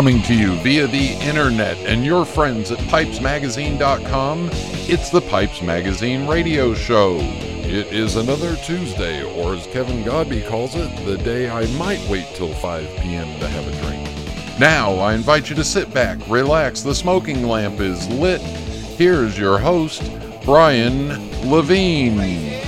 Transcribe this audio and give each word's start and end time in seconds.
Coming 0.00 0.22
to 0.22 0.34
you 0.34 0.54
via 0.62 0.86
the 0.86 1.10
internet 1.20 1.76
and 1.80 2.06
your 2.06 2.24
friends 2.24 2.70
at 2.70 2.78
pipesmagazine.com, 2.88 4.48
it's 4.88 5.10
the 5.10 5.20
Pipes 5.20 5.60
Magazine 5.60 6.26
radio 6.26 6.72
show. 6.72 7.18
It 7.18 7.92
is 7.92 8.16
another 8.16 8.56
Tuesday, 8.64 9.22
or 9.22 9.54
as 9.54 9.66
Kevin 9.66 10.02
Godby 10.02 10.40
calls 10.40 10.74
it, 10.74 10.88
the 11.04 11.18
day 11.18 11.50
I 11.50 11.66
might 11.76 12.00
wait 12.08 12.24
till 12.34 12.54
5 12.54 12.96
p.m. 13.00 13.38
to 13.40 13.46
have 13.46 13.68
a 13.68 13.82
drink. 13.82 14.58
Now, 14.58 14.94
I 14.94 15.12
invite 15.12 15.50
you 15.50 15.56
to 15.56 15.64
sit 15.64 15.92
back, 15.92 16.18
relax, 16.30 16.80
the 16.80 16.94
smoking 16.94 17.46
lamp 17.46 17.78
is 17.78 18.08
lit. 18.08 18.40
Here's 18.40 19.38
your 19.38 19.58
host, 19.58 20.10
Brian 20.46 21.08
Levine. 21.50 22.59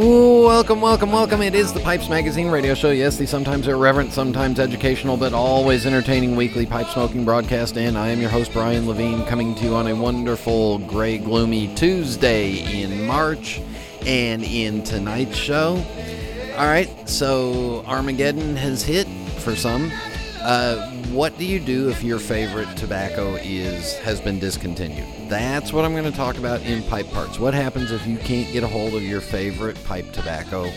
Welcome, 0.00 0.80
welcome, 0.80 1.12
welcome. 1.12 1.42
It 1.42 1.54
is 1.54 1.74
the 1.74 1.80
Pipes 1.80 2.08
Magazine 2.08 2.48
radio 2.48 2.72
show. 2.72 2.90
Yes, 2.90 3.18
the 3.18 3.26
sometimes 3.26 3.68
irreverent, 3.68 4.14
sometimes 4.14 4.58
educational, 4.58 5.18
but 5.18 5.34
always 5.34 5.84
entertaining 5.84 6.36
weekly 6.36 6.64
pipe 6.64 6.86
smoking 6.86 7.26
broadcast. 7.26 7.76
And 7.76 7.98
I 7.98 8.08
am 8.08 8.18
your 8.18 8.30
host, 8.30 8.54
Brian 8.54 8.88
Levine, 8.88 9.26
coming 9.26 9.54
to 9.56 9.64
you 9.64 9.74
on 9.74 9.88
a 9.88 9.94
wonderful, 9.94 10.78
gray, 10.78 11.18
gloomy 11.18 11.74
Tuesday 11.74 12.82
in 12.82 13.06
March. 13.06 13.60
And 14.06 14.42
in 14.42 14.82
tonight's 14.84 15.36
show, 15.36 15.84
all 16.56 16.66
right, 16.66 16.88
so 17.06 17.84
Armageddon 17.86 18.56
has 18.56 18.82
hit 18.82 19.06
for 19.40 19.54
some. 19.54 19.92
Uh, 20.42 20.90
what 21.12 21.36
do 21.36 21.44
you 21.44 21.60
do 21.60 21.90
if 21.90 22.02
your 22.02 22.18
favorite 22.18 22.74
tobacco 22.74 23.34
is 23.42 23.94
has 23.98 24.22
been 24.22 24.38
discontinued? 24.38 25.06
That's 25.28 25.70
what 25.70 25.84
I'm 25.84 25.92
going 25.92 26.10
to 26.10 26.16
talk 26.16 26.38
about 26.38 26.62
in 26.62 26.82
pipe 26.84 27.10
parts. 27.10 27.38
What 27.38 27.52
happens 27.52 27.92
if 27.92 28.06
you 28.06 28.16
can't 28.16 28.50
get 28.50 28.62
a 28.62 28.66
hold 28.66 28.94
of 28.94 29.02
your 29.02 29.20
favorite 29.20 29.82
pipe 29.84 30.10
tobacco? 30.12 30.70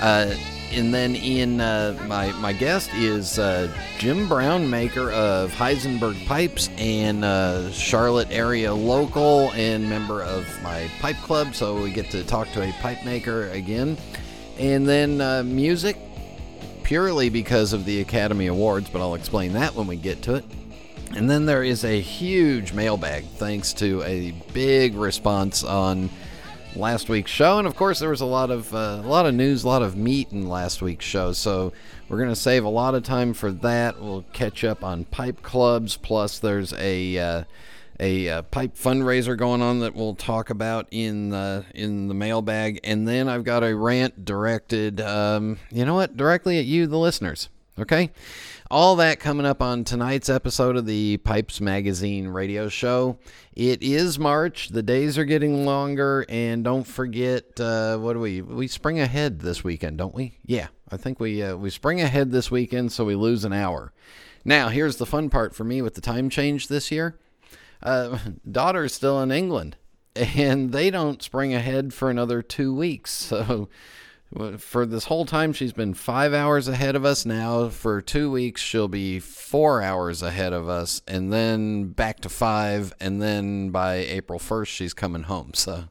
Uh, 0.00 0.34
and 0.72 0.92
then 0.92 1.14
in 1.14 1.60
uh, 1.60 1.96
my 2.08 2.32
my 2.32 2.52
guest 2.52 2.90
is 2.94 3.38
uh, 3.38 3.72
Jim 3.98 4.28
Brown, 4.28 4.68
maker 4.68 5.12
of 5.12 5.52
Heisenberg 5.52 6.26
Pipes 6.26 6.68
and 6.76 7.24
uh, 7.24 7.70
Charlotte 7.70 8.28
area 8.32 8.74
local 8.74 9.52
and 9.52 9.88
member 9.88 10.22
of 10.22 10.44
my 10.60 10.90
pipe 11.00 11.16
club. 11.18 11.54
So 11.54 11.80
we 11.80 11.92
get 11.92 12.10
to 12.10 12.24
talk 12.24 12.50
to 12.50 12.68
a 12.68 12.72
pipe 12.80 13.04
maker 13.04 13.48
again, 13.50 13.96
and 14.58 14.88
then 14.88 15.54
music 15.54 15.96
purely 16.88 17.28
because 17.28 17.74
of 17.74 17.84
the 17.84 18.00
Academy 18.00 18.46
Awards, 18.46 18.88
but 18.88 19.02
I'll 19.02 19.14
explain 19.14 19.52
that 19.52 19.74
when 19.74 19.86
we 19.86 19.94
get 19.94 20.22
to 20.22 20.36
it. 20.36 20.44
And 21.14 21.28
then 21.28 21.44
there 21.44 21.62
is 21.62 21.84
a 21.84 22.00
huge 22.00 22.72
mailbag 22.72 23.26
thanks 23.36 23.74
to 23.74 24.02
a 24.04 24.30
big 24.54 24.94
response 24.94 25.62
on 25.62 26.08
last 26.74 27.10
week's 27.10 27.30
show, 27.30 27.58
and 27.58 27.68
of 27.68 27.76
course 27.76 27.98
there 27.98 28.08
was 28.08 28.22
a 28.22 28.26
lot 28.26 28.50
of 28.50 28.74
uh, 28.74 29.02
a 29.04 29.06
lot 29.06 29.26
of 29.26 29.34
news, 29.34 29.64
a 29.64 29.68
lot 29.68 29.82
of 29.82 29.98
meat 29.98 30.32
in 30.32 30.48
last 30.48 30.80
week's 30.80 31.04
show. 31.04 31.32
So 31.32 31.74
we're 32.08 32.20
gonna 32.20 32.34
save 32.34 32.64
a 32.64 32.70
lot 32.70 32.94
of 32.94 33.02
time 33.02 33.34
for 33.34 33.52
that. 33.52 34.00
We'll 34.00 34.24
catch 34.32 34.64
up 34.64 34.82
on 34.82 35.04
pipe 35.04 35.42
clubs. 35.42 35.98
Plus, 35.98 36.38
there's 36.38 36.72
a 36.72 37.18
uh, 37.18 37.44
a 38.00 38.28
uh, 38.28 38.42
pipe 38.42 38.76
fundraiser 38.76 39.36
going 39.36 39.62
on 39.62 39.80
that 39.80 39.94
we'll 39.94 40.14
talk 40.14 40.50
about 40.50 40.86
in 40.90 41.30
the 41.30 41.64
in 41.74 42.08
the 42.08 42.14
mailbag, 42.14 42.80
and 42.84 43.06
then 43.06 43.28
I've 43.28 43.44
got 43.44 43.64
a 43.64 43.74
rant 43.74 44.24
directed, 44.24 45.00
um, 45.00 45.58
you 45.70 45.84
know 45.84 45.94
what, 45.94 46.16
directly 46.16 46.58
at 46.58 46.64
you, 46.64 46.86
the 46.86 46.98
listeners. 46.98 47.48
Okay, 47.78 48.10
all 48.70 48.96
that 48.96 49.20
coming 49.20 49.46
up 49.46 49.62
on 49.62 49.84
tonight's 49.84 50.28
episode 50.28 50.76
of 50.76 50.86
the 50.86 51.16
Pipes 51.18 51.60
Magazine 51.60 52.26
radio 52.28 52.68
show. 52.68 53.18
It 53.54 53.82
is 53.82 54.18
March. 54.18 54.70
The 54.70 54.82
days 54.82 55.16
are 55.16 55.24
getting 55.24 55.64
longer, 55.64 56.26
and 56.28 56.64
don't 56.64 56.86
forget, 56.86 57.60
uh, 57.60 57.98
what 57.98 58.14
do 58.14 58.20
we 58.20 58.42
we 58.42 58.66
spring 58.66 58.98
ahead 58.98 59.40
this 59.40 59.62
weekend, 59.62 59.98
don't 59.98 60.14
we? 60.14 60.38
Yeah, 60.44 60.68
I 60.90 60.96
think 60.96 61.20
we 61.20 61.42
uh, 61.42 61.56
we 61.56 61.70
spring 61.70 62.00
ahead 62.00 62.30
this 62.30 62.50
weekend, 62.50 62.92
so 62.92 63.04
we 63.04 63.14
lose 63.14 63.44
an 63.44 63.52
hour. 63.52 63.92
Now, 64.44 64.68
here's 64.68 64.96
the 64.96 65.06
fun 65.06 65.30
part 65.30 65.54
for 65.54 65.64
me 65.64 65.82
with 65.82 65.94
the 65.94 66.00
time 66.00 66.30
change 66.30 66.68
this 66.68 66.90
year 66.90 67.18
uh, 67.82 68.18
daughter's 68.50 68.94
still 68.94 69.20
in 69.22 69.30
England, 69.30 69.76
and 70.14 70.72
they 70.72 70.90
don't 70.90 71.22
spring 71.22 71.54
ahead 71.54 71.92
for 71.94 72.10
another 72.10 72.42
two 72.42 72.74
weeks. 72.74 73.32
So 73.48 73.68
for 74.58 74.84
this 74.84 75.04
whole 75.04 75.24
time, 75.24 75.52
she's 75.52 75.72
been 75.72 75.94
five 75.94 76.34
hours 76.34 76.68
ahead 76.68 76.96
of 76.96 77.04
us. 77.04 77.24
Now, 77.24 77.70
for 77.70 78.02
two 78.02 78.30
weeks, 78.30 78.60
she'll 78.60 78.88
be 78.88 79.20
four 79.20 79.82
hours 79.82 80.22
ahead 80.22 80.52
of 80.52 80.68
us, 80.68 81.00
and 81.08 81.32
then 81.32 81.88
back 81.88 82.20
to 82.20 82.28
five. 82.28 82.92
And 83.00 83.22
then 83.22 83.70
by 83.70 83.96
April 83.96 84.38
1st, 84.38 84.66
she's 84.66 84.94
coming 84.94 85.22
home. 85.22 85.52
So 85.54 85.84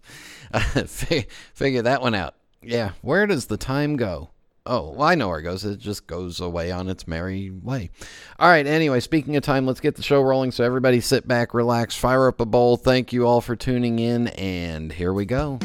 figure 0.85 1.81
that 1.81 2.01
one 2.01 2.13
out. 2.13 2.35
Yeah, 2.61 2.91
where 3.01 3.25
does 3.25 3.47
the 3.47 3.57
time 3.57 3.95
go? 3.95 4.29
Oh, 4.69 4.91
well, 4.91 5.07
I 5.07 5.15
know 5.15 5.29
where 5.29 5.39
it 5.39 5.43
goes. 5.43 5.63
It 5.63 5.79
just 5.79 6.07
goes 6.07 6.41
away 6.41 6.71
on 6.71 6.89
its 6.89 7.07
merry 7.07 7.49
way. 7.49 7.89
All 8.37 8.49
right, 8.49 8.67
anyway, 8.67 8.99
speaking 8.99 9.37
of 9.37 9.43
time, 9.43 9.65
let's 9.65 9.79
get 9.79 9.95
the 9.95 10.03
show 10.03 10.21
rolling. 10.21 10.51
So, 10.51 10.65
everybody 10.65 10.99
sit 10.99 11.25
back, 11.25 11.53
relax, 11.53 11.95
fire 11.95 12.27
up 12.27 12.41
a 12.41 12.45
bowl. 12.45 12.75
Thank 12.75 13.13
you 13.13 13.25
all 13.25 13.39
for 13.39 13.55
tuning 13.55 13.99
in, 13.99 14.27
and 14.27 14.91
here 14.91 15.13
we 15.13 15.23
go. 15.23 15.59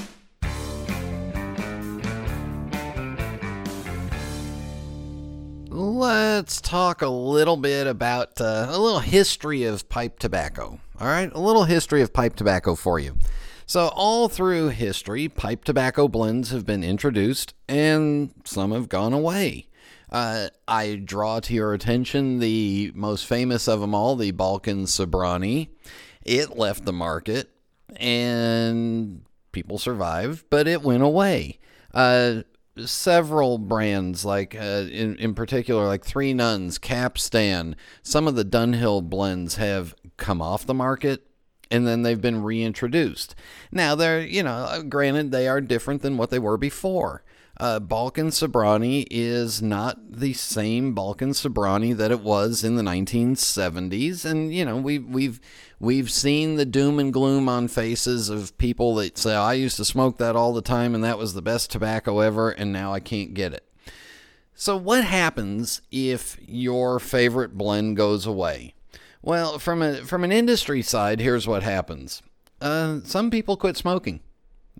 Let's 5.68 6.60
talk 6.60 7.02
a 7.02 7.08
little 7.08 7.56
bit 7.56 7.88
about 7.88 8.40
uh, 8.40 8.68
a 8.70 8.78
little 8.78 9.00
history 9.00 9.64
of 9.64 9.88
pipe 9.88 10.20
tobacco. 10.20 10.78
All 11.00 11.06
right, 11.08 11.32
a 11.32 11.40
little 11.40 11.64
history 11.64 12.02
of 12.02 12.12
pipe 12.12 12.36
tobacco 12.36 12.76
for 12.76 13.00
you. 13.00 13.16
So, 13.66 13.88
all 13.94 14.28
through 14.28 14.68
history, 14.68 15.28
pipe 15.28 15.64
tobacco 15.64 16.08
blends 16.08 16.50
have 16.50 16.66
been 16.66 16.82
introduced 16.82 17.54
and 17.68 18.32
some 18.44 18.72
have 18.72 18.88
gone 18.88 19.12
away. 19.12 19.68
Uh, 20.10 20.48
I 20.68 20.96
draw 20.96 21.40
to 21.40 21.54
your 21.54 21.72
attention 21.72 22.38
the 22.38 22.92
most 22.94 23.26
famous 23.26 23.66
of 23.66 23.80
them 23.80 23.94
all, 23.94 24.14
the 24.14 24.30
Balkan 24.30 24.84
Sobranie. 24.84 25.68
It 26.22 26.56
left 26.56 26.84
the 26.84 26.92
market 26.92 27.48
and 27.96 29.22
people 29.52 29.78
survived, 29.78 30.44
but 30.50 30.68
it 30.68 30.82
went 30.82 31.02
away. 31.02 31.58
Uh, 31.94 32.42
several 32.84 33.58
brands, 33.58 34.24
like 34.24 34.54
uh, 34.54 34.86
in, 34.90 35.16
in 35.16 35.34
particular, 35.34 35.86
like 35.86 36.04
Three 36.04 36.34
Nuns, 36.34 36.78
Capstan, 36.78 37.76
some 38.02 38.28
of 38.28 38.34
the 38.34 38.44
Dunhill 38.44 39.08
blends 39.08 39.56
have 39.56 39.94
come 40.16 40.42
off 40.42 40.66
the 40.66 40.74
market 40.74 41.26
and 41.72 41.86
then 41.86 42.02
they've 42.02 42.20
been 42.20 42.42
reintroduced. 42.42 43.34
Now 43.72 43.94
they're, 43.94 44.20
you 44.20 44.42
know, 44.42 44.50
uh, 44.50 44.82
granted 44.82 45.32
they 45.32 45.48
are 45.48 45.60
different 45.60 46.02
than 46.02 46.18
what 46.18 46.30
they 46.30 46.38
were 46.38 46.58
before. 46.58 47.24
Uh, 47.58 47.78
Balkan 47.78 48.28
Sobranie 48.28 49.06
is 49.10 49.62
not 49.62 49.98
the 50.10 50.32
same 50.32 50.94
Balkan 50.94 51.30
Sobranie 51.30 51.96
that 51.96 52.10
it 52.10 52.20
was 52.20 52.64
in 52.64 52.76
the 52.76 52.82
1970s, 52.82 54.24
and 54.24 54.52
you 54.52 54.64
know 54.64 54.76
we've 54.76 55.06
we've 55.06 55.40
we've 55.78 56.10
seen 56.10 56.56
the 56.56 56.64
doom 56.64 56.98
and 56.98 57.12
gloom 57.12 57.48
on 57.48 57.68
faces 57.68 58.28
of 58.30 58.56
people 58.58 58.94
that 58.96 59.18
say 59.18 59.34
I 59.34 59.52
used 59.52 59.76
to 59.76 59.84
smoke 59.84 60.18
that 60.18 60.34
all 60.34 60.52
the 60.52 60.62
time 60.62 60.94
and 60.94 61.04
that 61.04 61.18
was 61.18 61.34
the 61.34 61.42
best 61.42 61.70
tobacco 61.70 62.20
ever, 62.20 62.50
and 62.50 62.72
now 62.72 62.92
I 62.92 63.00
can't 63.00 63.34
get 63.34 63.52
it. 63.52 63.68
So 64.54 64.76
what 64.76 65.04
happens 65.04 65.82
if 65.90 66.38
your 66.46 66.98
favorite 66.98 67.56
blend 67.56 67.96
goes 67.96 68.26
away? 68.26 68.74
Well, 69.22 69.58
from 69.60 69.82
a 69.82 69.96
from 69.98 70.24
an 70.24 70.32
industry 70.32 70.82
side, 70.82 71.20
here's 71.20 71.46
what 71.46 71.62
happens. 71.62 72.22
Uh, 72.60 73.00
some 73.04 73.30
people 73.30 73.56
quit 73.56 73.76
smoking. 73.76 74.20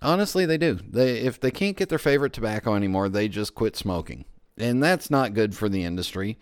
Honestly, 0.00 0.44
they 0.46 0.58
do. 0.58 0.74
They 0.74 1.18
if 1.18 1.38
they 1.38 1.52
can't 1.52 1.76
get 1.76 1.88
their 1.88 1.98
favorite 1.98 2.32
tobacco 2.32 2.74
anymore, 2.74 3.08
they 3.08 3.28
just 3.28 3.54
quit 3.54 3.76
smoking. 3.76 4.24
And 4.58 4.82
that's 4.82 5.10
not 5.10 5.34
good 5.34 5.54
for 5.54 5.68
the 5.68 5.84
industry. 5.84 6.38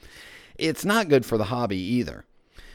It's 0.57 0.85
not 0.85 1.09
good 1.09 1.27
for 1.27 1.39
the 1.39 1.45
hobby 1.45 1.79
either. 1.79 2.25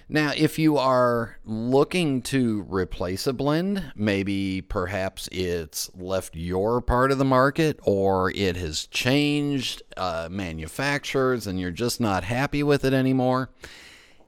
Now, 0.08 0.34
if 0.38 0.60
you 0.60 0.78
are 0.78 1.40
looking 1.44 2.22
to 2.24 2.64
replace 2.70 3.26
a 3.26 3.34
blend, 3.34 3.92
maybe 3.96 4.62
perhaps 4.62 5.28
it's 5.32 5.90
left 5.96 6.36
your 6.36 6.80
part 6.80 7.12
of 7.12 7.18
the 7.18 7.26
market 7.26 7.80
or 7.82 8.30
it 8.32 8.56
has 8.56 8.86
changed 8.86 9.82
uh, 9.98 10.28
manufacturers 10.30 11.48
and 11.48 11.60
you're 11.60 11.72
just 11.72 12.00
not 12.00 12.24
happy 12.24 12.62
with 12.62 12.86
it 12.86 12.94
anymore 12.94 13.50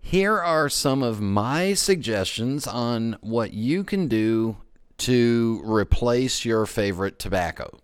here 0.08 0.40
are 0.40 0.70
some 0.70 1.04
of 1.04 1.20
my 1.20 1.74
suggestions 1.74 2.66
on 2.66 3.18
what 3.20 3.52
you 3.52 3.84
can 3.84 4.08
do 4.08 4.56
to 4.98 5.62
replace 5.66 6.46
your 6.46 6.66
favorite 6.66 7.20
tobacco. 7.20 7.78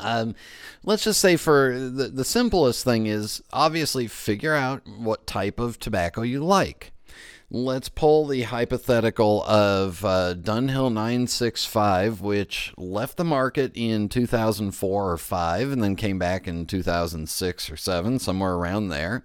Um, 0.00 0.34
let's 0.84 1.04
just 1.04 1.20
say 1.20 1.36
for 1.36 1.78
the, 1.78 2.08
the 2.08 2.24
simplest 2.24 2.82
thing 2.82 3.04
is 3.04 3.42
obviously 3.52 4.06
figure 4.06 4.54
out 4.54 4.88
what 4.88 5.26
type 5.26 5.60
of 5.60 5.78
tobacco 5.78 6.22
you 6.22 6.42
like. 6.42 6.92
Let's 7.50 7.90
pull 7.90 8.26
the 8.26 8.44
hypothetical 8.44 9.44
of 9.44 10.02
uh, 10.02 10.34
Dunhill 10.36 10.90
965, 10.90 12.22
which 12.22 12.72
left 12.78 13.18
the 13.18 13.24
market 13.24 13.72
in 13.74 14.08
2004 14.08 15.12
or 15.12 15.18
5 15.18 15.72
and 15.72 15.82
then 15.82 15.94
came 15.94 16.18
back 16.18 16.48
in 16.48 16.64
2006 16.64 17.70
or 17.70 17.76
7, 17.76 18.18
somewhere 18.18 18.54
around 18.54 18.88
there 18.88 19.24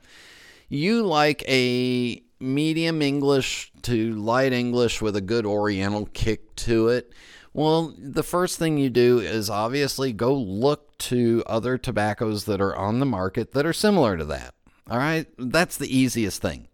you 0.69 1.03
like 1.05 1.43
a 1.47 2.23
medium 2.39 3.01
English 3.01 3.71
to 3.81 4.13
light 4.15 4.53
English 4.53 5.01
with 5.01 5.15
a 5.15 5.21
good 5.21 5.45
Oriental 5.45 6.05
kick 6.13 6.55
to 6.55 6.87
it, 6.87 7.11
well, 7.53 7.95
the 7.97 8.23
first 8.23 8.59
thing 8.59 8.77
you 8.77 8.89
do 8.89 9.19
is 9.19 9.49
obviously 9.49 10.13
go 10.13 10.33
look 10.33 10.97
to 10.99 11.43
other 11.47 11.77
tobaccos 11.77 12.45
that 12.45 12.61
are 12.61 12.75
on 12.75 12.99
the 12.99 13.05
market 13.05 13.51
that 13.53 13.65
are 13.65 13.73
similar 13.73 14.15
to 14.15 14.25
that. 14.25 14.53
All 14.89 14.97
right, 14.97 15.25
that's 15.37 15.75
the 15.77 15.93
easiest 15.95 16.41
thing. 16.41 16.67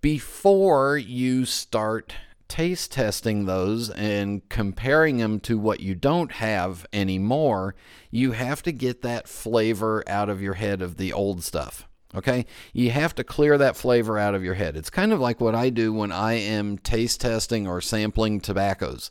before 0.00 0.96
you 0.96 1.44
start 1.44 2.14
taste 2.46 2.92
testing 2.92 3.44
those 3.44 3.90
and 3.90 4.48
comparing 4.48 5.18
them 5.18 5.38
to 5.40 5.58
what 5.58 5.80
you 5.80 5.94
don't 5.94 6.32
have 6.32 6.86
anymore, 6.92 7.74
you 8.10 8.32
have 8.32 8.62
to 8.62 8.72
get 8.72 9.02
that 9.02 9.28
flavor 9.28 10.02
out 10.06 10.28
of 10.28 10.40
your 10.40 10.54
head 10.54 10.80
of 10.80 10.96
the 10.96 11.12
old 11.12 11.42
stuff. 11.42 11.87
Okay? 12.14 12.46
You 12.72 12.90
have 12.90 13.14
to 13.16 13.24
clear 13.24 13.58
that 13.58 13.76
flavor 13.76 14.18
out 14.18 14.34
of 14.34 14.42
your 14.42 14.54
head. 14.54 14.76
It's 14.76 14.90
kind 14.90 15.12
of 15.12 15.20
like 15.20 15.40
what 15.40 15.54
I 15.54 15.70
do 15.70 15.92
when 15.92 16.10
I 16.10 16.34
am 16.34 16.78
taste 16.78 17.20
testing 17.20 17.66
or 17.66 17.80
sampling 17.80 18.40
tobaccos. 18.40 19.10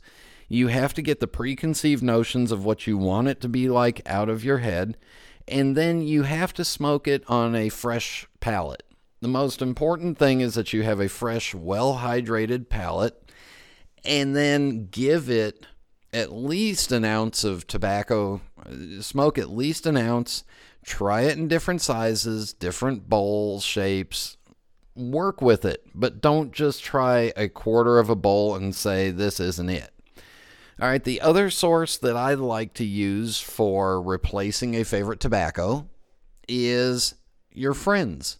You 0.50 0.68
have 0.68 0.94
to 0.96 1.02
get 1.02 1.20
the 1.20 1.28
preconceived 1.28 2.02
notions 2.02 2.52
of 2.52 2.66
what 2.66 2.88
you 2.88 2.98
want 2.98 3.28
it 3.28 3.42
to 3.42 3.50
be 3.50 3.70
like 3.70 4.02
out 4.06 4.30
of 4.30 4.44
your 4.44 4.60
head, 4.60 4.98
and 5.48 5.76
then 5.76 6.02
you 6.02 6.24
have 6.24 6.54
to 6.54 6.66
smoke 6.66 7.08
it 7.08 7.24
on 7.28 7.56
a 7.56 7.70
fresh 7.70 8.28
palate. 8.40 8.84
The 9.20 9.28
most 9.28 9.62
important 9.62 10.18
thing 10.18 10.42
is 10.42 10.54
that 10.56 10.74
you 10.74 10.84
have 10.84 11.00
a 11.00 11.10
fresh, 11.10 11.54
well 11.54 11.98
hydrated 11.98 12.70
palate 12.70 13.28
and 14.08 14.36
then 14.36 14.88
give 14.90 15.30
it 15.30 15.66
at 16.14 16.32
least 16.32 16.92
an 16.92 17.04
ounce 17.04 17.44
of 17.44 17.68
tobacco. 17.68 18.42
Uh, 18.66 19.02
smoke 19.02 19.38
at 19.38 19.50
least 19.50 19.86
an 19.86 19.98
ounce. 19.98 20.44
Try 20.88 21.24
it 21.24 21.38
in 21.38 21.50
different 21.50 21.82
sizes, 21.82 22.54
different 22.54 23.10
bowl 23.10 23.60
shapes. 23.60 24.38
Work 24.96 25.42
with 25.42 25.66
it, 25.66 25.86
but 25.94 26.22
don't 26.22 26.54
just 26.54 26.82
try 26.82 27.34
a 27.36 27.50
quarter 27.50 28.00
of 28.00 28.10
a 28.10 28.16
bowl 28.16 28.56
and 28.56 28.74
say 28.74 29.12
this 29.12 29.42
isn't 29.42 29.70
it. 29.70 29.92
All 30.82 30.88
right, 30.88 31.04
the 31.04 31.20
other 31.20 31.50
source 31.50 31.98
that 31.98 32.16
I 32.16 32.36
like 32.36 32.74
to 32.76 32.86
use 32.86 33.42
for 33.42 34.02
replacing 34.02 34.76
a 34.76 34.86
favorite 34.86 35.20
tobacco 35.20 35.90
is 36.48 37.16
your 37.52 37.74
friends. 37.74 38.38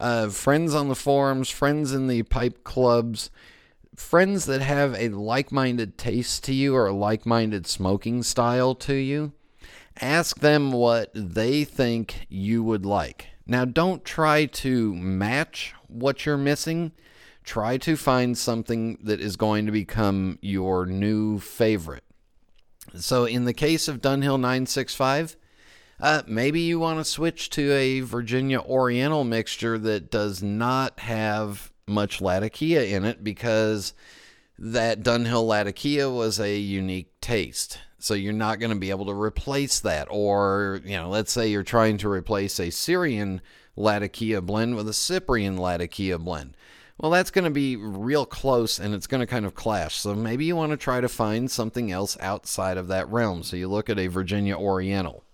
Uh, 0.00 0.30
friends 0.30 0.74
on 0.74 0.88
the 0.88 0.94
forums, 0.94 1.50
friends 1.50 1.92
in 1.92 2.06
the 2.06 2.22
pipe 2.22 2.64
clubs 2.64 3.28
friends 3.94 4.46
that 4.46 4.62
have 4.62 4.94
a 4.94 5.10
like 5.10 5.52
minded 5.52 5.98
taste 5.98 6.44
to 6.44 6.54
you 6.54 6.74
or 6.74 6.86
a 6.86 6.92
like 6.92 7.26
minded 7.26 7.66
smoking 7.66 8.22
style 8.22 8.74
to 8.74 8.94
you, 8.94 9.32
ask 10.00 10.40
them 10.40 10.72
what 10.72 11.10
they 11.14 11.64
think 11.64 12.26
you 12.28 12.62
would 12.62 12.86
like. 12.86 13.28
Now, 13.46 13.64
don't 13.64 14.04
try 14.04 14.46
to 14.46 14.94
match 14.94 15.74
what 15.88 16.24
you're 16.24 16.36
missing. 16.36 16.92
Try 17.44 17.76
to 17.78 17.96
find 17.96 18.38
something 18.38 18.98
that 19.02 19.20
is 19.20 19.36
going 19.36 19.66
to 19.66 19.72
become 19.72 20.38
your 20.40 20.86
new 20.86 21.38
favorite. 21.38 22.04
So, 22.94 23.24
in 23.24 23.44
the 23.44 23.52
case 23.52 23.88
of 23.88 24.00
Dunhill 24.00 24.38
965, 24.38 25.36
uh, 26.00 26.22
maybe 26.26 26.60
you 26.60 26.78
want 26.78 26.98
to 26.98 27.04
switch 27.04 27.50
to 27.50 27.72
a 27.72 28.00
Virginia 28.00 28.60
Oriental 28.60 29.24
mixture 29.24 29.78
that 29.78 30.10
does 30.10 30.42
not 30.42 31.00
have 31.00 31.72
much 31.86 32.20
Latakia 32.20 32.84
in 32.84 33.04
it 33.04 33.22
because 33.22 33.92
that 34.58 35.02
Dunhill 35.02 35.46
Latakia 35.46 36.10
was 36.10 36.38
a 36.38 36.58
unique 36.58 37.20
taste. 37.20 37.78
So 38.02 38.14
you're 38.14 38.32
not 38.32 38.58
going 38.58 38.72
to 38.72 38.78
be 38.78 38.90
able 38.90 39.06
to 39.06 39.14
replace 39.14 39.80
that. 39.80 40.08
Or, 40.10 40.80
you 40.84 40.96
know, 40.96 41.08
let's 41.08 41.32
say 41.32 41.48
you're 41.48 41.62
trying 41.62 41.98
to 41.98 42.08
replace 42.08 42.58
a 42.58 42.70
Syrian 42.70 43.40
Latakia 43.76 44.40
blend 44.40 44.76
with 44.76 44.88
a 44.88 44.92
Cyprian 44.92 45.56
Latakia 45.56 46.18
blend. 46.18 46.56
Well, 46.98 47.10
that's 47.10 47.30
going 47.30 47.44
to 47.44 47.50
be 47.50 47.76
real 47.76 48.26
close 48.26 48.78
and 48.78 48.94
it's 48.94 49.06
going 49.06 49.20
to 49.20 49.26
kind 49.26 49.46
of 49.46 49.54
clash. 49.54 49.96
So 49.96 50.14
maybe 50.14 50.44
you 50.44 50.56
want 50.56 50.70
to 50.70 50.76
try 50.76 51.00
to 51.00 51.08
find 51.08 51.50
something 51.50 51.90
else 51.90 52.16
outside 52.20 52.76
of 52.76 52.88
that 52.88 53.08
realm. 53.08 53.42
So 53.42 53.56
you 53.56 53.68
look 53.68 53.88
at 53.88 53.98
a 53.98 54.08
Virginia 54.08 54.56
Oriental. 54.56 55.24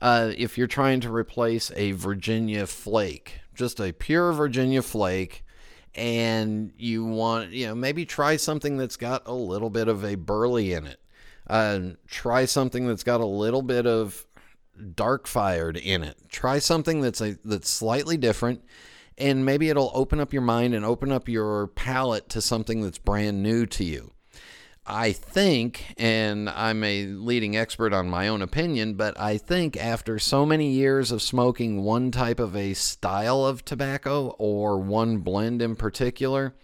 Uh, 0.00 0.32
if 0.36 0.58
you're 0.58 0.66
trying 0.66 1.00
to 1.00 1.12
replace 1.12 1.70
a 1.76 1.92
Virginia 1.92 2.66
Flake, 2.66 3.40
just 3.54 3.80
a 3.80 3.92
pure 3.92 4.32
Virginia 4.32 4.82
Flake 4.82 5.44
and 5.94 6.72
you 6.76 7.04
want, 7.04 7.50
you 7.50 7.66
know, 7.66 7.74
maybe 7.74 8.04
try 8.04 8.36
something 8.36 8.76
that's 8.76 8.96
got 8.96 9.22
a 9.26 9.32
little 9.32 9.70
bit 9.70 9.88
of 9.88 10.04
a 10.04 10.16
burley 10.16 10.72
in 10.72 10.86
it. 10.86 10.98
Uh, 11.46 11.80
try 12.06 12.44
something 12.44 12.86
that's 12.86 13.04
got 13.04 13.20
a 13.20 13.26
little 13.26 13.62
bit 13.62 13.86
of 13.86 14.26
dark 14.94 15.26
fired 15.26 15.76
in 15.76 16.02
it. 16.02 16.16
Try 16.30 16.58
something 16.58 17.00
that's 17.00 17.20
a 17.20 17.36
that's 17.44 17.68
slightly 17.68 18.16
different 18.16 18.62
and 19.16 19.44
maybe 19.44 19.68
it'll 19.68 19.92
open 19.94 20.20
up 20.20 20.32
your 20.32 20.42
mind 20.42 20.74
and 20.74 20.84
open 20.84 21.12
up 21.12 21.28
your 21.28 21.68
palate 21.68 22.28
to 22.30 22.40
something 22.40 22.82
that's 22.82 22.98
brand 22.98 23.42
new 23.42 23.66
to 23.66 23.84
you. 23.84 24.12
I 24.86 25.12
think, 25.12 25.94
and 25.96 26.50
I'm 26.50 26.84
a 26.84 27.06
leading 27.06 27.56
expert 27.56 27.94
on 27.94 28.10
my 28.10 28.28
own 28.28 28.42
opinion, 28.42 28.94
but 28.94 29.18
I 29.18 29.38
think 29.38 29.78
after 29.78 30.18
so 30.18 30.44
many 30.44 30.72
years 30.72 31.10
of 31.10 31.22
smoking 31.22 31.82
one 31.82 32.10
type 32.10 32.38
of 32.38 32.54
a 32.54 32.74
style 32.74 33.46
of 33.46 33.64
tobacco 33.64 34.34
or 34.38 34.78
one 34.78 35.18
blend 35.18 35.62
in 35.62 35.74
particular, 35.74 36.54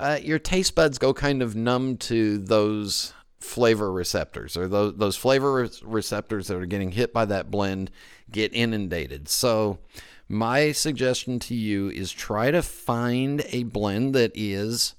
uh, 0.00 0.18
your 0.20 0.40
taste 0.40 0.74
buds 0.74 0.98
go 0.98 1.14
kind 1.14 1.42
of 1.42 1.54
numb 1.54 1.96
to 1.98 2.38
those 2.38 3.12
flavor 3.44 3.92
receptors 3.92 4.56
or 4.56 4.66
those, 4.66 4.96
those 4.96 5.16
flavor 5.16 5.68
receptors 5.82 6.48
that 6.48 6.56
are 6.56 6.66
getting 6.66 6.92
hit 6.92 7.12
by 7.12 7.24
that 7.24 7.50
blend 7.50 7.90
get 8.30 8.52
inundated. 8.54 9.28
So, 9.28 9.78
my 10.26 10.72
suggestion 10.72 11.38
to 11.40 11.54
you 11.54 11.90
is 11.90 12.10
try 12.10 12.50
to 12.50 12.62
find 12.62 13.44
a 13.50 13.64
blend 13.64 14.14
that 14.14 14.32
is 14.34 14.94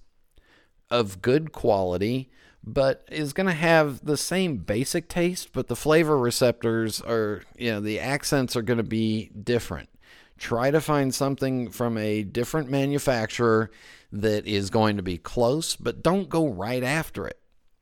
of 0.91 1.21
good 1.21 1.51
quality 1.51 2.29
but 2.65 3.07
is 3.11 3.31
going 3.31 3.45
to 3.45 3.53
have 3.53 4.03
the 4.03 4.17
same 4.17 4.57
basic 4.57 5.07
taste, 5.07 5.49
but 5.53 5.67
the 5.67 5.75
flavor 5.75 6.17
receptors 6.17 6.99
are, 7.01 7.43
you 7.57 7.71
know, 7.71 7.79
the 7.79 7.99
accents 7.99 8.55
are 8.55 8.63
going 8.63 8.77
to 8.77 8.83
be 8.83 9.29
different. 9.29 9.87
Try 10.37 10.71
to 10.71 10.81
find 10.81 11.13
something 11.13 11.69
from 11.69 11.97
a 11.97 12.23
different 12.23 12.69
manufacturer 12.69 13.69
that 14.11 14.47
is 14.47 14.69
going 14.69 14.97
to 14.97 15.03
be 15.03 15.17
close, 15.17 15.75
but 15.75 16.01
don't 16.01 16.27
go 16.27 16.47
right 16.47 16.83
after 16.83 17.27
it. 17.27 17.39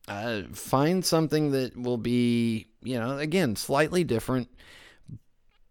Uh, 0.07 0.43
find 0.51 1.05
something 1.05 1.51
that 1.51 1.77
will 1.77 1.97
be, 1.97 2.67
you 2.81 2.99
know, 2.99 3.17
again, 3.17 3.55
slightly 3.55 4.03
different, 4.03 4.49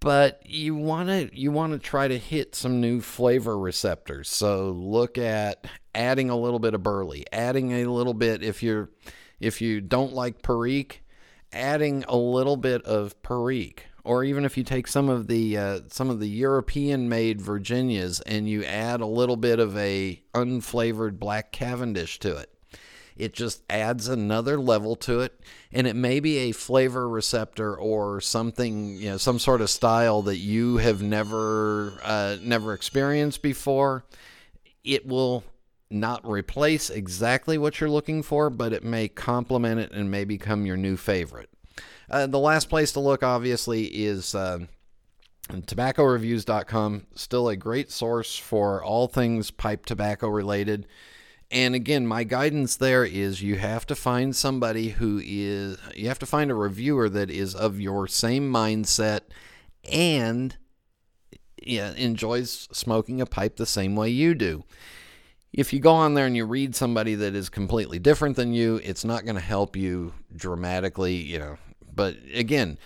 but 0.00 0.40
you 0.46 0.74
want 0.74 1.08
to 1.08 1.31
you 1.39 1.53
want 1.53 1.72
to 1.72 1.79
try 1.79 2.08
to 2.08 2.19
hit 2.19 2.55
some 2.55 2.81
new 2.81 3.01
flavor 3.01 3.58
receptors. 3.58 4.31
So 4.31 4.70
look 4.70 5.19
at 5.19 5.67
adding 5.94 6.31
a 6.31 6.36
little 6.36 6.58
bit 6.58 6.74
of 6.74 6.82
burley, 6.82 7.27
adding 7.31 7.72
a 7.72 7.86
little 7.86 8.15
bit 8.15 8.43
if 8.43 8.62
you're 8.62 8.91
if 9.39 9.60
you 9.60 9.81
don't 9.81 10.15
like 10.15 10.43
Perique, 10.43 11.03
adding 11.53 12.05
a 12.08 12.17
little 12.17 12.56
bit 12.56 12.82
of 12.84 13.20
Perique 13.22 13.86
or 14.05 14.24
even 14.24 14.44
if 14.44 14.56
you 14.56 14.65
take 14.65 14.89
some 14.89 15.08
of 15.08 15.27
the 15.27 15.56
uh, 15.56 15.81
some 15.89 16.10
of 16.10 16.20
the 16.20 16.29
European 16.29 17.08
made 17.08 17.41
Virginias 17.41 18.20
and 18.20 18.48
you 18.48 18.65
add 18.65 19.01
a 19.01 19.06
little 19.06 19.36
bit 19.36 19.58
of 19.58 19.77
a 19.77 20.22
unflavored 20.34 21.19
black 21.19 21.53
Cavendish 21.53 22.19
to 22.20 22.36
it 22.36 22.52
it 23.22 23.32
just 23.32 23.62
adds 23.70 24.08
another 24.08 24.58
level 24.58 24.96
to 24.96 25.20
it, 25.20 25.38
and 25.70 25.86
it 25.86 25.94
may 25.94 26.19
be 26.19 26.38
a 26.38 26.52
flavor 26.52 27.08
receptor 27.08 27.72
or 27.72 28.20
something, 28.20 28.96
you 28.96 29.10
know, 29.10 29.17
some 29.17 29.38
sort 29.38 29.60
of 29.60 29.70
style 29.70 30.22
that 30.22 30.38
you 30.38 30.79
have 30.79 31.02
never 31.02 32.00
uh, 32.02 32.36
never 32.43 32.74
experienced 32.74 33.41
before. 33.41 34.05
It 34.82 35.06
will 35.06 35.44
not 35.88 36.29
replace 36.29 36.91
exactly 36.91 37.56
what 37.56 37.81
you're 37.81 37.88
looking 37.88 38.24
for, 38.24 38.50
but 38.50 38.72
it 38.72 38.82
may 38.82 39.06
complement 39.06 39.79
it 39.79 39.93
and 39.93 40.10
may 40.10 40.24
become 40.24 40.67
your 40.67 40.76
new 40.76 40.96
favorite. 40.96 41.48
Uh, 42.10 42.26
the 42.26 42.41
last 42.41 42.69
place 42.69 42.91
to 42.93 43.00
look, 43.00 43.22
obviously, 43.22 43.84
is 43.84 44.34
uh, 44.34 44.58
tobaccoreviews.com. 45.48 47.06
Still 47.14 47.48
a 47.48 47.56
great 47.56 47.93
source 47.93 48.36
for 48.36 48.82
all 48.82 49.06
things 49.06 49.52
pipe 49.52 49.86
tobacco 49.86 50.26
related. 50.26 50.88
And 51.53 51.75
again, 51.75 52.06
my 52.06 52.25
guidance 52.25 52.77
there 52.77 53.05
is 53.05 53.43
you 53.43 53.56
have 53.56 53.87
to 53.89 53.94
find 53.94 54.35
somebody 54.35 54.89
who 54.89 55.21
is, 55.23 55.77
you 55.94 56.09
have 56.09 56.19
to 56.21 56.27
find 56.27 56.51
a 56.51 56.55
reviewer 56.55 57.11
that 57.11 57.31
is 57.31 57.55
of 57.55 57.79
your 57.79 58.09
same 58.09 58.51
mindset 58.51 59.21
and 59.93 60.56
yeah, 61.63 61.93
enjoys 61.93 62.69
smoking 62.73 63.21
a 63.21 63.27
pipe 63.27 63.56
the 63.56 63.67
same 63.67 63.94
way 63.94 64.09
you 64.09 64.35
do. 64.35 64.65
If 65.53 65.75
you 65.75 65.81
go 65.81 65.93
on 65.93 66.15
there 66.15 66.25
and 66.25 66.35
you 66.35 66.47
read 66.47 66.75
somebody 66.75 67.15
that 67.17 67.35
is 67.35 67.51
completely 67.51 67.99
different 67.99 68.37
than 68.37 68.55
you, 68.55 68.81
it's 68.82 69.05
not 69.05 69.27
going 69.27 69.35
to 69.35 69.43
help 69.43 69.77
you 69.77 70.15
dramatically, 70.35 71.17
you 71.17 71.39
know. 71.39 71.59
But 71.94 72.17
again, 72.32 72.79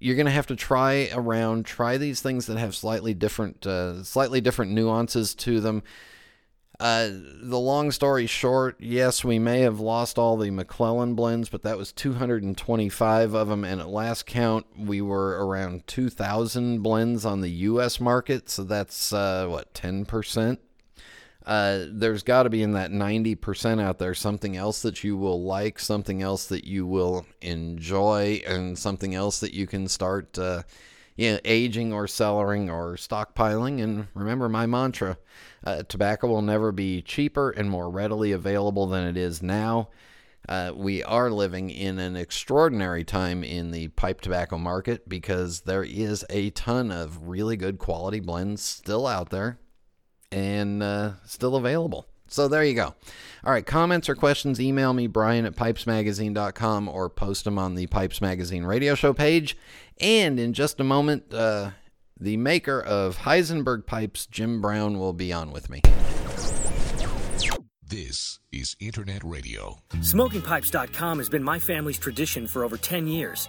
you're 0.00 0.16
going 0.16 0.24
to 0.24 0.32
have 0.32 0.46
to 0.46 0.56
try 0.56 1.10
around, 1.12 1.66
try 1.66 1.98
these 1.98 2.22
things 2.22 2.46
that 2.46 2.56
have 2.56 2.74
slightly 2.74 3.12
different, 3.12 3.66
uh, 3.66 4.02
slightly 4.02 4.40
different 4.40 4.72
nuances 4.72 5.34
to 5.34 5.60
them 5.60 5.82
uh, 6.80 7.08
the 7.10 7.58
long 7.58 7.92
story 7.92 8.26
short, 8.26 8.76
yes, 8.80 9.24
we 9.24 9.38
may 9.38 9.60
have 9.60 9.78
lost 9.78 10.18
all 10.18 10.36
the 10.36 10.50
McClelland 10.50 11.14
blends, 11.14 11.48
but 11.48 11.62
that 11.62 11.78
was 11.78 11.92
225 11.92 13.34
of 13.34 13.48
them. 13.48 13.64
And 13.64 13.80
at 13.80 13.88
last 13.88 14.26
count, 14.26 14.66
we 14.76 15.00
were 15.00 15.46
around 15.46 15.86
2,000 15.86 16.80
blends 16.80 17.24
on 17.24 17.42
the 17.42 17.50
U.S. 17.50 18.00
market. 18.00 18.50
So 18.50 18.64
that's, 18.64 19.12
uh, 19.12 19.46
what, 19.46 19.72
10%? 19.74 20.58
Uh, 21.46 21.84
there's 21.90 22.22
got 22.22 22.44
to 22.44 22.50
be 22.50 22.62
in 22.62 22.72
that 22.72 22.90
90% 22.90 23.80
out 23.80 23.98
there 23.98 24.14
something 24.14 24.56
else 24.56 24.82
that 24.82 25.04
you 25.04 25.16
will 25.16 25.42
like, 25.42 25.78
something 25.78 26.22
else 26.22 26.46
that 26.46 26.64
you 26.64 26.86
will 26.86 27.26
enjoy, 27.42 28.42
and 28.46 28.78
something 28.78 29.14
else 29.14 29.40
that 29.40 29.52
you 29.52 29.66
can 29.66 29.86
start 29.86 30.38
uh, 30.38 30.62
you 31.16 31.32
know, 31.32 31.38
aging 31.44 31.92
or 31.92 32.06
cellaring 32.06 32.70
or 32.70 32.96
stockpiling. 32.96 33.82
And 33.82 34.08
remember 34.14 34.48
my 34.48 34.66
mantra 34.66 35.18
uh, 35.64 35.82
tobacco 35.84 36.28
will 36.28 36.42
never 36.42 36.72
be 36.72 37.02
cheaper 37.02 37.50
and 37.50 37.70
more 37.70 37.90
readily 37.90 38.32
available 38.32 38.86
than 38.86 39.06
it 39.06 39.16
is 39.16 39.42
now. 39.42 39.88
Uh, 40.46 40.72
we 40.74 41.02
are 41.02 41.30
living 41.30 41.70
in 41.70 41.98
an 41.98 42.16
extraordinary 42.16 43.02
time 43.02 43.42
in 43.42 43.70
the 43.70 43.88
pipe 43.88 44.20
tobacco 44.20 44.58
market 44.58 45.08
because 45.08 45.62
there 45.62 45.84
is 45.84 46.24
a 46.28 46.50
ton 46.50 46.90
of 46.90 47.28
really 47.28 47.56
good 47.56 47.78
quality 47.78 48.20
blends 48.20 48.60
still 48.60 49.06
out 49.06 49.30
there 49.30 49.58
and 50.30 50.82
uh, 50.82 51.12
still 51.24 51.56
available. 51.56 52.06
So 52.34 52.48
there 52.48 52.64
you 52.64 52.74
go. 52.74 52.94
All 53.44 53.52
right, 53.52 53.64
comments 53.64 54.08
or 54.08 54.16
questions, 54.16 54.60
email 54.60 54.92
me, 54.92 55.06
Brian 55.06 55.44
at 55.44 55.54
pipesmagazine.com, 55.54 56.88
or 56.88 57.08
post 57.08 57.44
them 57.44 57.60
on 57.60 57.76
the 57.76 57.86
Pipes 57.86 58.20
Magazine 58.20 58.64
radio 58.64 58.96
show 58.96 59.12
page. 59.12 59.56
And 60.00 60.40
in 60.40 60.52
just 60.52 60.80
a 60.80 60.84
moment, 60.84 61.32
uh, 61.32 61.70
the 62.18 62.36
maker 62.36 62.80
of 62.80 63.18
Heisenberg 63.18 63.86
pipes, 63.86 64.26
Jim 64.26 64.60
Brown, 64.60 64.98
will 64.98 65.12
be 65.12 65.32
on 65.32 65.52
with 65.52 65.70
me. 65.70 65.80
This 67.86 68.40
is 68.50 68.74
Internet 68.80 69.22
Radio. 69.22 69.78
SmokingPipes.com 69.90 71.18
has 71.18 71.28
been 71.28 71.44
my 71.44 71.60
family's 71.60 71.98
tradition 71.98 72.48
for 72.48 72.64
over 72.64 72.76
10 72.76 73.06
years. 73.06 73.48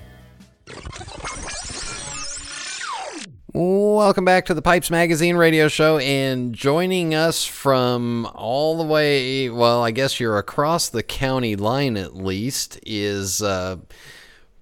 Welcome 3.53 4.25
back 4.25 4.45
to 4.45 4.53
the 4.53 4.61
Pipes 4.61 4.89
Magazine 4.89 5.35
radio 5.35 5.67
show. 5.67 5.97
And 5.97 6.53
joining 6.53 7.13
us 7.13 7.45
from 7.45 8.25
all 8.33 8.77
the 8.77 8.85
way, 8.85 9.49
well, 9.49 9.83
I 9.83 9.91
guess 9.91 10.19
you're 10.19 10.37
across 10.37 10.89
the 10.89 11.03
county 11.03 11.55
line 11.55 11.97
at 11.97 12.15
least, 12.15 12.79
is 12.85 13.41
uh, 13.41 13.77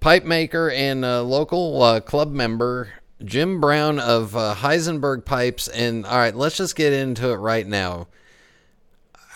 pipe 0.00 0.24
maker 0.24 0.70
and 0.70 1.02
local 1.02 1.82
uh, 1.82 2.00
club 2.00 2.32
member 2.32 2.92
Jim 3.24 3.60
Brown 3.60 3.98
of 3.98 4.36
uh, 4.36 4.54
Heisenberg 4.56 5.24
Pipes. 5.24 5.68
And 5.68 6.04
all 6.06 6.18
right, 6.18 6.34
let's 6.34 6.56
just 6.56 6.76
get 6.76 6.92
into 6.92 7.30
it 7.30 7.36
right 7.36 7.66
now. 7.66 8.08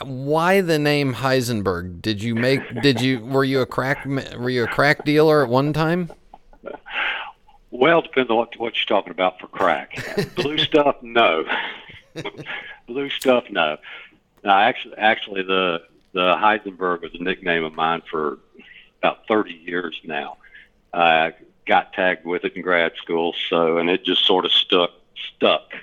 Why 0.03 0.61
the 0.61 0.79
name 0.79 1.15
Heisenberg? 1.15 2.03
Did 2.03 2.23
you 2.23 2.35
make? 2.35 2.61
Did 2.83 3.01
you 3.01 3.21
were 3.21 3.45
you 3.45 3.61
a 3.61 3.67
crack? 3.67 4.05
Were 4.05 4.51
you 4.51 4.65
a 4.65 4.69
crack 4.69 5.05
dealer 5.05 5.45
at 5.45 5.49
one 5.49 5.73
time? 5.73 6.11
Well, 7.85 8.01
depends 8.01 8.31
on 8.31 8.39
what, 8.39 8.59
what 8.59 8.75
you're 8.77 8.87
talking 8.87 9.11
about 9.11 9.39
for 9.39 9.47
crack. 9.47 10.03
Blue 10.37 10.57
stuff, 10.57 10.97
no. 11.03 11.45
Blue 12.87 13.11
stuff, 13.11 13.45
no. 13.51 13.77
Now, 14.43 14.59
actually, 14.59 14.97
actually, 14.97 15.43
the 15.43 15.83
the 16.15 16.35
Heisenberg 16.35 17.03
was 17.03 17.11
a 17.13 17.23
nickname 17.23 17.63
of 17.63 17.75
mine 17.75 18.01
for 18.11 18.39
about 19.03 19.29
30 19.29 19.53
years 19.53 20.01
now. 20.03 20.39
I 20.95 21.35
got 21.67 21.93
tagged 21.93 22.25
with 22.25 22.47
it 22.47 22.57
in 22.57 22.63
grad 22.63 22.93
school, 22.97 23.35
so 23.51 23.77
and 23.77 23.91
it 23.91 24.03
just 24.03 24.25
sort 24.25 24.47
of 24.47 24.53
stuck. 24.53 24.93
Stuck. 25.37 25.75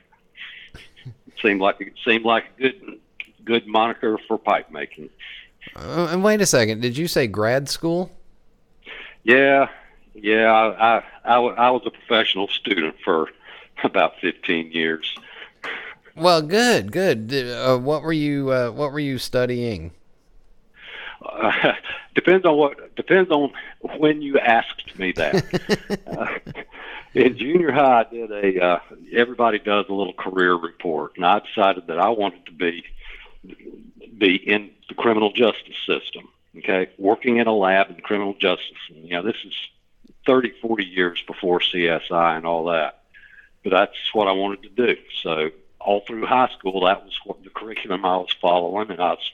It 1.05 1.33
seemed 1.39 1.61
like 1.61 1.81
it 1.81 1.93
seemed 2.03 2.25
like 2.25 2.45
a 2.57 2.61
good 2.63 2.99
good 3.45 3.67
moniker 3.67 4.17
for 4.27 4.39
pipe 4.39 4.71
making. 4.71 5.11
Uh, 5.75 6.09
and 6.09 6.23
wait 6.23 6.41
a 6.41 6.47
second, 6.47 6.81
did 6.81 6.97
you 6.97 7.07
say 7.07 7.27
grad 7.27 7.69
school? 7.69 8.11
Yeah, 9.23 9.67
yeah, 10.13 10.51
I, 10.51 10.97
I, 10.97 11.03
I, 11.23 11.37
I 11.37 11.71
was 11.71 11.83
a 11.85 11.91
professional 11.91 12.47
student 12.47 12.95
for 13.03 13.29
about 13.83 14.19
15 14.19 14.71
years. 14.71 15.15
Well, 16.15 16.41
good, 16.41 16.91
good. 16.91 17.33
Uh, 17.33 17.77
what 17.77 18.03
were 18.03 18.13
you 18.13 18.51
uh, 18.51 18.71
What 18.71 18.91
were 18.91 18.99
you 18.99 19.17
studying? 19.17 19.91
Uh, 21.21 21.73
depends 22.15 22.45
on 22.45 22.57
what 22.57 22.95
depends 22.95 23.31
on 23.31 23.51
when 23.97 24.21
you 24.21 24.37
asked 24.39 24.97
me 24.99 25.13
that. 25.13 25.99
uh, 26.07 26.53
in 27.13 27.37
junior 27.37 27.71
high, 27.71 28.01
I 28.01 28.13
did 28.13 28.31
a 28.31 28.63
uh, 28.63 28.79
everybody 29.13 29.59
does 29.59 29.85
a 29.89 29.93
little 29.93 30.13
career 30.13 30.55
report, 30.55 31.13
and 31.15 31.25
I 31.25 31.39
decided 31.39 31.87
that 31.87 31.99
I 31.99 32.09
wanted 32.09 32.45
to 32.47 32.51
be 32.51 32.83
be 34.17 34.35
in 34.35 34.71
the 34.89 34.95
criminal 34.95 35.31
justice 35.31 35.77
system. 35.85 36.27
Okay, 36.57 36.89
working 36.97 37.37
in 37.37 37.47
a 37.47 37.55
lab 37.55 37.89
in 37.89 38.01
criminal 38.01 38.33
justice. 38.33 38.77
And, 38.89 39.05
you 39.05 39.11
know, 39.11 39.23
this 39.23 39.37
is 39.45 39.53
30, 40.25 40.53
40 40.61 40.85
years 40.85 41.23
before 41.25 41.59
CSI 41.59 42.37
and 42.37 42.45
all 42.45 42.65
that. 42.65 43.03
But 43.63 43.71
that's 43.71 44.13
what 44.13 44.27
I 44.27 44.31
wanted 44.31 44.63
to 44.63 44.69
do. 44.69 44.97
So 45.21 45.51
all 45.79 46.01
through 46.01 46.25
high 46.25 46.49
school, 46.57 46.85
that 46.85 47.03
was 47.03 47.17
what 47.25 47.43
the 47.43 47.49
curriculum 47.49 48.05
I 48.05 48.17
was 48.17 48.35
following. 48.39 48.89
And 48.89 48.99
I 48.99 49.11
was, 49.11 49.31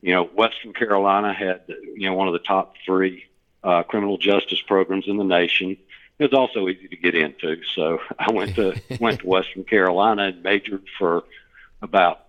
you 0.00 0.14
know, 0.14 0.24
Western 0.24 0.72
Carolina 0.72 1.32
had, 1.32 1.62
you 1.68 2.08
know, 2.08 2.14
one 2.14 2.28
of 2.28 2.32
the 2.32 2.40
top 2.40 2.74
three 2.84 3.24
uh, 3.62 3.82
criminal 3.82 4.18
justice 4.18 4.60
programs 4.60 5.06
in 5.06 5.16
the 5.16 5.24
nation. 5.24 5.76
It 6.18 6.30
was 6.30 6.32
also 6.32 6.68
easy 6.68 6.88
to 6.88 6.96
get 6.96 7.14
into. 7.14 7.62
So 7.74 8.00
I 8.18 8.30
went 8.30 8.54
to 8.56 8.80
went 9.00 9.20
to 9.20 9.26
Western 9.26 9.64
Carolina 9.64 10.24
and 10.24 10.42
majored 10.42 10.84
for 10.98 11.24
about 11.82 12.26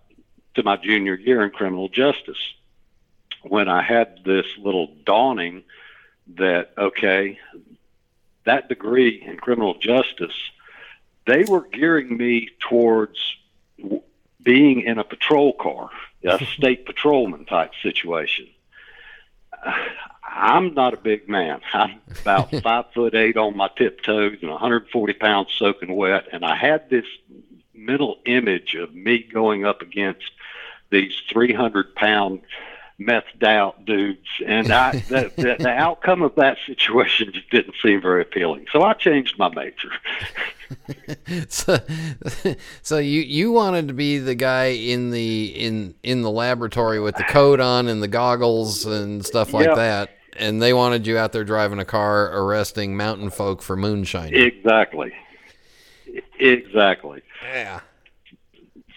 to 0.56 0.64
my 0.64 0.78
junior 0.78 1.16
year 1.16 1.44
in 1.44 1.52
criminal 1.52 1.90
justice. 1.90 2.54
When 3.44 3.68
I 3.68 3.82
had 3.82 4.20
this 4.24 4.46
little 4.58 4.94
dawning 5.06 5.64
that 6.36 6.72
okay, 6.78 7.40
that 8.46 8.70
degree 8.70 9.22
in 9.26 9.38
criminal 9.38 9.76
justice, 9.76 10.36
they 11.26 11.44
were 11.44 11.68
gearing 11.68 12.16
me 12.18 12.50
towards 12.60 13.36
being 14.42 14.82
in 14.82 14.98
a 14.98 15.04
patrol 15.04 15.54
car, 15.54 15.90
a 16.24 16.44
state 16.58 16.86
patrolman 16.86 17.46
type 17.46 17.72
situation. 17.82 18.48
I'm 20.24 20.74
not 20.74 20.94
a 20.94 20.98
big 20.98 21.28
man. 21.28 21.62
I'm 21.74 22.02
about 22.22 22.52
five 22.64 22.86
foot 22.94 23.14
eight 23.14 23.38
on 23.38 23.56
my 23.56 23.70
tiptoes 23.78 24.38
and 24.42 24.50
140 24.50 25.14
pounds 25.14 25.50
soaking 25.58 25.96
wet. 25.96 26.28
And 26.32 26.46
I 26.46 26.56
had 26.56 26.90
this 26.90 27.06
mental 27.74 28.20
image 28.26 28.76
of 28.76 28.94
me 28.94 29.24
going 29.24 29.66
up 29.66 29.82
against 29.82 30.32
these 30.90 31.14
300 31.30 31.96
pound 31.96 32.42
methed 33.02 33.44
out 33.44 33.84
dudes, 33.86 34.28
and 34.46 34.72
I 34.72 34.92
the, 34.92 35.32
the, 35.36 35.56
the 35.60 35.70
outcome 35.78 36.22
of 36.22 36.36
that 36.36 36.58
situation 36.66 37.32
just 37.34 37.50
didn't 37.52 37.76
seem 37.82 38.02
very 38.02 38.22
appealing. 38.22 38.68
So 38.72 38.84
I 38.84 38.94
changed 38.94 39.38
my 39.38 39.50
major. 39.50 39.92
so, 41.50 41.78
so 42.82 42.98
you 42.98 43.22
you 43.22 43.52
wanted 43.52 43.88
to 43.88 43.94
be 43.94 44.20
the 44.20 44.36
guy 44.36 44.66
in 44.66 45.12
the 45.12 45.46
in 45.46 45.96
in 46.04 46.22
the 46.22 46.32
laboratory 46.32 47.00
with 47.00 47.16
the 47.16 47.24
coat 47.24 47.60
on 47.60 47.88
and 47.88 48.02
the 48.02 48.08
goggles 48.08 48.86
and 48.86 49.26
stuff 49.26 49.54
like 49.54 49.68
yep. 49.68 49.76
that, 49.76 50.10
and 50.38 50.62
they 50.62 50.74
wanted 50.74 51.08
you 51.08 51.18
out 51.18 51.32
there 51.32 51.44
driving 51.44 51.80
a 51.80 51.86
car 51.86 52.32
arresting 52.34 52.96
mountain 52.96 53.30
folk 53.30 53.62
for 53.62 53.76
moonshine. 53.76 54.34
Exactly. 54.34 55.14
Exactly. 56.40 57.22
Yeah. 57.44 57.82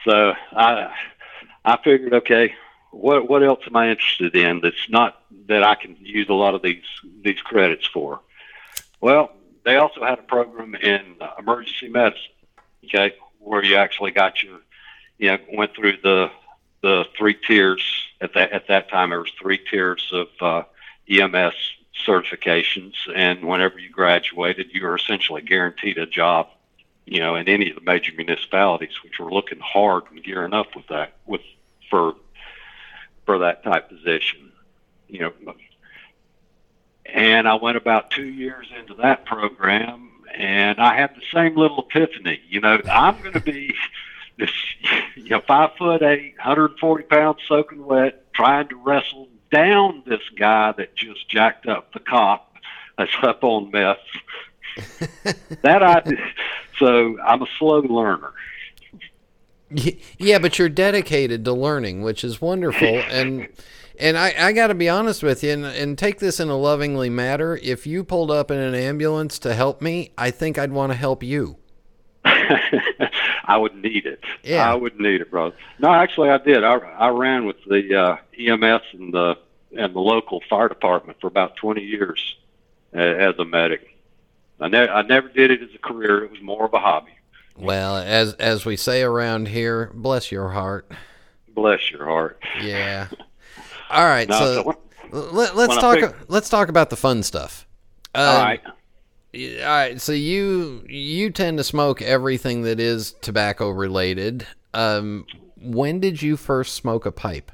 So 0.04 0.34
I 0.52 0.92
I 1.64 1.78
figured, 1.82 2.12
okay, 2.12 2.54
what 2.94 3.28
what 3.28 3.42
else 3.42 3.60
am 3.66 3.76
I 3.76 3.90
interested 3.90 4.34
in 4.34 4.60
that's 4.60 4.88
not 4.88 5.20
that 5.48 5.62
I 5.62 5.74
can 5.74 5.96
use 6.00 6.28
a 6.28 6.34
lot 6.34 6.54
of 6.54 6.62
these 6.62 6.84
these 7.22 7.40
credits 7.40 7.86
for? 7.86 8.20
Well, 9.00 9.32
they 9.64 9.76
also 9.76 10.04
had 10.04 10.18
a 10.18 10.22
program 10.22 10.74
in 10.74 11.16
uh, 11.20 11.30
emergency 11.38 11.88
medicine, 11.88 12.32
okay, 12.84 13.14
where 13.38 13.62
you 13.62 13.76
actually 13.76 14.12
got 14.12 14.42
your, 14.42 14.60
you 15.18 15.32
know, 15.32 15.38
went 15.52 15.74
through 15.74 15.98
the 16.02 16.30
the 16.82 17.04
three 17.16 17.34
tiers 17.34 17.82
at 18.20 18.34
that 18.34 18.52
at 18.52 18.68
that 18.68 18.88
time. 18.90 19.10
There 19.10 19.20
was 19.20 19.32
three 19.40 19.58
tiers 19.58 20.10
of 20.12 20.28
uh, 20.40 20.62
EMS 21.08 21.54
certifications, 22.06 22.94
and 23.14 23.44
whenever 23.44 23.78
you 23.78 23.90
graduated, 23.90 24.70
you 24.72 24.82
were 24.82 24.96
essentially 24.96 25.42
guaranteed 25.42 25.98
a 25.98 26.06
job 26.06 26.48
you 27.06 27.20
know, 27.20 27.36
in 27.36 27.48
any 27.48 27.70
of 27.70 27.76
the 27.76 27.82
major 27.82 28.12
municipalities, 28.16 29.02
which 29.02 29.18
were 29.18 29.30
looking 29.30 29.60
hard 29.60 30.04
and 30.10 30.22
gearing 30.24 30.54
up 30.54 30.74
with 30.74 30.86
that, 30.88 31.12
with 31.26 31.42
for 31.90 32.14
for 33.26 33.38
that 33.38 33.62
type 33.64 33.88
position, 33.88 34.52
you 35.08 35.20
know. 35.20 35.32
And 37.06 37.46
I 37.46 37.54
went 37.54 37.76
about 37.76 38.10
two 38.10 38.26
years 38.26 38.66
into 38.76 38.94
that 38.94 39.24
program, 39.24 40.10
and 40.34 40.80
I 40.80 40.96
had 40.96 41.14
the 41.14 41.22
same 41.32 41.56
little 41.56 41.86
epiphany. 41.88 42.40
You 42.48 42.60
know, 42.60 42.80
I'm 42.90 43.20
going 43.20 43.34
to 43.34 43.40
be 43.40 43.74
this, 44.38 44.50
you 45.14 45.28
know, 45.28 45.40
five 45.40 45.70
foot 45.78 46.02
eight, 46.02 46.34
140 46.36 47.04
pounds 47.04 47.38
soaking 47.46 47.84
wet, 47.84 48.32
trying 48.32 48.68
to 48.68 48.76
wrestle 48.76 49.28
down 49.52 50.02
this 50.06 50.22
guy 50.36 50.72
that 50.72 50.96
just 50.96 51.28
jacked 51.28 51.66
up 51.66 51.92
the 51.92 52.00
cop 52.00 52.54
that's 52.98 53.12
up 53.22 53.44
on 53.44 53.70
meth. 53.70 53.98
that 55.62 55.82
I 55.82 56.02
so 56.78 57.20
I'm 57.20 57.42
a 57.42 57.46
slow 57.58 57.80
learner. 57.80 58.32
Yeah, 60.18 60.38
but 60.38 60.58
you're 60.58 60.68
dedicated 60.68 61.44
to 61.44 61.52
learning, 61.52 62.02
which 62.02 62.24
is 62.24 62.40
wonderful. 62.40 62.86
And 62.88 63.48
and 63.98 64.18
I, 64.18 64.34
I 64.36 64.52
got 64.52 64.68
to 64.68 64.74
be 64.74 64.88
honest 64.88 65.22
with 65.22 65.44
you, 65.44 65.52
and, 65.52 65.64
and 65.64 65.96
take 65.98 66.18
this 66.18 66.40
in 66.40 66.48
a 66.48 66.56
lovingly 66.56 67.10
matter. 67.10 67.58
If 67.62 67.86
you 67.86 68.04
pulled 68.04 68.30
up 68.30 68.50
in 68.50 68.58
an 68.58 68.74
ambulance 68.74 69.38
to 69.40 69.54
help 69.54 69.80
me, 69.80 70.12
I 70.18 70.30
think 70.30 70.58
I'd 70.58 70.72
want 70.72 70.92
to 70.92 70.96
help 70.96 71.22
you. 71.22 71.56
I 72.24 73.56
would 73.56 73.76
need 73.76 74.06
it. 74.06 74.20
Yeah. 74.42 74.70
I 74.70 74.74
would 74.74 74.98
need 74.98 75.20
it, 75.20 75.30
brother. 75.30 75.54
No, 75.78 75.92
actually, 75.92 76.30
I 76.30 76.38
did. 76.38 76.64
I, 76.64 76.74
I 76.74 77.08
ran 77.08 77.46
with 77.46 77.56
the 77.66 77.94
uh, 77.94 78.16
EMS 78.38 78.82
and 78.92 79.12
the 79.12 79.36
and 79.76 79.94
the 79.94 80.00
local 80.00 80.40
fire 80.48 80.68
department 80.68 81.20
for 81.20 81.26
about 81.26 81.56
20 81.56 81.82
years 81.82 82.36
uh, 82.94 82.98
as 82.98 83.34
a 83.38 83.44
medic. 83.44 83.96
I, 84.60 84.68
ne- 84.68 84.88
I 84.88 85.02
never 85.02 85.28
did 85.28 85.50
it 85.50 85.62
as 85.62 85.74
a 85.74 85.78
career. 85.78 86.24
It 86.24 86.30
was 86.30 86.40
more 86.40 86.64
of 86.64 86.72
a 86.74 86.78
hobby. 86.78 87.10
Well, 87.56 87.96
as 87.96 88.34
as 88.34 88.64
we 88.64 88.76
say 88.76 89.02
around 89.02 89.48
here, 89.48 89.90
bless 89.94 90.32
your 90.32 90.48
heart. 90.50 90.90
Bless 91.54 91.90
your 91.90 92.04
heart. 92.04 92.42
Yeah. 92.60 93.08
All 93.90 94.04
right. 94.04 94.28
No, 94.28 94.38
so 94.38 94.54
so 94.54 94.62
when- 94.64 94.76
let, 95.34 95.54
let's 95.56 95.76
talk. 95.76 95.98
pick- 96.00 96.14
let's 96.28 96.48
talk 96.48 96.68
about 96.68 96.90
the 96.90 96.96
fun 96.96 97.22
stuff. 97.22 97.66
all 98.14 98.36
Um, 98.38 98.42
right. 98.42 98.60
y- 99.32 99.58
All 99.62 99.66
right. 99.68 100.00
So 100.00 100.10
you 100.12 100.84
you 100.88 101.30
tend 101.30 101.58
to 101.58 101.64
smoke 101.64 102.02
everything 102.02 102.62
that 102.62 102.80
is 102.80 103.12
tobacco 103.20 103.70
related. 103.70 104.46
Um, 104.72 105.24
when 105.56 106.00
did 106.00 106.20
you 106.22 106.36
first 106.36 106.74
smoke 106.74 107.06
a 107.06 107.12
pipe? 107.12 107.52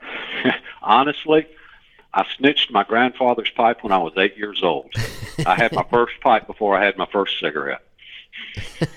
Honestly, 0.82 1.46
I 2.12 2.24
snitched 2.36 2.70
my 2.70 2.84
grandfather's 2.84 3.50
pipe 3.50 3.82
when 3.82 3.92
I 3.92 3.98
was 3.98 4.12
eight 4.16 4.36
years 4.36 4.62
old. 4.62 4.90
I 5.46 5.54
had 5.54 5.72
my 5.72 5.84
first 5.90 6.14
pipe 6.22 6.46
before 6.46 6.76
I 6.76 6.84
had 6.84 6.96
my 6.96 7.06
first 7.12 7.38
cigarette. 7.40 7.83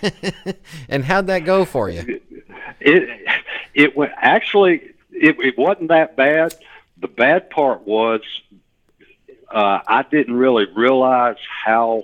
and 0.90 1.04
how'd 1.04 1.28
that 1.28 1.40
go 1.40 1.66
for 1.66 1.90
you? 1.90 2.22
It 2.80 3.28
it 3.74 3.98
went 3.98 4.14
actually 4.16 4.92
it, 5.12 5.40
it 5.40 5.58
wasn't 5.58 5.90
that 5.90 6.16
bad. 6.16 6.56
The 6.98 7.08
bad 7.08 7.50
part 7.50 7.82
was 7.82 8.22
uh, 9.50 9.80
I 9.88 10.04
didn't 10.04 10.36
really 10.36 10.66
realize 10.66 11.38
how 11.66 12.04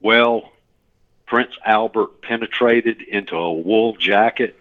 well 0.00 0.52
Prince 1.26 1.52
Albert 1.64 2.22
penetrated 2.22 3.02
into 3.02 3.36
a 3.36 3.52
wool 3.52 3.96
jacket. 3.96 4.58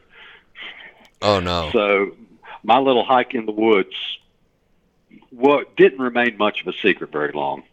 Oh 1.21 1.39
no. 1.39 1.69
So 1.71 2.15
my 2.63 2.79
little 2.79 3.03
hike 3.03 3.33
in 3.33 3.45
the 3.45 3.51
woods 3.51 3.95
what 5.33 5.75
didn't 5.75 5.99
remain 5.99 6.37
much 6.37 6.61
of 6.61 6.67
a 6.67 6.73
secret 6.77 7.11
very 7.11 7.31
long. 7.31 7.63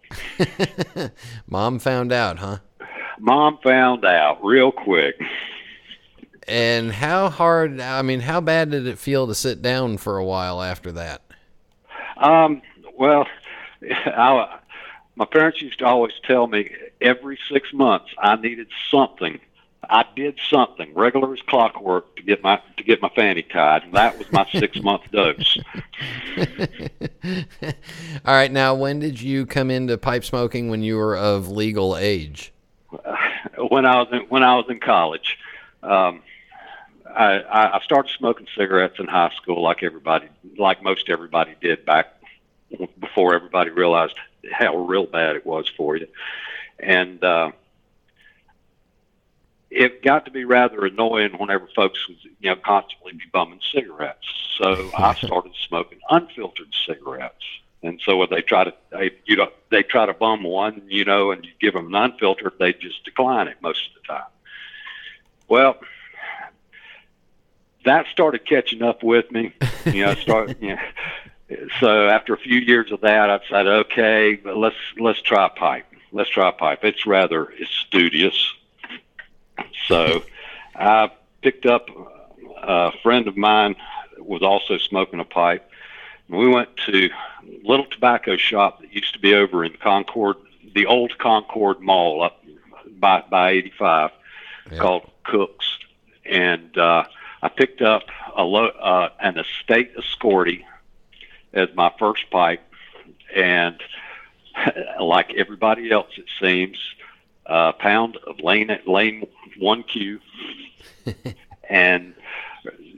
Mom 1.47 1.79
found 1.79 2.13
out, 2.13 2.39
huh? 2.39 2.59
Mom 3.21 3.59
found 3.63 4.05
out 4.05 4.43
real 4.45 4.73
quick. 4.73 5.21
And 6.49 6.91
how 6.91 7.29
hard? 7.29 7.81
I 7.81 8.03
mean, 8.03 8.21
how 8.21 8.41
bad 8.41 8.71
did 8.71 8.87
it 8.87 8.99
feel 8.99 9.27
to 9.27 9.35
sit 9.35 9.63
down 9.63 9.99
for 9.99 10.17
a 10.17 10.25
while 10.25 10.61
after 10.63 10.91
that? 10.93 11.23
Um, 12.17 12.63
well, 12.99 13.27
I, 13.91 14.59
my 15.17 15.27
parents 15.27 15.61
used 15.61 15.79
to 15.81 15.87
always 15.87 16.15
tell 16.25 16.47
me 16.47 16.71
every 17.01 17.39
six 17.51 17.73
months 17.73 18.11
I 18.19 18.37
needed 18.37 18.69
something. 18.91 19.39
I 19.89 20.05
did 20.15 20.39
something 20.49 20.93
regular 20.95 21.33
as 21.33 21.41
clockwork 21.43 22.17
to 22.17 22.23
get 22.23 22.43
my 22.43 22.61
to 22.77 22.85
get 22.85 23.03
my 23.03 23.11
fanny 23.11 23.43
tied, 23.43 23.85
and 23.85 23.95
that 23.95 24.19
was 24.19 24.31
my 24.33 24.47
six 24.53 24.81
month 24.83 25.03
dose. 25.11 25.59
All 28.25 28.35
right. 28.35 28.53
Now, 28.53 28.75
when 28.75 28.99
did 28.99 29.21
you 29.21 29.47
come 29.47 29.71
into 29.71 29.97
pipe 29.99 30.25
smoking? 30.25 30.71
When 30.71 30.83
you 30.83 30.97
were 30.97 31.17
of 31.17 31.49
legal 31.49 31.97
age? 31.97 32.53
When 33.59 33.87
I 33.87 34.01
was 34.03 34.09
in, 34.13 34.21
when 34.29 34.43
I 34.43 34.57
was 34.57 34.67
in 34.69 34.81
college, 34.81 35.39
um, 35.83 36.23
I, 37.07 37.41
I 37.41 37.77
I 37.79 37.81
started 37.83 38.11
smoking 38.17 38.47
cigarettes 38.57 38.99
in 38.99 39.07
high 39.07 39.31
school, 39.37 39.63
like 39.63 39.83
everybody, 39.83 40.29
like 40.59 40.83
most 40.83 41.09
everybody 41.09 41.55
did 41.61 41.85
back 41.85 42.09
before 42.99 43.35
everybody 43.35 43.71
realized 43.71 44.15
how 44.53 44.77
real 44.77 45.07
bad 45.07 45.37
it 45.37 45.47
was 45.47 45.69
for 45.77 45.97
you, 45.97 46.09
and. 46.79 47.23
uh 47.25 47.53
it 49.71 50.03
got 50.03 50.25
to 50.25 50.31
be 50.33 50.45
rather 50.45 50.85
annoying 50.85 51.33
whenever 51.39 51.69
folks 51.75 52.09
would, 52.09 52.19
you 52.41 52.51
know, 52.51 52.57
constantly 52.57 53.13
be 53.13 53.25
bumming 53.33 53.61
cigarettes. 53.73 54.27
So 54.59 54.91
I 54.97 55.15
started 55.25 55.53
smoking 55.69 56.01
unfiltered 56.11 56.75
cigarettes. 56.87 57.45
And 57.83 58.01
so 58.05 58.19
when 58.19 58.29
they 58.31 58.43
try 58.43 58.65
to, 58.65 58.75
they, 58.91 59.13
you 59.25 59.37
know, 59.37 59.51
they 59.71 59.83
try 59.83 60.07
to 60.07 60.13
bum 60.13 60.43
one, 60.43 60.83
you 60.89 61.05
know, 61.05 61.31
and 61.31 61.45
you 61.45 61.53
give 61.61 61.75
them 61.75 61.87
an 61.87 61.95
unfiltered, 61.95 62.53
they 62.59 62.75
just 62.75 63.05
decline 63.05 63.49
it 63.49 63.57
most 63.63 63.89
of 63.89 64.03
the 64.03 64.07
time. 64.07 64.29
Well, 65.49 65.79
that 67.85 68.07
started 68.13 68.45
catching 68.45 68.83
up 68.83 69.03
with 69.03 69.31
me. 69.33 69.55
You 69.87 70.05
know, 70.05 70.15
start, 70.15 70.57
you 70.61 70.77
know, 70.77 70.83
so 71.81 72.09
after 72.09 72.35
a 72.35 72.39
few 72.39 72.59
years 72.59 72.93
of 72.93 73.01
that, 73.01 73.31
I 73.31 73.41
said, 73.49 73.67
okay, 73.67 74.37
but 74.37 74.57
let's 74.57 74.77
let's 74.99 75.21
try 75.23 75.47
a 75.47 75.51
pipe. 75.51 75.87
Let's 76.13 76.31
try 76.31 76.49
a 76.49 76.53
pipe. 76.53 76.85
It's 76.85 77.07
rather 77.07 77.51
it's 77.51 77.71
studious. 77.71 78.55
So 79.87 80.23
I 80.75 81.11
picked 81.43 81.67
up 81.67 81.89
a 82.63 82.93
friend 83.03 83.27
of 83.27 83.37
mine 83.37 83.77
was 84.19 84.43
also 84.43 84.79
smoking 84.79 85.21
a 85.21 85.25
pipe. 85.25 85.70
We 86.31 86.49
went 86.49 86.77
to 86.87 87.11
a 87.43 87.69
little 87.69 87.87
tobacco 87.87 88.37
shop 88.37 88.81
that 88.81 88.93
used 88.93 89.13
to 89.15 89.19
be 89.19 89.35
over 89.35 89.65
in 89.65 89.73
Concord, 89.83 90.37
the 90.75 90.87
old 90.87 91.19
Concord 91.19 91.81
Mall 91.81 92.23
up 92.23 92.43
by 92.99 93.23
by 93.29 93.51
85, 93.51 94.11
Yeah. 94.71 94.79
called 94.79 95.11
Cooks, 95.25 95.79
and 96.25 96.77
uh, 96.79 97.05
I 97.43 97.49
picked 97.49 97.83
up 97.83 98.05
a 98.37 98.45
lo- 98.45 98.67
uh, 98.81 99.09
an 99.21 99.39
Estate 99.39 99.93
Escorty 99.97 100.65
as 101.53 101.69
my 101.75 101.91
first 101.99 102.31
pipe, 102.31 102.63
and 103.35 103.81
like 105.01 105.35
everybody 105.35 105.91
else, 105.91 106.13
it 106.17 106.27
seems, 106.41 106.79
a 107.47 107.73
pound 107.73 108.17
of 108.27 108.39
lane 108.41 108.71
lane 108.87 109.27
one 109.59 109.83
Q, 109.83 110.21
and 111.69 112.15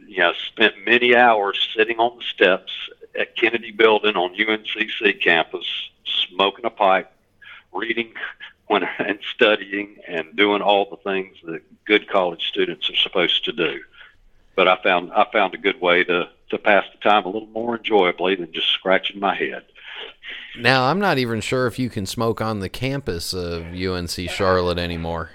you 0.07 0.19
know 0.19 0.33
spent 0.49 0.75
many 0.85 1.17
hours 1.17 1.57
sitting 1.75 1.99
on 1.99 2.19
the 2.19 2.25
steps 2.25 2.73
at 3.19 3.37
Kennedy 3.37 3.71
Building 3.71 4.17
on 4.17 4.35
UNCC 4.35 5.21
campus, 5.21 5.67
smoking 6.05 6.65
a 6.65 6.71
pipe, 6.71 7.11
reading 7.73 8.13
when 8.67 8.85
and 8.99 9.19
studying 9.35 9.97
and 10.07 10.35
doing 10.37 10.63
all 10.63 10.89
the 10.89 10.97
things 10.97 11.37
that 11.45 11.63
good 11.85 12.09
college 12.09 12.49
students 12.49 12.89
are 12.89 12.97
supposed 12.97 13.45
to 13.45 13.53
do. 13.53 13.81
But 14.55 14.69
I 14.69 14.77
found 14.83 15.13
I 15.13 15.27
found 15.33 15.55
a 15.55 15.59
good 15.59 15.81
way 15.81 16.05
to 16.05 16.29
to 16.51 16.59
pass 16.59 16.85
the 16.93 16.99
time 16.99 17.25
a 17.25 17.29
little 17.29 17.49
more 17.49 17.77
enjoyably 17.77 18.35
than 18.35 18.53
just 18.53 18.69
scratching 18.69 19.19
my 19.19 19.35
head. 19.35 19.65
Now, 20.59 20.85
I'm 20.85 20.99
not 20.99 21.19
even 21.19 21.41
sure 21.41 21.67
if 21.67 21.79
you 21.79 21.89
can 21.89 22.05
smoke 22.05 22.41
on 22.41 22.61
the 22.61 22.69
campus 22.69 23.33
of 23.33 23.65
UNC 23.75 24.11
Charlotte 24.31 24.79
anymore. 24.79 25.31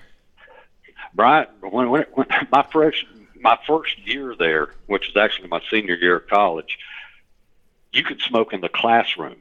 Brian, 1.16 1.48
when, 1.62 1.90
when, 1.90 2.06
when 2.14 2.28
my 2.52 2.66
first 2.72 3.04
my 3.42 3.58
first 3.68 3.98
year 4.06 4.36
there, 4.38 4.74
which 4.88 5.08
was 5.08 5.18
actually 5.18 5.48
my 5.48 5.62
senior 5.70 5.96
year 5.96 6.18
of 6.18 6.28
college, 6.28 6.78
you 7.98 8.04
could 8.04 8.22
smoke 8.22 8.54
in 8.54 8.62
the 8.62 8.70
classroom. 8.70 9.38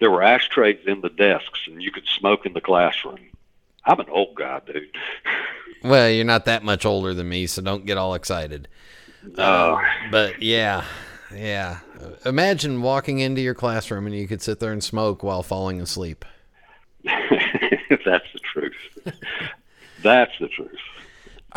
There 0.00 0.10
were 0.10 0.22
ashtrays 0.22 0.78
in 0.86 1.00
the 1.00 1.08
desks, 1.10 1.60
and 1.66 1.82
you 1.82 1.90
could 1.90 2.06
smoke 2.06 2.46
in 2.46 2.52
the 2.52 2.60
classroom. 2.60 3.18
I'm 3.84 4.00
an 4.00 4.08
old 4.10 4.34
guy, 4.34 4.60
dude. 4.66 4.90
Well, 5.84 6.10
you're 6.10 6.24
not 6.24 6.46
that 6.46 6.64
much 6.64 6.84
older 6.84 7.14
than 7.14 7.28
me, 7.28 7.46
so 7.46 7.62
don't 7.62 7.86
get 7.86 7.96
all 7.96 8.14
excited. 8.14 8.66
Uh, 9.36 9.80
But 10.10 10.42
yeah, 10.42 10.82
yeah. 11.32 11.78
Imagine 12.26 12.82
walking 12.82 13.20
into 13.20 13.40
your 13.40 13.54
classroom 13.54 14.06
and 14.06 14.16
you 14.16 14.26
could 14.26 14.42
sit 14.42 14.58
there 14.58 14.72
and 14.72 14.82
smoke 14.82 15.22
while 15.22 15.44
falling 15.44 15.80
asleep. 15.80 16.24
that's 17.04 18.26
the 18.32 18.40
truth. 18.52 18.74
That's 20.02 20.32
the 20.40 20.48
truth. 20.48 20.80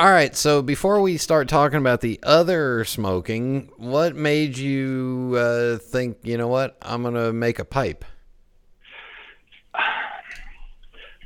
All 0.01 0.09
right, 0.09 0.35
so 0.35 0.63
before 0.63 0.99
we 0.99 1.17
start 1.17 1.47
talking 1.47 1.77
about 1.77 2.01
the 2.01 2.19
other 2.23 2.83
smoking, 2.85 3.69
what 3.77 4.15
made 4.15 4.57
you 4.57 5.35
uh, 5.37 5.77
think, 5.77 6.17
you 6.23 6.37
know 6.37 6.47
what, 6.47 6.75
I'm 6.81 7.03
going 7.03 7.13
to 7.13 7.31
make 7.31 7.59
a 7.59 7.65
pipe? 7.65 8.03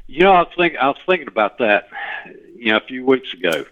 You 0.07 0.25
know, 0.25 0.33
I 0.33 0.43
thinking. 0.57 0.77
I 0.77 0.87
was 0.87 0.97
thinking 1.05 1.29
about 1.29 1.59
that. 1.59 1.87
you 2.57 2.73
know, 2.73 2.75
a 2.75 2.81
few 2.81 3.05
weeks 3.05 3.33
ago, 3.33 3.63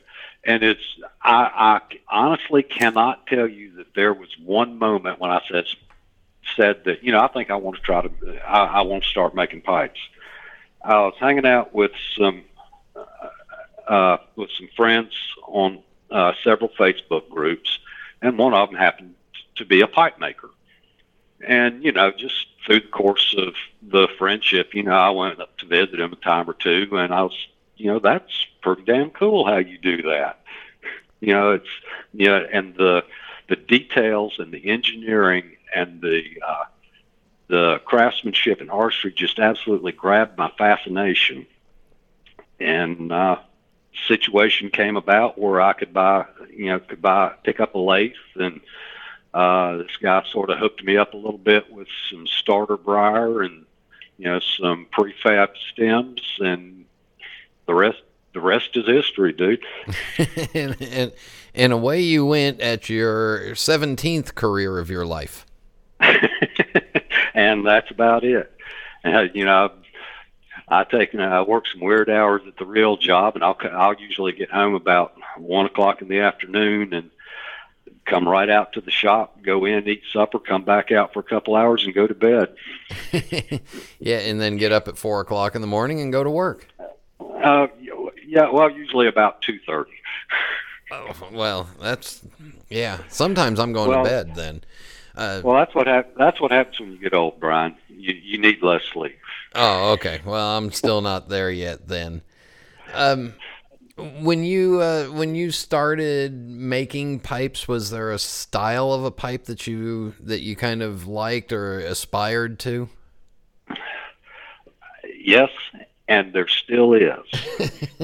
and 0.45 0.63
it's 0.63 0.79
I, 1.21 1.81
I 1.89 1.97
honestly 2.07 2.63
cannot 2.63 3.27
tell 3.27 3.45
you 3.45 3.75
that 3.75 3.93
there 3.95 4.13
was 4.13 4.29
one 4.41 4.79
moment 4.79 5.19
when 5.19 5.31
I 5.31 5.41
said 5.51 5.65
said 6.55 6.85
that 6.85 7.03
you 7.03 7.11
know 7.11 7.19
I 7.19 7.27
think 7.27 7.51
I 7.51 7.55
want 7.57 7.75
to 7.75 7.81
try 7.81 8.03
to 8.03 8.11
I, 8.47 8.63
I 8.63 8.81
want 8.83 9.03
to 9.03 9.09
start 9.09 9.35
making 9.35 9.63
pipes. 9.63 9.99
I 10.81 10.99
was 11.01 11.15
hanging 11.19 11.45
out 11.45 11.73
with 11.73 11.91
some 12.17 12.43
uh, 13.87 14.17
with 14.35 14.49
some 14.57 14.69
friends 14.75 15.13
on 15.47 15.79
uh, 16.11 16.33
several 16.43 16.69
Facebook 16.69 17.29
groups, 17.29 17.79
and 18.21 18.37
one 18.37 18.53
of 18.53 18.69
them 18.69 18.77
happened 18.77 19.15
to 19.55 19.65
be 19.65 19.81
a 19.81 19.87
pipe 19.87 20.19
maker. 20.19 20.49
And 21.45 21.83
you 21.83 21.91
know, 21.91 22.11
just 22.11 22.47
through 22.65 22.81
the 22.81 22.87
course 22.87 23.35
of 23.37 23.55
the 23.81 24.07
friendship, 24.17 24.73
you 24.73 24.83
know, 24.83 24.93
I 24.93 25.09
went 25.09 25.41
up 25.41 25.57
to 25.57 25.65
visit 25.65 25.99
him 25.99 26.13
a 26.13 26.17
time 26.17 26.49
or 26.49 26.53
two, 26.53 26.87
and 26.93 27.13
I 27.13 27.23
was, 27.23 27.47
you 27.75 27.91
know, 27.91 27.99
that's 27.99 28.47
pretty 28.61 28.83
damn 28.83 29.09
cool 29.09 29.45
how 29.45 29.57
you 29.57 29.77
do 29.77 30.03
that. 30.03 30.39
You 31.19 31.33
know, 31.33 31.51
it's 31.51 31.69
you 32.13 32.27
know, 32.27 32.45
and 32.51 32.75
the 32.75 33.03
the 33.49 33.55
details 33.55 34.35
and 34.39 34.53
the 34.53 34.69
engineering 34.69 35.57
and 35.75 36.01
the 36.01 36.23
uh, 36.45 36.65
the 37.47 37.81
craftsmanship 37.85 38.61
and 38.61 38.71
artistry 38.71 39.11
just 39.11 39.39
absolutely 39.39 39.91
grabbed 39.91 40.37
my 40.37 40.51
fascination. 40.57 41.45
And 42.59 43.11
uh, 43.11 43.37
situation 44.07 44.69
came 44.69 44.97
about 44.97 45.37
where 45.37 45.61
I 45.61 45.73
could 45.73 45.93
buy, 45.93 46.25
you 46.49 46.67
know, 46.67 46.79
could 46.79 47.01
buy 47.01 47.33
pick 47.43 47.59
up 47.59 47.75
a 47.75 47.79
lathe, 47.79 48.13
and 48.35 48.61
uh, 49.33 49.77
this 49.77 49.97
guy 50.01 50.23
sort 50.31 50.49
of 50.49 50.59
hooked 50.59 50.83
me 50.83 50.97
up 50.97 51.13
a 51.13 51.17
little 51.17 51.37
bit 51.37 51.71
with 51.71 51.87
some 52.09 52.27
starter 52.27 52.77
briar 52.77 53.41
and 53.41 53.65
you 54.17 54.25
know 54.25 54.39
some 54.39 54.87
prefab 54.91 55.49
stems, 55.71 56.21
and 56.39 56.85
the 57.65 57.73
rest 57.73 58.01
the 58.33 58.41
rest 58.41 58.75
is 58.75 58.85
history, 58.85 59.33
dude. 59.33 59.63
and, 60.53 60.75
and 60.81 61.11
and 61.55 61.73
away 61.73 62.01
you 62.01 62.25
went 62.25 62.61
at 62.61 62.89
your 62.89 63.55
seventeenth 63.55 64.35
career 64.35 64.79
of 64.79 64.89
your 64.89 65.05
life. 65.05 65.45
and 67.33 67.65
that's 67.65 67.89
about 67.91 68.23
it. 68.23 68.51
And, 69.03 69.31
you 69.33 69.45
know, 69.45 69.71
I 70.67 70.83
take 70.83 71.13
I 71.15 71.41
work 71.41 71.67
some 71.67 71.81
weird 71.81 72.09
hours 72.09 72.41
at 72.47 72.57
the 72.57 72.65
real 72.65 72.97
job, 72.97 73.35
and 73.35 73.43
I'll 73.43 73.57
I'll 73.71 73.95
usually 73.95 74.31
get 74.31 74.49
home 74.49 74.75
about 74.75 75.13
one 75.37 75.65
o'clock 75.65 76.01
in 76.01 76.07
the 76.07 76.19
afternoon 76.19 76.93
and 76.93 77.09
come 78.05 78.27
right 78.27 78.49
out 78.49 78.73
to 78.73 78.81
the 78.81 78.91
shop, 78.91 79.41
go 79.41 79.65
in, 79.65 79.87
eat 79.87 80.03
supper, 80.11 80.39
come 80.39 80.63
back 80.63 80.91
out 80.91 81.13
for 81.13 81.19
a 81.19 81.23
couple 81.23 81.55
hours, 81.55 81.85
and 81.85 81.93
go 81.93 82.07
to 82.07 82.13
bed. 82.13 82.53
yeah, 83.99 84.19
and 84.19 84.41
then 84.41 84.57
get 84.57 84.71
up 84.71 84.87
at 84.87 84.97
four 84.97 85.21
o'clock 85.21 85.55
in 85.55 85.61
the 85.61 85.67
morning 85.67 86.01
and 86.01 86.11
go 86.11 86.23
to 86.23 86.29
work. 86.29 86.67
Uh, 87.19 87.67
yeah, 88.25 88.49
well, 88.49 88.69
usually 88.69 89.07
about 89.07 89.41
two 89.41 89.59
thirty. 89.65 89.91
Oh, 90.91 91.11
well, 91.31 91.69
that's 91.81 92.21
yeah. 92.69 92.99
Sometimes 93.09 93.59
I'm 93.59 93.73
going 93.73 93.89
well, 93.89 94.03
to 94.03 94.09
bed 94.09 94.35
then. 94.35 94.63
Uh, 95.15 95.41
well, 95.43 95.57
that's 95.57 95.75
what 95.75 95.87
hap- 95.87 96.15
that's 96.15 96.41
what 96.41 96.51
happens 96.51 96.79
when 96.79 96.91
you 96.91 96.97
get 96.97 97.13
old, 97.13 97.39
Brian. 97.39 97.75
You 97.89 98.13
you 98.13 98.37
need 98.37 98.61
less 98.61 98.83
sleep. 98.83 99.17
Oh, 99.55 99.91
okay. 99.93 100.21
Well, 100.25 100.57
I'm 100.57 100.71
still 100.71 101.01
not 101.01 101.29
there 101.29 101.51
yet. 101.51 101.87
Then, 101.87 102.21
um, 102.93 103.35
when 103.95 104.43
you 104.43 104.81
uh, 104.81 105.05
when 105.05 105.35
you 105.35 105.51
started 105.51 106.33
making 106.33 107.19
pipes, 107.19 107.67
was 107.67 107.91
there 107.91 108.11
a 108.11 108.19
style 108.19 108.91
of 108.93 109.03
a 109.03 109.11
pipe 109.11 109.45
that 109.45 109.67
you 109.67 110.15
that 110.21 110.41
you 110.41 110.55
kind 110.55 110.81
of 110.81 111.07
liked 111.07 111.51
or 111.51 111.79
aspired 111.79 112.59
to? 112.59 112.89
Yes, 115.15 115.51
and 116.07 116.33
there 116.33 116.47
still 116.47 116.93
is. 116.93 117.25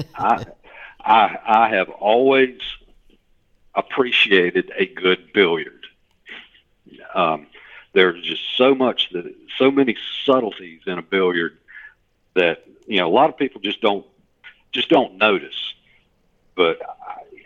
I, 0.14 0.46
I 1.00 1.38
I 1.46 1.68
have 1.70 1.90
always 1.90 2.58
appreciated 3.74 4.72
a 4.76 4.86
good 4.86 5.32
billiard. 5.32 5.86
Um, 7.14 7.46
there's 7.92 8.22
just 8.22 8.42
so 8.56 8.74
much 8.74 9.10
that 9.12 9.34
so 9.58 9.70
many 9.70 9.96
subtleties 10.24 10.82
in 10.86 10.98
a 10.98 11.02
billiard 11.02 11.56
that 12.34 12.64
you 12.86 12.98
know 12.98 13.08
a 13.08 13.12
lot 13.12 13.30
of 13.30 13.36
people 13.36 13.60
just 13.60 13.80
don't 13.80 14.06
just 14.72 14.88
don't 14.88 15.16
notice. 15.16 15.74
But 16.54 16.80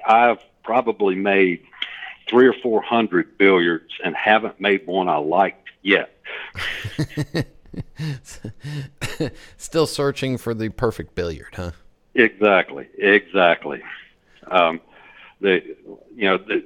I, 0.07 0.31
I've 0.31 0.41
probably 0.63 1.15
made 1.15 1.65
three 2.29 2.47
or 2.47 2.55
four 2.55 2.83
hundred 2.83 3.39
billiards 3.39 3.93
and 4.05 4.15
haven't 4.15 4.61
made 4.61 4.87
one 4.87 5.09
I 5.09 5.17
liked 5.17 5.71
yet. 5.83 6.15
Still 9.57 9.87
searching 9.87 10.39
for 10.39 10.55
the 10.55 10.69
perfect 10.69 11.15
billiard, 11.15 11.55
huh? 11.55 11.73
Exactly, 12.15 12.89
exactly. 12.99 13.83
Um, 14.47 14.81
the 15.41 15.63
you 16.15 16.29
know 16.29 16.39
the 16.39 16.65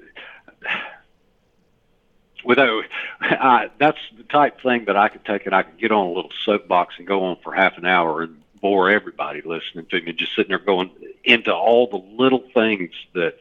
without 2.49 2.85
uh, 3.21 3.69
that's 3.79 4.01
the 4.17 4.25
type 4.25 4.61
thing 4.63 4.87
that 4.87 4.97
I 4.97 5.11
could 5.11 5.25
take 5.25 5.47
and 5.47 5.55
I 5.55 5.63
could 5.63 5.79
get 5.79 5.93
on 5.93 6.07
a 6.07 6.13
little 6.13 6.33
soapbox 6.45 6.95
and 6.99 7.07
go 7.07 7.25
on 7.25 7.37
for 7.45 7.53
half 7.53 7.77
an 7.77 7.85
hour 7.85 8.23
and 8.23 8.43
bore 8.61 8.91
everybody 8.91 9.43
listening 9.43 9.87
to 9.87 10.01
me, 10.01 10.13
just 10.15 10.35
sitting 10.35 10.49
there 10.49 10.59
going 10.59 10.91
into 11.23 11.55
all 11.55 11.87
the 11.87 11.99
little 12.21 12.43
things 12.55 12.91
that 13.13 13.39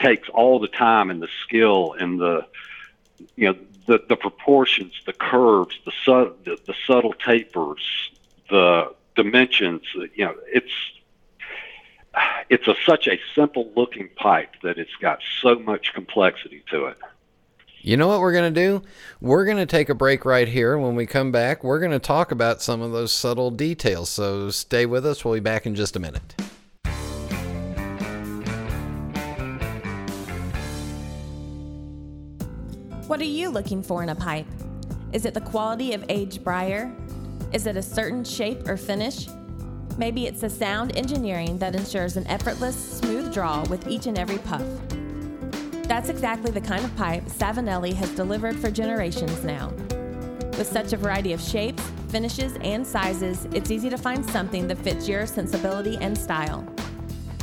takes 0.00 0.28
all 0.30 0.58
the 0.58 0.68
time 0.68 1.10
and 1.10 1.22
the 1.22 1.28
skill 1.44 1.94
and 1.98 2.18
the 2.18 2.46
you 3.36 3.52
know 3.52 3.58
the 3.86 4.02
the 4.08 4.16
proportions, 4.16 4.94
the 5.04 5.12
curves, 5.12 5.78
the 5.84 5.92
su- 6.04 6.34
the, 6.44 6.58
the 6.66 6.74
subtle 6.86 7.12
tapers, 7.12 8.10
the 8.48 8.94
dimensions. 9.14 9.82
You 10.14 10.24
know, 10.24 10.34
it's 10.46 10.72
it's 12.48 12.68
a, 12.68 12.74
such 12.86 13.06
a 13.08 13.18
simple 13.34 13.70
looking 13.76 14.08
pipe 14.16 14.50
that 14.62 14.78
it's 14.78 14.94
got 15.00 15.20
so 15.40 15.58
much 15.58 15.92
complexity 15.94 16.62
to 16.70 16.86
it. 16.86 16.98
You 17.80 17.98
know 17.98 18.08
what 18.08 18.20
we're 18.20 18.32
going 18.32 18.54
to 18.54 18.60
do? 18.60 18.82
We're 19.20 19.44
going 19.44 19.58
to 19.58 19.66
take 19.66 19.90
a 19.90 19.94
break 19.94 20.24
right 20.24 20.48
here. 20.48 20.78
When 20.78 20.94
we 20.94 21.04
come 21.04 21.30
back, 21.32 21.62
we're 21.62 21.80
going 21.80 21.92
to 21.92 21.98
talk 21.98 22.32
about 22.32 22.62
some 22.62 22.80
of 22.80 22.92
those 22.92 23.12
subtle 23.12 23.50
details. 23.50 24.08
So 24.08 24.50
stay 24.50 24.86
with 24.86 25.04
us. 25.04 25.22
We'll 25.22 25.34
be 25.34 25.40
back 25.40 25.66
in 25.66 25.74
just 25.74 25.94
a 25.94 26.00
minute. 26.00 26.34
What 33.06 33.20
are 33.20 33.24
you 33.24 33.50
looking 33.50 33.82
for 33.82 34.02
in 34.02 34.08
a 34.08 34.14
pipe? 34.14 34.46
Is 35.12 35.26
it 35.26 35.34
the 35.34 35.42
quality 35.42 35.92
of 35.92 36.02
aged 36.08 36.42
briar? 36.42 36.90
Is 37.52 37.66
it 37.66 37.76
a 37.76 37.82
certain 37.82 38.24
shape 38.24 38.66
or 38.66 38.78
finish? 38.78 39.28
Maybe 39.96 40.26
it's 40.26 40.40
the 40.40 40.50
sound 40.50 40.96
engineering 40.96 41.58
that 41.58 41.76
ensures 41.76 42.16
an 42.16 42.26
effortless, 42.26 42.76
smooth 42.98 43.32
draw 43.32 43.64
with 43.68 43.86
each 43.86 44.06
and 44.06 44.18
every 44.18 44.38
puff. 44.38 44.64
That's 45.84 46.08
exactly 46.08 46.50
the 46.50 46.60
kind 46.60 46.84
of 46.84 46.94
pipe 46.96 47.24
Savinelli 47.26 47.92
has 47.94 48.10
delivered 48.10 48.58
for 48.58 48.70
generations 48.70 49.44
now. 49.44 49.68
With 50.58 50.66
such 50.66 50.92
a 50.92 50.96
variety 50.96 51.32
of 51.32 51.40
shapes, 51.40 51.82
finishes, 52.08 52.56
and 52.60 52.84
sizes, 52.84 53.46
it's 53.52 53.70
easy 53.70 53.88
to 53.90 53.96
find 53.96 54.24
something 54.24 54.66
that 54.68 54.78
fits 54.78 55.08
your 55.08 55.26
sensibility 55.26 55.96
and 56.00 56.16
style. 56.16 56.66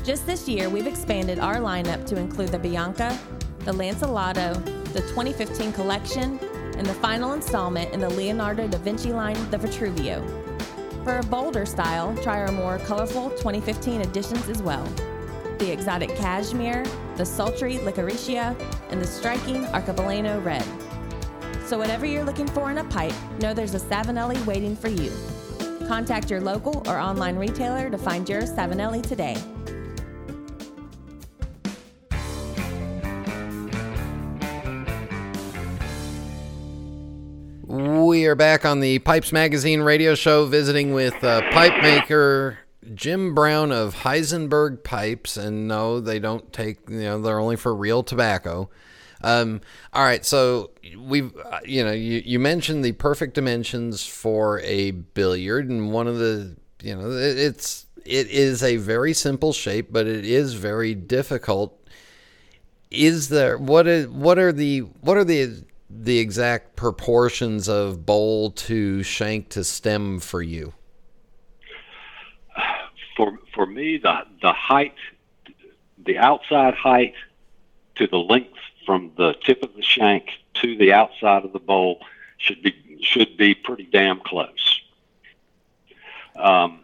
Just 0.03 0.25
this 0.25 0.49
year, 0.49 0.69
we've 0.69 0.87
expanded 0.87 1.39
our 1.39 1.57
lineup 1.57 2.05
to 2.07 2.17
include 2.17 2.49
the 2.49 2.59
Bianca, 2.59 3.17
the 3.59 3.71
Lancelotto, 3.71 4.53
the 4.91 5.01
2015 5.01 5.71
collection, 5.71 6.39
and 6.77 6.85
the 6.85 6.93
final 6.95 7.33
installment 7.33 7.93
in 7.93 8.01
the 8.01 8.09
Leonardo 8.09 8.67
da 8.67 8.77
Vinci 8.79 9.13
line, 9.13 9.37
the 9.51 9.57
Vitruvio. 9.57 10.40
For 11.03 11.17
a 11.17 11.23
bolder 11.23 11.65
style, 11.65 12.15
try 12.17 12.41
our 12.41 12.51
more 12.51 12.77
colorful 12.77 13.31
2015 13.31 14.01
editions 14.01 14.47
as 14.47 14.61
well. 14.61 14.85
The 15.57 15.71
exotic 15.71 16.15
cashmere, 16.15 16.85
the 17.17 17.25
sultry 17.25 17.77
licoricia, 17.77 18.55
and 18.91 19.01
the 19.01 19.07
striking 19.07 19.65
arcobaleno 19.65 20.43
red. 20.45 20.63
So 21.65 21.79
whatever 21.79 22.05
you're 22.05 22.23
looking 22.23 22.47
for 22.47 22.69
in 22.69 22.77
a 22.77 22.83
pipe, 22.83 23.15
know 23.39 23.51
there's 23.51 23.73
a 23.73 23.79
Savinelli 23.79 24.45
waiting 24.45 24.75
for 24.75 24.89
you. 24.89 25.11
Contact 25.87 26.29
your 26.29 26.39
local 26.39 26.83
or 26.87 26.99
online 26.99 27.35
retailer 27.35 27.89
to 27.89 27.97
find 27.97 28.29
your 28.29 28.43
Savinelli 28.43 29.01
today. 29.01 29.41
We 38.11 38.25
are 38.25 38.35
back 38.35 38.65
on 38.65 38.81
the 38.81 38.99
Pipes 38.99 39.31
Magazine 39.31 39.79
radio 39.79 40.15
show 40.15 40.45
visiting 40.45 40.93
with 40.93 41.23
uh, 41.23 41.49
pipe 41.51 41.81
maker 41.81 42.59
Jim 42.93 43.33
Brown 43.33 43.71
of 43.71 43.95
Heisenberg 43.95 44.83
Pipes. 44.83 45.37
And 45.37 45.65
no, 45.69 46.01
they 46.01 46.19
don't 46.19 46.51
take, 46.51 46.89
you 46.89 47.03
know, 47.03 47.21
they're 47.21 47.39
only 47.39 47.55
for 47.55 47.73
real 47.73 48.03
tobacco. 48.03 48.69
Um, 49.21 49.61
all 49.93 50.03
right, 50.03 50.25
so 50.25 50.71
we've, 50.99 51.33
uh, 51.37 51.61
you 51.63 51.85
know, 51.85 51.93
you, 51.93 52.21
you 52.25 52.37
mentioned 52.37 52.83
the 52.83 52.91
perfect 52.91 53.33
dimensions 53.33 54.05
for 54.05 54.59
a 54.59 54.91
billiard, 54.91 55.69
and 55.69 55.93
one 55.93 56.07
of 56.07 56.17
the, 56.19 56.57
you 56.83 56.93
know, 56.93 57.09
it's, 57.11 57.85
it 58.05 58.27
is 58.27 58.61
a 58.61 58.75
very 58.75 59.13
simple 59.13 59.53
shape, 59.53 59.87
but 59.89 60.05
it 60.05 60.25
is 60.25 60.55
very 60.55 60.95
difficult. 60.95 61.77
Is 62.89 63.29
there 63.29 63.57
what 63.57 63.87
is 63.87 64.09
what 64.09 64.37
are 64.37 64.51
the 64.51 64.79
what 64.79 65.15
are 65.15 65.23
the 65.23 65.63
the 65.93 66.19
exact 66.19 66.75
proportions 66.75 67.67
of 67.67 68.05
bowl 68.05 68.51
to 68.51 69.03
shank 69.03 69.49
to 69.49 69.63
stem 69.63 70.19
for 70.19 70.41
you? 70.41 70.73
for 73.15 73.37
for 73.53 73.65
me 73.65 73.97
the 73.97 74.21
the 74.41 74.53
height, 74.53 74.95
the 76.03 76.17
outside 76.17 76.73
height 76.73 77.13
to 77.95 78.07
the 78.07 78.17
length 78.17 78.57
from 78.85 79.11
the 79.17 79.35
tip 79.43 79.63
of 79.63 79.75
the 79.75 79.81
shank 79.81 80.29
to 80.55 80.75
the 80.77 80.93
outside 80.93 81.45
of 81.45 81.53
the 81.53 81.59
bowl 81.59 81.99
should 82.37 82.61
be 82.61 82.73
should 83.01 83.37
be 83.37 83.53
pretty 83.53 83.87
damn 83.91 84.19
close. 84.19 84.81
Um, 86.35 86.79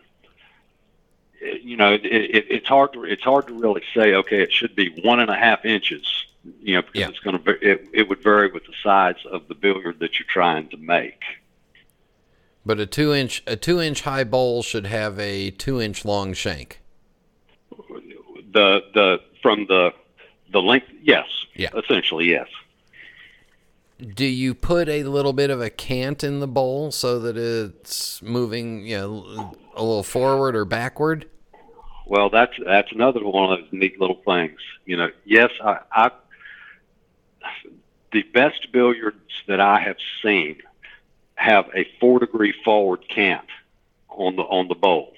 you 1.41 1.77
know, 1.77 1.93
it, 1.93 2.05
it, 2.05 2.45
it's 2.49 2.67
hard 2.67 2.93
to 2.93 3.03
it's 3.03 3.23
hard 3.23 3.47
to 3.47 3.53
really 3.53 3.83
say. 3.95 4.13
Okay, 4.13 4.41
it 4.41 4.51
should 4.51 4.75
be 4.75 5.01
one 5.03 5.19
and 5.19 5.29
a 5.29 5.35
half 5.35 5.65
inches. 5.65 6.26
You 6.62 6.75
know, 6.75 6.81
because 6.81 6.99
Yeah. 6.99 7.10
it's 7.10 7.19
going 7.19 7.41
to 7.41 7.49
it, 7.62 7.88
it 7.93 8.10
would 8.10 8.21
vary 8.23 8.51
with 8.51 8.65
the 8.65 8.73
size 8.83 9.15
of 9.31 9.47
the 9.47 9.55
billiard 9.55 9.99
that 9.99 10.19
you're 10.19 10.27
trying 10.27 10.69
to 10.69 10.77
make. 10.77 11.21
But 12.65 12.79
a 12.79 12.86
two 12.86 13.13
inch 13.13 13.43
a 13.47 13.55
two 13.55 13.79
inch 13.81 14.01
high 14.01 14.23
bowl 14.23 14.62
should 14.63 14.86
have 14.86 15.19
a 15.19 15.51
two 15.51 15.81
inch 15.81 16.03
long 16.05 16.33
shank. 16.33 16.81
The 18.53 18.81
the 18.93 19.21
from 19.41 19.65
the 19.67 19.93
the 20.51 20.62
length, 20.62 20.88
yes, 21.01 21.27
Yeah. 21.55 21.69
essentially 21.75 22.25
yes. 22.29 22.47
Do 24.13 24.25
you 24.25 24.53
put 24.53 24.88
a 24.89 25.03
little 25.03 25.33
bit 25.33 25.49
of 25.49 25.60
a 25.60 25.69
cant 25.69 26.23
in 26.23 26.39
the 26.39 26.47
bowl 26.47 26.91
so 26.91 27.17
that 27.19 27.36
it's 27.36 28.21
moving, 28.21 28.86
you 28.86 28.95
know, 28.97 29.55
a 29.75 29.81
little 29.83 30.03
forward 30.03 30.55
or 30.55 30.65
backward? 30.65 31.27
Well, 32.05 32.29
that's 32.29 32.53
that's 32.63 32.91
another 32.91 33.25
one 33.25 33.51
of 33.51 33.60
those 33.60 33.67
neat 33.71 33.99
little 33.99 34.21
things. 34.25 34.60
You 34.86 34.97
know, 34.97 35.10
yes, 35.25 35.51
I, 35.63 35.79
I 35.91 36.12
the 38.11 38.23
best 38.23 38.71
billiards 38.71 39.43
that 39.47 39.59
I 39.59 39.79
have 39.79 39.97
seen 40.21 40.57
have 41.35 41.69
a 41.75 41.87
four 41.99 42.19
degree 42.19 42.53
forward 42.63 43.07
cant 43.09 43.45
on 44.09 44.35
the 44.35 44.43
on 44.43 44.67
the 44.67 44.75
bowl. 44.75 45.13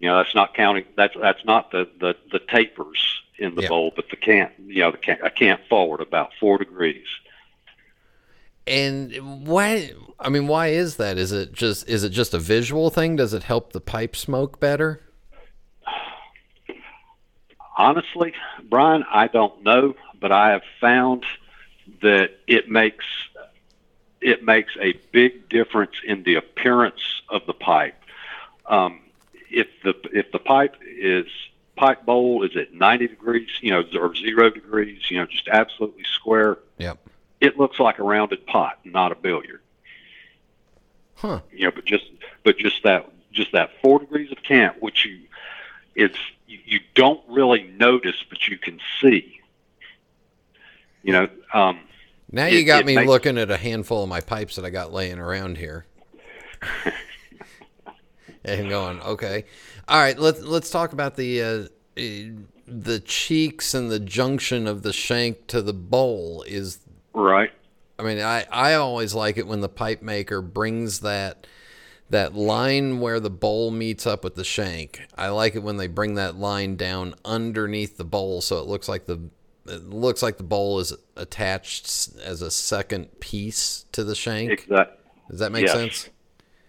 You 0.00 0.08
know, 0.08 0.18
that's 0.18 0.34
not 0.34 0.54
counting. 0.54 0.84
That's 0.96 1.14
that's 1.20 1.44
not 1.44 1.70
the 1.70 1.88
the, 1.98 2.14
the 2.30 2.38
tapers 2.40 3.22
in 3.38 3.54
the 3.54 3.62
Yeah. 3.62 3.68
bowl, 3.68 3.92
but 3.94 4.10
the 4.10 4.16
cant. 4.16 4.52
You 4.66 4.82
know, 4.82 4.90
the 4.92 4.98
cant, 4.98 5.20
a 5.22 5.30
cant 5.30 5.60
forward 5.68 6.00
about 6.00 6.30
four 6.38 6.58
degrees. 6.58 7.06
And 8.66 9.46
why? 9.46 9.92
I 10.20 10.28
mean, 10.28 10.46
why 10.46 10.68
is 10.68 10.96
that? 10.96 11.16
Is 11.16 11.32
it 11.32 11.52
just 11.52 11.88
is 11.88 12.04
it 12.04 12.10
just 12.10 12.34
a 12.34 12.38
visual 12.38 12.90
thing? 12.90 13.16
Does 13.16 13.32
it 13.32 13.44
help 13.44 13.72
the 13.72 13.80
pipe 13.80 14.14
smoke 14.14 14.60
better? 14.60 15.02
Honestly, 17.76 18.34
Brian, 18.68 19.04
I 19.10 19.28
don't 19.28 19.62
know, 19.62 19.94
but 20.20 20.32
I 20.32 20.50
have 20.50 20.62
found 20.80 21.24
that 22.02 22.38
it 22.46 22.68
makes 22.70 23.04
it 24.20 24.42
makes 24.44 24.76
a 24.80 24.94
big 25.12 25.48
difference 25.48 25.94
in 26.04 26.22
the 26.24 26.34
appearance 26.34 27.22
of 27.28 27.46
the 27.46 27.52
pipe. 27.54 27.94
Um, 28.66 29.00
if 29.50 29.68
the 29.82 29.94
if 30.12 30.32
the 30.32 30.38
pipe 30.38 30.76
is 30.82 31.26
pipe 31.76 32.04
bowl 32.04 32.42
is 32.42 32.56
at 32.56 32.74
90 32.74 33.06
degrees, 33.08 33.48
you 33.60 33.70
know, 33.70 33.84
or 33.98 34.14
zero 34.14 34.50
degrees, 34.50 35.00
you 35.10 35.18
know, 35.18 35.26
just 35.26 35.48
absolutely 35.48 36.04
square, 36.04 36.58
Yep. 36.78 36.98
it 37.40 37.56
looks 37.56 37.78
like 37.78 37.98
a 38.00 38.02
rounded 38.02 38.44
pot, 38.46 38.80
not 38.84 39.12
a 39.12 39.14
billiard. 39.14 39.60
Huh. 41.14 41.40
You 41.52 41.66
know, 41.66 41.70
but 41.72 41.84
just 41.84 42.04
but 42.44 42.58
just 42.58 42.82
that 42.82 43.08
just 43.32 43.52
that 43.52 43.70
four 43.82 44.00
degrees 44.00 44.30
of 44.32 44.42
cant, 44.42 44.80
which 44.82 45.04
you 45.04 45.20
it's 45.94 46.18
you, 46.46 46.58
you 46.64 46.80
don't 46.94 47.20
really 47.28 47.64
notice, 47.76 48.24
but 48.28 48.46
you 48.48 48.58
can 48.58 48.80
see. 49.00 49.37
You 51.02 51.12
know, 51.12 51.28
um, 51.54 51.80
Now 52.30 52.46
you 52.46 52.58
It- 52.58 52.64
got 52.64 52.80
it 52.80 52.86
me 52.86 52.94
makes- 52.96 53.08
looking 53.08 53.38
at 53.38 53.50
a 53.50 53.56
handful 53.56 54.02
of 54.02 54.08
my 54.08 54.20
pipes 54.20 54.56
that 54.56 54.64
I 54.64 54.70
got 54.70 54.92
laying 54.92 55.18
around 55.18 55.56
here. 55.58 55.86
and 58.44 58.68
going, 58.68 59.00
okay. 59.00 59.44
All 59.86 59.98
right, 60.00 60.18
let's 60.18 60.40
let's 60.42 60.70
talk 60.70 60.92
about 60.92 61.16
the 61.16 61.42
uh, 61.42 61.68
eh, 61.96 62.30
the 62.66 63.00
cheeks 63.00 63.72
and 63.74 63.90
the 63.90 63.98
junction 64.00 64.66
of 64.66 64.82
the 64.82 64.92
shank 64.92 65.46
to 65.48 65.62
the 65.62 65.72
bowl 65.72 66.44
is 66.46 66.80
right. 67.14 67.50
I 67.98 68.02
mean, 68.04 68.20
I, 68.20 68.46
I 68.52 68.74
always 68.74 69.14
like 69.14 69.38
it 69.38 69.46
when 69.46 69.60
the 69.60 69.68
pipe 69.68 70.02
maker 70.02 70.40
brings 70.42 71.00
that 71.00 71.46
that 72.10 72.34
line 72.34 73.00
where 73.00 73.20
the 73.20 73.30
bowl 73.30 73.70
meets 73.70 74.06
up 74.06 74.22
with 74.24 74.34
the 74.34 74.44
shank. 74.44 75.02
I 75.16 75.28
like 75.28 75.54
it 75.54 75.62
when 75.62 75.76
they 75.78 75.88
bring 75.88 76.14
that 76.14 76.36
line 76.36 76.76
down 76.76 77.14
underneath 77.24 77.96
the 77.96 78.04
bowl 78.04 78.40
so 78.40 78.58
it 78.60 78.66
looks 78.66 78.88
like 78.88 79.06
the 79.06 79.20
it 79.68 79.90
looks 79.90 80.22
like 80.22 80.36
the 80.36 80.42
bowl 80.42 80.78
is 80.80 80.94
attached 81.16 82.10
as 82.24 82.42
a 82.42 82.50
second 82.50 83.20
piece 83.20 83.84
to 83.92 84.04
the 84.04 84.14
shank. 84.14 84.50
Exactly. 84.50 84.96
Does 85.30 85.40
that 85.40 85.52
make 85.52 85.66
Yes. 85.66 85.72
sense? 85.72 86.08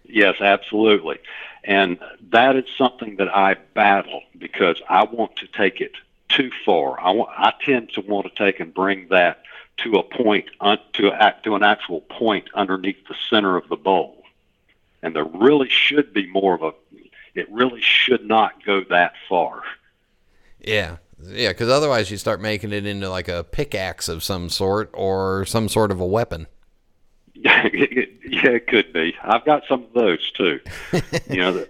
Yes, 0.06 0.42
absolutely. 0.42 1.20
And 1.64 2.00
that 2.32 2.56
is 2.56 2.66
something 2.78 3.18
that 3.18 3.36
I 3.36 3.56
battle 3.74 4.24
because 4.38 4.82
I 4.90 5.04
want 5.04 5.36
to 5.38 5.48
take 5.48 5.82
it 5.82 5.94
too 6.30 6.52
far. 6.66 7.00
I 7.00 7.12
want, 7.12 7.30
I 7.38 7.54
tend 7.64 7.92
to 7.94 8.02
want 8.02 8.28
to 8.28 8.44
take 8.44 8.60
and 8.60 8.74
bring 8.74 9.08
that 9.10 9.44
to 9.78 9.96
a 9.96 10.04
point 10.04 10.50
un, 10.62 10.78
to 10.94 11.10
a, 11.10 11.36
to 11.44 11.56
an 11.56 11.64
actual 11.64 12.02
point 12.02 12.50
underneath 12.54 13.08
the 13.08 13.16
center 13.30 13.56
of 13.56 13.68
the 13.70 13.76
bowl. 13.76 14.24
And 15.02 15.16
there 15.16 15.24
really 15.24 15.70
should 15.70 16.14
be 16.14 16.28
more 16.28 16.56
of 16.56 16.64
a 16.64 16.74
it 17.36 17.50
really 17.52 17.82
should 17.82 18.26
not 18.26 18.64
go 18.66 18.84
that 18.90 19.14
far. 19.30 19.62
Yeah. 20.60 20.98
Yeah, 21.24 21.54
cuz 21.54 21.70
otherwise 21.70 22.10
you 22.12 22.18
start 22.18 22.42
making 22.42 22.72
it 22.74 22.86
into 22.86 23.10
like 23.10 23.28
a 23.28 23.44
pickaxe 23.44 24.08
of 24.08 24.24
some 24.24 24.50
sort 24.50 24.90
or 24.94 25.46
some 25.46 25.68
sort 25.70 25.92
of 25.92 26.00
a 26.00 26.06
weapon. 26.06 26.48
yeah, 27.34 27.68
it 27.72 28.68
could 28.68 28.92
be. 28.94 29.16
I've 29.24 29.46
got 29.46 29.64
some 29.68 29.84
of 29.84 29.94
those 29.94 30.32
too. 30.32 30.60
you 31.30 31.38
know, 31.38 31.54
the- 31.54 31.68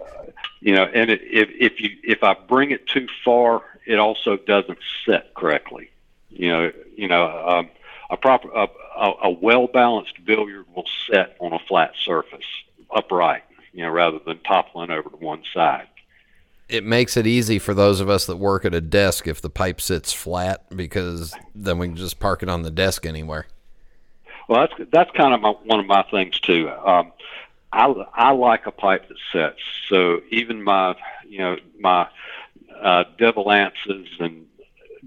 you 0.62 0.74
know, 0.74 0.84
and 0.84 1.08
it, 1.10 1.22
if 1.22 1.48
if 1.58 1.80
you 1.80 1.90
if 2.04 2.22
I 2.22 2.34
bring 2.34 2.70
it 2.70 2.86
too 2.86 3.08
far, 3.24 3.62
it 3.86 3.98
also 3.98 4.36
doesn't 4.36 4.78
set 5.06 5.32
correctly. 5.34 5.90
You 6.28 6.48
know, 6.50 6.72
you 6.96 7.08
know, 7.08 7.24
um, 7.48 7.70
a 8.10 8.16
proper 8.18 8.50
a, 8.50 8.68
a, 8.96 9.12
a 9.24 9.30
well 9.30 9.68
balanced 9.68 10.22
billiard 10.24 10.66
will 10.74 10.84
set 11.10 11.34
on 11.40 11.54
a 11.54 11.58
flat 11.60 11.92
surface, 12.04 12.44
upright. 12.94 13.42
You 13.72 13.84
know, 13.84 13.90
rather 13.90 14.18
than 14.18 14.38
toppling 14.40 14.90
over 14.90 15.08
to 15.08 15.16
one 15.16 15.42
side. 15.54 15.86
It 16.70 16.84
makes 16.84 17.16
it 17.16 17.26
easy 17.26 17.58
for 17.58 17.74
those 17.74 18.00
of 18.00 18.08
us 18.08 18.26
that 18.26 18.36
work 18.36 18.64
at 18.64 18.74
a 18.74 18.80
desk 18.80 19.26
if 19.26 19.40
the 19.40 19.50
pipe 19.50 19.80
sits 19.80 20.12
flat 20.12 20.64
because 20.74 21.34
then 21.54 21.78
we 21.78 21.88
can 21.88 21.96
just 21.96 22.20
park 22.20 22.42
it 22.42 22.48
on 22.48 22.62
the 22.62 22.70
desk 22.70 23.04
anywhere. 23.04 23.46
Well, 24.48 24.66
that's 24.66 24.90
that's 24.90 25.10
kind 25.12 25.34
of 25.34 25.40
my, 25.40 25.50
one 25.50 25.80
of 25.80 25.86
my 25.86 26.02
things 26.10 26.38
too. 26.40 26.68
Um, 26.70 27.12
I 27.72 27.86
I 28.14 28.32
like 28.32 28.66
a 28.66 28.72
pipe 28.72 29.08
that 29.08 29.16
sets. 29.32 29.60
So 29.88 30.20
even 30.30 30.62
my 30.62 30.96
you 31.28 31.38
know 31.38 31.56
my 31.78 32.08
uh, 32.80 33.04
devil 33.18 33.50
anses 33.50 34.08
and 34.18 34.46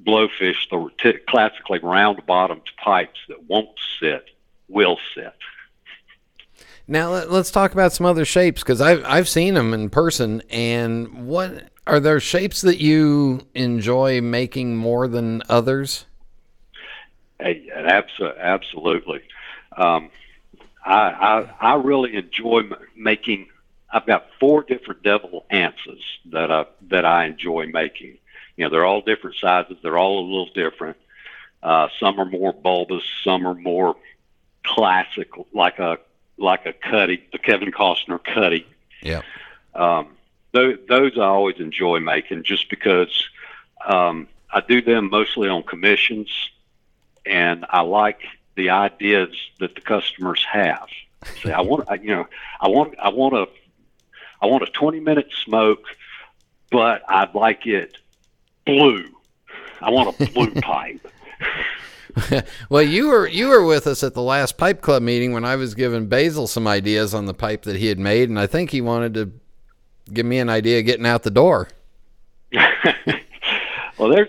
blowfish, 0.01 0.69
the 0.69 0.89
t- 0.97 1.19
classically 1.27 1.79
round 1.79 2.25
bottomed 2.25 2.69
pipes 2.77 3.19
that 3.27 3.49
won't 3.49 3.77
sit, 3.99 4.29
will 4.67 4.97
sit. 5.15 5.35
Now 6.87 7.11
let, 7.11 7.31
let's 7.31 7.51
talk 7.51 7.71
about 7.73 7.93
some 7.93 8.05
other 8.05 8.25
shapes 8.25 8.61
because 8.61 8.81
I've 8.81 9.03
I've 9.05 9.29
seen 9.29 9.53
them 9.53 9.73
in 9.73 9.89
person. 9.89 10.41
And 10.49 11.27
what 11.27 11.69
are 11.87 11.99
there 11.99 12.19
shapes 12.19 12.61
that 12.61 12.79
you 12.79 13.47
enjoy 13.53 14.21
making 14.21 14.75
more 14.75 15.07
than 15.07 15.43
others? 15.49 16.05
Hey, 17.39 17.69
abso- 17.75 18.37
absolutely. 18.37 19.21
Um, 19.75 20.09
I, 20.85 21.47
I 21.61 21.73
I 21.73 21.75
really 21.75 22.15
enjoy 22.15 22.63
making. 22.95 23.47
I've 23.91 24.05
got 24.05 24.27
four 24.39 24.63
different 24.63 25.03
devil 25.03 25.45
anses 25.49 26.01
that 26.31 26.51
I 26.51 26.65
that 26.89 27.05
I 27.05 27.25
enjoy 27.25 27.67
making. 27.67 28.17
You 28.57 28.65
know, 28.65 28.69
they're 28.69 28.85
all 28.85 29.01
different 29.01 29.37
sizes. 29.37 29.77
They're 29.81 29.97
all 29.97 30.19
a 30.19 30.27
little 30.27 30.49
different. 30.53 30.97
Uh, 31.61 31.87
some 31.99 32.19
are 32.19 32.25
more 32.25 32.53
bulbous. 32.53 33.03
Some 33.23 33.47
are 33.47 33.55
more 33.55 33.95
classic, 34.63 35.29
like 35.53 35.79
a 35.79 35.97
like 36.37 36.65
a 36.65 36.73
cutty, 36.73 37.23
the 37.31 37.37
Kevin 37.39 37.71
Costner 37.71 38.23
cutty. 38.23 38.65
Yeah. 39.01 39.21
Um, 39.75 40.09
those, 40.51 40.77
those 40.87 41.17
I 41.17 41.25
always 41.25 41.59
enjoy 41.59 41.99
making 41.99 42.43
just 42.43 42.69
because 42.69 43.27
um, 43.85 44.27
I 44.51 44.61
do 44.61 44.81
them 44.81 45.09
mostly 45.09 45.49
on 45.49 45.63
commissions, 45.63 46.29
and 47.25 47.65
I 47.69 47.81
like 47.81 48.21
the 48.55 48.69
ideas 48.69 49.29
that 49.59 49.75
the 49.75 49.81
customers 49.81 50.45
have. 50.51 50.87
Say, 51.41 51.51
I 51.51 51.61
want, 51.61 51.85
I- 51.89 51.95
you 51.95 52.15
know, 52.15 52.27
I 52.61 52.67
want, 52.67 52.95
I 52.99 53.09
want 53.09 53.33
a, 53.35 53.47
I 54.41 54.45
want 54.47 54.63
a 54.63 54.67
twenty 54.67 54.99
minute 54.99 55.29
smoke, 55.43 55.85
but 56.69 57.01
I'd 57.07 57.33
like 57.33 57.65
it 57.65 57.97
blue. 58.65 59.05
I 59.81 59.89
want 59.89 60.19
a 60.19 60.25
blue 60.31 60.51
pipe. 60.61 61.07
Well, 62.69 62.81
you 62.83 63.07
were 63.09 63.27
you 63.27 63.47
were 63.47 63.63
with 63.65 63.87
us 63.87 64.03
at 64.03 64.13
the 64.13 64.21
last 64.21 64.57
pipe 64.57 64.81
club 64.81 65.01
meeting 65.03 65.33
when 65.33 65.45
I 65.45 65.55
was 65.55 65.73
giving 65.75 66.07
Basil 66.07 66.47
some 66.47 66.67
ideas 66.67 67.13
on 67.13 67.25
the 67.25 67.33
pipe 67.33 67.63
that 67.63 67.75
he 67.75 67.87
had 67.87 67.99
made, 67.99 68.29
and 68.29 68.39
I 68.39 68.47
think 68.47 68.69
he 68.71 68.81
wanted 68.81 69.13
to 69.15 69.31
give 70.11 70.25
me 70.25 70.39
an 70.39 70.49
idea 70.49 70.79
of 70.79 70.85
getting 70.85 71.05
out 71.05 71.23
the 71.23 71.31
door. 71.31 71.69
well, 73.97 74.09
there's, 74.09 74.27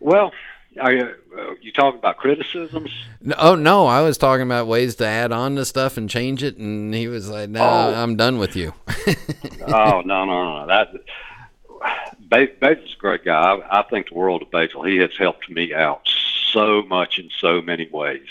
well, 0.00 0.32
are 0.80 0.92
you, 0.92 1.14
uh, 1.38 1.54
you 1.60 1.72
talking 1.72 1.98
about 1.98 2.16
criticisms? 2.18 2.90
No, 3.20 3.34
oh 3.38 3.54
no, 3.54 3.86
I 3.86 4.02
was 4.02 4.18
talking 4.18 4.42
about 4.42 4.66
ways 4.66 4.96
to 4.96 5.06
add 5.06 5.32
on 5.32 5.56
to 5.56 5.64
stuff 5.64 5.96
and 5.96 6.08
change 6.10 6.42
it, 6.42 6.56
and 6.58 6.94
he 6.94 7.08
was 7.08 7.28
like, 7.30 7.48
"No, 7.48 7.62
Oh. 7.62 7.94
I'm 7.94 8.16
done 8.16 8.38
with 8.38 8.56
you." 8.56 8.74
oh 9.66 10.02
no, 10.04 10.24
no, 10.24 10.60
no. 10.60 10.66
That 10.66 10.92
Basil's 12.28 12.94
a 12.94 12.98
great 12.98 13.24
guy. 13.24 13.54
I, 13.54 13.80
I 13.80 13.82
think 13.84 14.08
the 14.08 14.14
world 14.14 14.42
of 14.42 14.50
Basil. 14.50 14.82
He 14.82 14.96
has 14.98 15.10
helped 15.16 15.48
me 15.48 15.72
out 15.72 16.08
so 16.54 16.82
much 16.82 17.18
in 17.18 17.28
so 17.38 17.60
many 17.60 17.86
ways. 17.90 18.28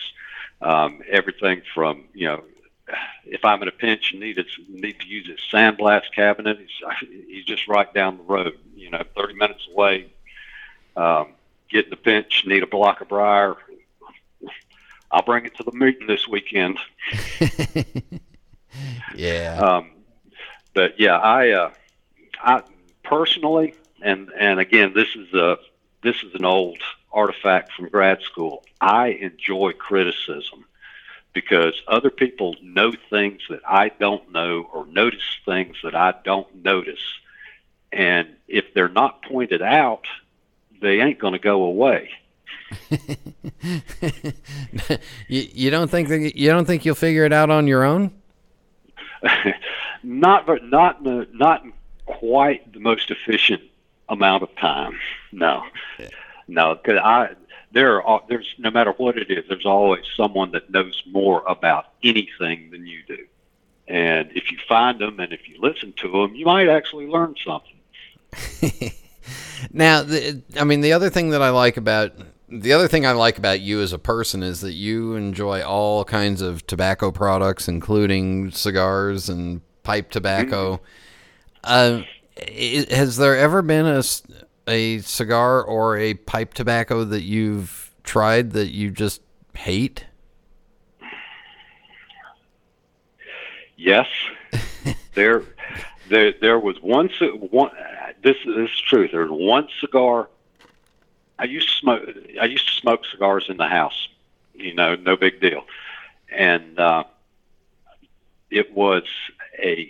Um, 0.62 1.02
everything 1.12 1.62
from 1.76 2.06
you 2.14 2.28
know, 2.28 2.44
if 3.26 3.46
I'm 3.46 3.62
in 3.62 3.68
a 3.68 3.72
pinch 3.72 4.12
and 4.12 4.22
need 4.22 4.40
it, 4.40 4.48
need 4.68 5.00
to 5.02 5.08
use 5.08 5.28
his 5.28 5.40
sandblast 5.52 6.12
cabinet, 6.16 6.58
he's 6.58 7.10
he's 7.28 7.46
just 7.46 7.68
right 7.68 7.94
down 7.94 8.18
the 8.18 8.24
road. 8.24 8.58
You 8.76 8.90
know, 8.90 9.04
30 9.16 9.36
minutes 9.36 9.68
away. 9.72 10.12
Um, 10.96 11.34
get 11.70 11.88
in 11.88 11.94
a 11.94 11.98
pinch, 11.98 12.44
need 12.46 12.64
a 12.64 12.68
block 12.68 13.02
of 13.02 13.10
briar. 13.10 13.56
I'll 15.12 15.24
bring 15.24 15.46
it 15.46 15.56
to 15.58 15.64
the 15.64 15.72
meeting 15.72 16.08
this 16.08 16.28
weekend. 16.28 16.80
yeah. 19.16 19.60
Um, 19.60 19.92
but 20.74 21.00
yeah, 21.00 21.18
I, 21.18 21.50
uh, 21.52 21.72
I 22.42 22.64
personally, 23.04 23.76
and 24.02 24.32
and 24.38 24.60
again, 24.60 24.94
this 24.96 25.16
is 25.16 25.34
a 25.34 25.58
this 26.04 26.16
is 26.24 26.34
an 26.34 26.46
old 26.46 26.80
artifact 27.14 27.74
from 27.74 27.90
grad 27.90 28.22
school. 28.22 28.64
I 28.82 29.08
enjoy 29.10 29.74
criticism 29.74 30.66
because 31.34 31.82
other 31.88 32.10
people 32.10 32.56
know 32.62 32.94
things 33.10 33.42
that 33.50 33.62
I 33.68 33.90
don't 33.90 34.32
know 34.32 34.68
or 34.74 34.86
notice 34.86 35.38
things 35.46 35.78
that 35.84 35.96
I 35.96 36.14
don't 36.24 36.64
notice, 36.64 37.04
and 37.92 38.28
if 38.48 38.74
they're 38.74 38.90
not 38.90 39.24
pointed 39.24 39.62
out, 39.62 40.06
they 40.82 41.02
ain't 41.02 41.20
going 41.20 41.34
to 41.34 41.40
go 41.40 41.64
away. 41.64 42.12
you, 45.28 45.48
you 45.54 45.70
don't 45.70 45.90
think 45.90 46.10
that, 46.10 46.36
you 46.36 46.50
don't 46.50 46.66
think 46.66 46.86
you'll 46.86 46.96
figure 46.96 47.26
it 47.26 47.34
out 47.34 47.50
on 47.50 47.68
your 47.68 47.84
own? 47.84 48.12
not 50.04 50.46
ver- 50.46 50.60
not 50.60 51.04
not 51.04 51.64
quite 52.06 52.72
the 52.74 52.80
most 52.80 53.10
efficient 53.12 53.62
amount 54.10 54.44
of 54.44 54.54
time. 54.58 55.00
No, 55.32 55.64
no, 56.48 56.76
because 56.76 57.00
I 57.04 57.30
there 57.72 58.02
are 58.04 58.22
there's 58.30 58.54
no 58.58 58.70
matter 58.72 58.92
what 58.98 59.18
it 59.18 59.32
is, 59.32 59.46
there's 59.50 59.66
always 59.66 60.04
someone 60.16 60.52
that 60.52 60.70
knows 60.70 61.02
more 61.10 61.44
about 61.48 61.86
anything 62.04 62.70
than 62.72 62.86
you 62.86 63.00
do. 63.08 63.26
And 63.88 64.32
if 64.34 64.52
you 64.52 64.58
find 64.68 65.00
them 65.00 65.20
and 65.20 65.34
if 65.34 65.48
you 65.50 65.60
listen 65.60 65.94
to 65.98 66.10
them, 66.10 66.36
you 66.36 66.46
might 66.46 66.70
actually 66.70 67.08
learn 67.08 67.36
something. 67.44 68.92
Now, 69.72 70.04
the, 70.04 70.42
I 70.60 70.66
mean, 70.66 70.82
the 70.82 70.92
other 70.92 71.10
thing 71.10 71.30
that 71.30 71.42
I 71.42 71.50
like 71.50 71.78
about 71.78 72.12
the 72.50 72.74
other 72.74 72.88
thing 72.90 73.06
I 73.06 73.14
like 73.14 73.38
about 73.38 73.62
you 73.62 73.82
as 73.82 73.94
a 73.94 73.98
person 73.98 74.44
is 74.44 74.60
that 74.62 74.74
you 74.74 75.16
enjoy 75.16 75.64
all 75.64 76.04
kinds 76.04 76.42
of 76.42 76.68
tobacco 76.68 77.12
products, 77.12 77.68
including 77.70 78.52
cigars 78.52 79.30
and 79.30 79.62
pipe 79.84 80.12
tobacco. 80.12 80.82
Uh, 81.64 82.02
i- 82.38 82.86
has 82.92 83.16
there 83.18 83.38
ever 83.38 83.62
been 83.62 83.86
a, 83.88 84.04
a 84.68 85.00
cigar 85.00 85.64
or 85.64 85.98
a 85.98 86.14
pipe 86.14 86.54
tobacco 86.54 87.04
that 87.06 87.22
you've 87.22 87.92
tried 88.04 88.52
that 88.52 88.70
you 88.70 88.92
just 88.92 89.22
hate? 89.56 90.06
Yes, 93.76 94.08
there, 95.14 95.44
there, 96.10 96.34
there 96.40 96.60
was 96.60 96.82
one. 96.82 97.10
One. 97.50 97.72
This, 98.24 98.38
this 98.46 98.70
is 98.70 98.80
true. 98.80 99.10
There 99.10 99.26
was 99.26 99.32
one 99.32 99.68
cigar. 99.82 100.30
I 101.38 101.46
used 101.46 101.68
to 101.68 101.76
smoke. 101.76 102.10
I 102.40 102.46
used 102.46 102.68
to 102.68 102.74
smoke 102.74 103.06
cigars 103.06 103.48
in 103.50 103.58
the 103.58 103.68
house. 103.68 104.08
You 104.54 104.74
know, 104.74 104.96
no 104.96 105.18
big 105.18 105.42
deal. 105.42 105.66
And 106.32 106.80
uh, 106.80 107.04
it 108.50 108.74
was 108.74 109.04
a 109.60 109.90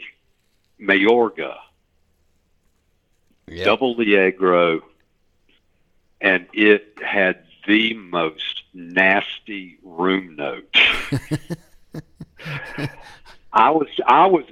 Mayorga 0.80 1.58
Yep. 3.54 3.66
double 3.66 3.96
Ligero, 3.96 4.82
and 6.22 6.48
it 6.54 6.98
had 7.04 7.44
the 7.68 7.94
most 7.94 8.64
nasty 8.74 9.78
room 9.84 10.36
note. 10.36 10.76
I 13.56 13.70
was, 13.70 13.88
I 14.08 14.26
was, 14.26 14.46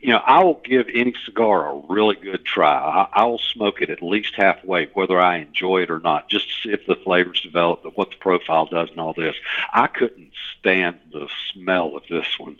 you 0.00 0.10
know, 0.10 0.20
I 0.24 0.44
will 0.44 0.60
give 0.64 0.86
any 0.94 1.14
cigar 1.24 1.68
a 1.68 1.82
really 1.88 2.14
good 2.14 2.44
try. 2.44 2.72
I, 2.72 3.22
I 3.22 3.24
will 3.24 3.40
smoke 3.40 3.82
it 3.82 3.90
at 3.90 4.02
least 4.02 4.34
halfway, 4.36 4.86
whether 4.94 5.20
I 5.20 5.38
enjoy 5.38 5.82
it 5.82 5.90
or 5.90 5.98
not, 5.98 6.28
just 6.28 6.46
to 6.46 6.54
see 6.62 6.72
if 6.72 6.86
the 6.86 6.94
flavors 6.94 7.40
develop, 7.40 7.84
what 7.96 8.10
the 8.10 8.16
profile 8.16 8.66
does, 8.66 8.90
and 8.90 9.00
all 9.00 9.14
this. 9.14 9.34
I 9.72 9.88
couldn't 9.88 10.30
stand 10.58 11.00
the 11.12 11.28
smell 11.52 11.96
of 11.96 12.04
this 12.08 12.38
one. 12.38 12.56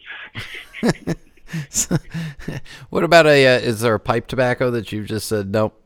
what 2.91 3.05
about 3.05 3.27
a? 3.27 3.47
Uh, 3.47 3.59
is 3.61 3.81
there 3.81 3.95
a 3.95 4.01
pipe 4.01 4.27
tobacco 4.27 4.71
that 4.71 4.93
you've 4.93 5.07
just 5.07 5.29
said 5.29 5.51
nope? 5.51 5.81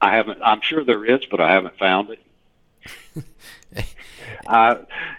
I 0.00 0.14
haven't. 0.14 0.40
I'm 0.42 0.60
sure 0.60 0.84
there 0.84 1.04
is, 1.04 1.24
but 1.30 1.40
I 1.40 1.52
haven't 1.52 1.78
found 1.78 2.10
it. 2.10 3.24
uh, 4.46 4.76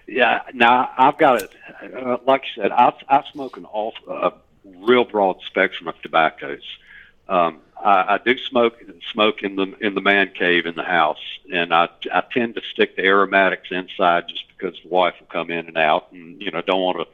yeah. 0.08 0.42
Now 0.54 0.92
I've 0.98 1.18
got 1.18 1.42
it. 1.42 1.52
Uh, 1.96 2.18
like 2.26 2.44
you 2.44 2.62
said, 2.62 2.72
I, 2.72 2.94
I 3.10 3.24
smoke 3.32 3.58
an 3.58 3.66
awful, 3.66 4.14
a 4.14 4.34
real 4.86 5.04
broad 5.04 5.42
spectrum 5.46 5.88
of 5.88 6.00
tobaccos. 6.02 6.64
Um, 7.28 7.60
I, 7.84 8.16
I 8.16 8.20
do 8.24 8.38
smoke 8.38 8.82
smoke 9.12 9.42
in 9.44 9.56
the 9.56 9.76
in 9.82 9.96
the 9.96 10.02
man 10.02 10.32
cave 10.34 10.66
in 10.66 10.76
the 10.76 10.84
house, 10.84 11.22
and 11.52 11.74
I 11.74 11.90
I 12.14 12.22
tend 12.32 12.56
to 12.56 12.62
stick 12.72 12.96
the 12.96 13.04
aromatics 13.04 13.70
inside 13.72 14.28
just 14.28 14.47
because 14.58 14.80
the 14.82 14.90
wife 14.90 15.16
will 15.20 15.28
come 15.28 15.52
in 15.52 15.68
and 15.68 15.78
out, 15.78 16.12
and 16.12 16.42
you 16.42 16.52
know 16.52 16.62
don't 16.62 16.82
want 16.82 16.98
to 16.98 17.06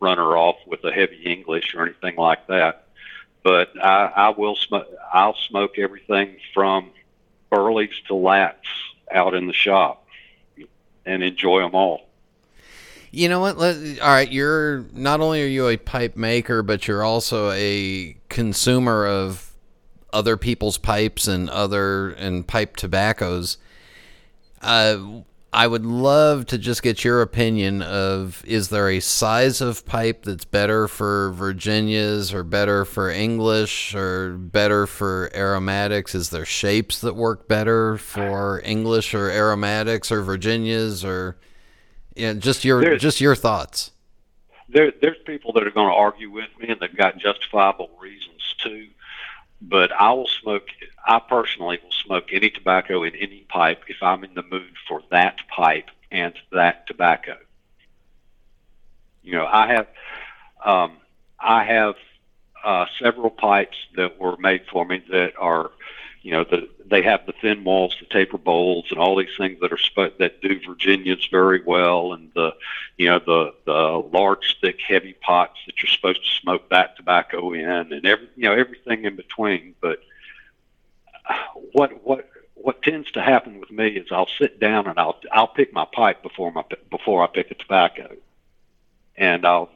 run 0.00 0.18
her 0.18 0.36
off 0.36 0.56
with 0.66 0.84
a 0.84 0.92
heavy 0.92 1.22
English 1.24 1.74
or 1.74 1.84
anything 1.84 2.16
like 2.16 2.46
that. 2.48 2.86
But 3.42 3.70
I, 3.82 4.12
I 4.14 4.28
will 4.30 4.56
smoke. 4.56 4.88
I'll 5.12 5.36
smoke 5.36 5.78
everything 5.78 6.36
from 6.52 6.90
Burleys 7.50 7.94
to 8.08 8.14
Lats 8.14 8.54
out 9.10 9.34
in 9.34 9.46
the 9.46 9.52
shop 9.52 10.06
and 11.06 11.22
enjoy 11.22 11.60
them 11.60 11.74
all. 11.74 12.08
You 13.10 13.28
know 13.28 13.40
what? 13.40 13.56
Let, 13.56 14.00
all 14.00 14.08
right, 14.08 14.30
you're 14.30 14.84
not 14.92 15.20
only 15.20 15.42
are 15.42 15.46
you 15.46 15.68
a 15.68 15.78
pipe 15.78 16.14
maker, 16.14 16.62
but 16.62 16.86
you're 16.86 17.02
also 17.02 17.50
a 17.52 18.16
consumer 18.28 19.06
of 19.06 19.54
other 20.12 20.36
people's 20.36 20.78
pipes 20.78 21.26
and 21.26 21.48
other 21.48 22.10
and 22.10 22.46
pipe 22.46 22.76
tobaccos. 22.76 23.56
Uh, 24.60 25.22
I 25.52 25.66
would 25.66 25.86
love 25.86 26.44
to 26.46 26.58
just 26.58 26.82
get 26.82 27.04
your 27.04 27.22
opinion 27.22 27.80
of 27.80 28.44
is 28.46 28.68
there 28.68 28.90
a 28.90 29.00
size 29.00 29.62
of 29.62 29.84
pipe 29.86 30.24
that's 30.24 30.44
better 30.44 30.86
for 30.88 31.30
Virginias 31.32 32.34
or 32.34 32.44
better 32.44 32.84
for 32.84 33.08
English 33.10 33.94
or 33.94 34.34
better 34.36 34.86
for 34.86 35.30
aromatics? 35.34 36.14
Is 36.14 36.28
there 36.30 36.44
shapes 36.44 37.00
that 37.00 37.16
work 37.16 37.48
better 37.48 37.96
for 37.96 38.60
English 38.62 39.14
or 39.14 39.30
aromatics 39.30 40.12
or 40.12 40.20
Virginias 40.22 41.02
or 41.04 41.38
yeah, 42.14 42.34
just 42.34 42.64
your 42.64 42.80
There's- 42.82 43.00
just 43.00 43.20
your 43.20 43.34
thoughts. 43.34 43.92
There, 44.70 44.92
there's 45.00 45.16
people 45.24 45.54
that 45.54 45.66
are 45.66 45.70
going 45.70 45.88
to 45.88 45.94
argue 45.94 46.30
with 46.30 46.48
me, 46.60 46.68
and 46.68 46.78
they've 46.78 46.94
got 46.94 47.16
justifiable 47.16 47.88
reasons 47.98 48.54
too. 48.62 48.88
But 49.60 49.92
I 49.92 50.12
will 50.12 50.28
smoke. 50.28 50.68
I 51.06 51.18
personally 51.18 51.80
will 51.82 51.90
smoke 51.90 52.28
any 52.32 52.50
tobacco 52.50 53.02
in 53.02 53.14
any 53.16 53.44
pipe 53.48 53.82
if 53.88 54.02
I'm 54.02 54.24
in 54.24 54.34
the 54.34 54.42
mood 54.42 54.74
for 54.86 55.02
that 55.10 55.38
pipe 55.48 55.90
and 56.10 56.34
that 56.52 56.86
tobacco. 56.86 57.36
You 59.22 59.32
know, 59.32 59.46
I 59.46 59.66
have, 59.72 59.86
um, 60.64 60.92
I 61.38 61.64
have 61.64 61.96
uh, 62.64 62.86
several 63.02 63.30
pipes 63.30 63.76
that 63.96 64.18
were 64.18 64.36
made 64.36 64.62
for 64.70 64.84
me 64.84 65.02
that 65.10 65.32
are, 65.38 65.70
you 66.22 66.32
know, 66.32 66.44
the, 66.44 66.68
they 66.84 67.02
have 67.02 67.26
the 67.26 67.32
thin 67.40 67.64
walls, 67.64 67.96
the 68.00 68.06
taper 68.06 68.38
bowls, 68.38 68.86
and 68.90 68.98
all 68.98 69.16
these 69.16 69.36
things 69.36 69.60
that 69.60 69.72
are 69.72 69.78
sp- 69.78 70.18
that 70.18 70.40
do 70.42 70.60
Virginians 70.66 71.26
very 71.30 71.62
well, 71.64 72.12
and 72.12 72.30
the, 72.34 72.54
you 72.96 73.06
know, 73.06 73.18
the 73.18 73.54
the 73.64 74.08
large, 74.12 74.58
thick, 74.60 74.80
heavy 74.80 75.14
pots 75.14 75.58
that 75.66 75.82
you're 75.82 75.90
supposed 75.90 76.22
to 76.22 76.40
smoke 76.40 76.68
that 76.70 76.96
tobacco 76.96 77.52
in, 77.52 77.92
and 77.92 78.06
every, 78.06 78.28
you 78.36 78.44
know, 78.44 78.52
everything 78.52 79.04
in 79.04 79.16
between. 79.16 79.74
But 79.80 80.00
what 81.72 82.04
what 82.04 82.28
what 82.54 82.82
tends 82.82 83.10
to 83.12 83.22
happen 83.22 83.60
with 83.60 83.70
me 83.70 83.88
is 83.88 84.08
I'll 84.10 84.28
sit 84.38 84.58
down 84.58 84.86
and 84.86 84.98
I'll 84.98 85.18
I'll 85.32 85.48
pick 85.48 85.72
my 85.72 85.86
pipe 85.92 86.22
before 86.22 86.50
my 86.52 86.64
before 86.90 87.22
I 87.22 87.26
pick 87.28 87.50
a 87.50 87.54
tobacco, 87.54 88.16
and 89.16 89.46
I'll 89.46 89.70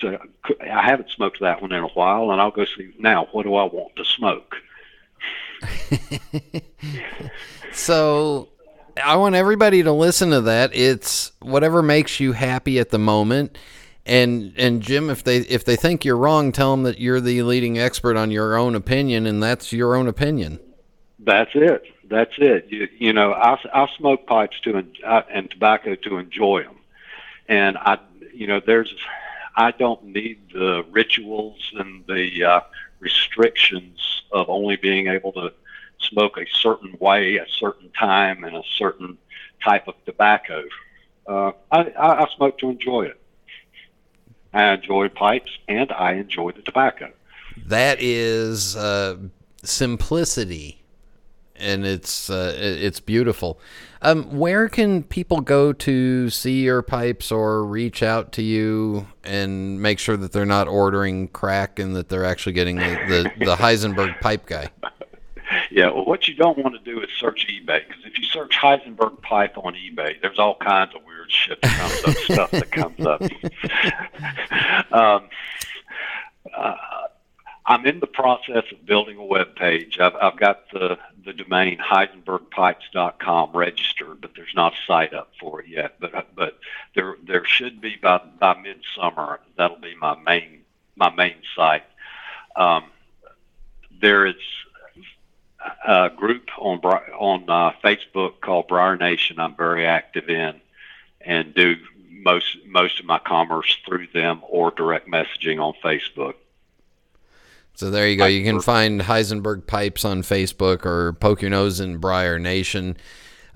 so 0.00 0.18
I 0.60 0.82
haven't 0.82 1.10
smoked 1.10 1.40
that 1.40 1.62
one 1.62 1.72
in 1.72 1.84
a 1.84 1.88
while, 1.88 2.30
and 2.30 2.40
I'll 2.40 2.50
go 2.50 2.64
see 2.64 2.92
now 2.98 3.28
what 3.32 3.44
do 3.44 3.54
I 3.54 3.64
want 3.64 3.96
to 3.96 4.04
smoke. 4.04 4.56
So 7.74 8.48
I 9.02 9.16
want 9.16 9.34
everybody 9.34 9.82
to 9.82 9.92
listen 9.92 10.30
to 10.30 10.42
that. 10.42 10.74
It's 10.74 11.32
whatever 11.40 11.82
makes 11.82 12.20
you 12.20 12.32
happy 12.32 12.78
at 12.78 12.90
the 12.90 12.98
moment. 12.98 13.58
And 14.06 14.54
and 14.56 14.80
Jim, 14.80 15.10
if 15.10 15.24
they 15.24 15.38
if 15.38 15.64
they 15.64 15.76
think 15.76 16.04
you're 16.04 16.16
wrong, 16.16 16.52
tell 16.52 16.70
them 16.70 16.84
that 16.84 17.00
you're 17.00 17.20
the 17.20 17.42
leading 17.42 17.78
expert 17.78 18.16
on 18.16 18.30
your 18.30 18.56
own 18.56 18.74
opinion, 18.74 19.26
and 19.26 19.42
that's 19.42 19.72
your 19.72 19.96
own 19.96 20.06
opinion. 20.06 20.60
That's 21.18 21.50
it. 21.54 21.84
that's 22.08 22.34
it. 22.36 22.66
You, 22.68 22.88
you 22.98 23.12
know, 23.12 23.32
I, 23.32 23.58
I 23.72 23.88
smoke 23.96 24.26
pipes 24.26 24.60
to 24.60 24.76
en- 24.76 24.92
uh, 25.04 25.22
and 25.30 25.50
tobacco 25.50 25.94
to 25.94 26.18
enjoy 26.18 26.64
them, 26.64 26.76
and 27.48 27.78
I, 27.78 27.98
you 28.32 28.46
know, 28.46 28.60
there's, 28.60 28.94
I 29.56 29.70
don't 29.70 30.04
need 30.04 30.52
the 30.52 30.84
rituals 30.90 31.72
and 31.74 32.04
the 32.06 32.44
uh, 32.44 32.60
restrictions 33.00 34.00
of 34.34 34.50
only 34.50 34.76
being 34.76 35.06
able 35.06 35.32
to 35.32 35.52
smoke 36.00 36.36
a 36.36 36.44
certain 36.52 36.96
way, 37.00 37.36
a 37.36 37.46
certain 37.48 37.90
time, 37.90 38.44
and 38.44 38.56
a 38.56 38.62
certain 38.76 39.16
type 39.62 39.88
of 39.88 39.94
tobacco. 40.04 40.64
Uh, 41.26 41.52
I, 41.70 41.92
I, 41.98 42.28
smoke 42.36 42.58
to 42.58 42.68
enjoy 42.68 43.04
it. 43.04 43.20
I 44.52 44.74
enjoy 44.74 45.08
pipes 45.08 45.50
and 45.68 45.90
I 45.90 46.12
enjoy 46.12 46.52
the 46.52 46.60
tobacco. 46.60 47.10
That 47.66 47.98
is 48.00 48.76
uh, 48.76 49.16
simplicity, 49.62 50.83
and 51.56 51.84
it's 51.84 52.30
uh, 52.30 52.54
it's 52.56 53.00
beautiful. 53.00 53.60
Um, 54.02 54.36
where 54.36 54.68
can 54.68 55.02
people 55.02 55.40
go 55.40 55.72
to 55.72 56.28
see 56.28 56.62
your 56.64 56.82
pipes 56.82 57.32
or 57.32 57.64
reach 57.64 58.02
out 58.02 58.32
to 58.32 58.42
you 58.42 59.06
and 59.24 59.80
make 59.80 59.98
sure 59.98 60.16
that 60.18 60.32
they're 60.32 60.44
not 60.44 60.68
ordering 60.68 61.28
crack 61.28 61.78
and 61.78 61.96
that 61.96 62.10
they're 62.10 62.26
actually 62.26 62.52
getting 62.52 62.76
the, 62.76 63.32
the, 63.38 63.44
the 63.46 63.56
Heisenberg 63.56 64.20
pipe 64.20 64.44
guy? 64.44 64.68
Yeah, 65.70 65.90
well, 65.90 66.04
what 66.04 66.28
you 66.28 66.34
don't 66.34 66.58
want 66.58 66.74
to 66.74 66.80
do 66.80 67.00
is 67.00 67.08
search 67.18 67.46
eBay 67.48 67.86
because 67.86 68.04
if 68.04 68.18
you 68.18 68.24
search 68.24 68.56
Heisenberg 68.56 69.22
pipe 69.22 69.56
on 69.56 69.74
eBay, 69.74 70.20
there's 70.20 70.38
all 70.38 70.56
kinds 70.56 70.94
of 70.94 71.02
weird 71.06 71.30
shit 71.30 71.60
that 71.62 71.78
comes 71.78 72.16
up, 72.16 72.22
stuff 72.24 72.50
that 72.50 72.70
comes 72.70 73.06
up. 73.06 73.22
um, 74.92 75.28
uh, 76.54 76.74
I'm 77.66 77.86
in 77.86 78.00
the 78.00 78.06
process 78.06 78.64
of 78.72 78.84
building 78.84 79.16
a 79.16 79.24
web 79.24 79.56
page. 79.56 79.98
I've, 79.98 80.14
I've 80.16 80.36
got 80.36 80.70
the 80.70 80.98
the 81.24 81.32
domain 81.32 81.78
heisenbergpipes.com 81.78 83.52
registered, 83.54 84.20
but 84.20 84.32
there's 84.36 84.54
not 84.54 84.74
a 84.74 84.76
site 84.86 85.14
up 85.14 85.32
for 85.40 85.62
it 85.62 85.68
yet. 85.68 85.96
But 85.98 86.34
but 86.34 86.58
there 86.94 87.16
there 87.24 87.44
should 87.44 87.80
be 87.80 87.96
by 87.96 88.20
by 88.38 88.58
midsummer. 88.60 89.40
That'll 89.56 89.78
be 89.78 89.94
my 89.96 90.16
main 90.20 90.62
my 90.96 91.10
main 91.10 91.36
site. 91.56 91.84
Um, 92.56 92.84
there 94.00 94.26
is 94.26 94.36
a 95.86 96.10
group 96.14 96.50
on 96.58 96.78
on 96.78 97.48
uh, 97.48 97.72
Facebook 97.82 98.40
called 98.40 98.68
Briar 98.68 98.96
Nation. 98.96 99.38
I'm 99.38 99.56
very 99.56 99.86
active 99.86 100.28
in 100.28 100.60
and 101.22 101.54
do 101.54 101.76
most 102.10 102.58
most 102.66 103.00
of 103.00 103.06
my 103.06 103.18
commerce 103.18 103.78
through 103.86 104.08
them 104.12 104.40
or 104.48 104.70
direct 104.70 105.08
messaging 105.08 105.60
on 105.60 105.72
Facebook. 105.82 106.34
So 107.74 107.90
there 107.90 108.08
you 108.08 108.16
go. 108.16 108.26
You 108.26 108.44
can 108.44 108.60
find 108.60 109.00
Heisenberg 109.00 109.66
Pipes 109.66 110.04
on 110.04 110.22
Facebook 110.22 110.86
or 110.86 111.12
poke 111.14 111.42
your 111.42 111.50
nose 111.50 111.80
in 111.80 111.98
Briar 111.98 112.38
Nation. 112.38 112.96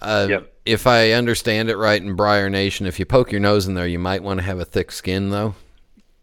Uh, 0.00 0.26
Yep. 0.28 0.52
If 0.66 0.86
I 0.86 1.12
understand 1.12 1.70
it 1.70 1.76
right 1.78 2.00
in 2.02 2.14
Briar 2.14 2.50
Nation, 2.50 2.84
if 2.84 2.98
you 2.98 3.06
poke 3.06 3.32
your 3.32 3.40
nose 3.40 3.66
in 3.66 3.72
there, 3.74 3.86
you 3.86 3.98
might 3.98 4.22
want 4.22 4.38
to 4.40 4.44
have 4.44 4.58
a 4.60 4.64
thick 4.66 4.92
skin, 4.92 5.30
though. 5.30 5.54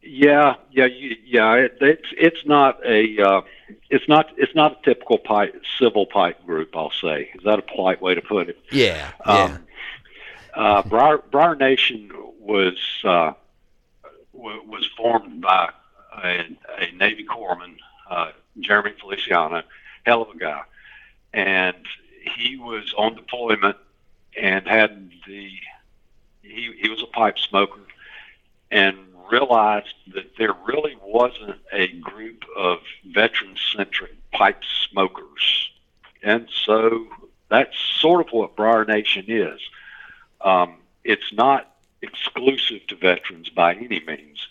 Yeah, 0.04 0.56
yeah, 0.70 0.86
yeah. 1.26 1.54
It, 1.56 1.78
it's 1.82 2.08
it's 2.16 2.46
not 2.46 2.78
a 2.86 3.20
uh, 3.20 3.42
it's 3.90 4.08
not 4.08 4.30
it's 4.38 4.54
not 4.54 4.74
a 4.80 4.86
typical 4.86 5.18
pipe 5.18 5.60
civil 5.80 6.06
pipe 6.06 6.46
group. 6.46 6.76
I'll 6.78 6.92
say 6.92 7.32
is 7.34 7.44
that 7.44 7.58
a 7.58 7.64
polite 7.64 8.04
way 8.04 8.14
to 8.14 8.22
put 8.22 8.50
it? 8.50 8.60
Yeah, 8.72 9.10
yeah. 9.26 9.44
Um, 9.44 9.66
uh, 10.54 10.84
Briar, 10.84 11.18
Briar 11.32 11.56
Nation 11.56 12.12
was 12.40 12.78
uh, 13.04 13.34
w- 14.32 14.62
was 14.68 14.88
formed 14.96 15.42
by 15.42 15.72
a, 16.24 16.48
a 16.80 16.92
Navy 16.94 17.26
corpsman, 17.26 17.78
uh, 18.10 18.32
Jeremy 18.60 18.94
Feliciano, 19.00 19.64
hell 20.06 20.22
of 20.22 20.30
a 20.30 20.38
guy, 20.38 20.62
and 21.34 21.78
he 22.38 22.58
was 22.58 22.94
on 22.98 23.16
deployment 23.16 23.78
and 24.38 24.68
had 24.68 25.12
the 25.28 25.52
he 26.42 26.74
he 26.80 26.90
was 26.90 27.02
a 27.02 27.08
pipe 27.08 27.40
smoker 27.40 27.82
and 28.72 28.98
realized 29.32 29.94
that 30.14 30.38
there 30.38 30.54
really 30.66 30.98
wasn't 31.04 31.58
a 31.72 31.88
group 31.88 32.44
of 32.56 32.80
veteran 33.06 33.56
centric 33.76 34.14
pipe 34.32 34.62
smokers. 34.90 35.72
And 36.22 36.48
so 36.66 37.08
that's 37.50 37.78
sort 38.00 38.26
of 38.26 38.34
what 38.34 38.56
Briar 38.56 38.86
Nation 38.86 39.26
is. 39.28 39.60
Um, 40.42 40.76
it's 41.04 41.34
not 41.34 41.72
exclusive 42.02 42.86
to 42.88 42.96
veterans 42.96 43.50
by 43.50 43.76
any 43.76 44.02
means, 44.06 44.48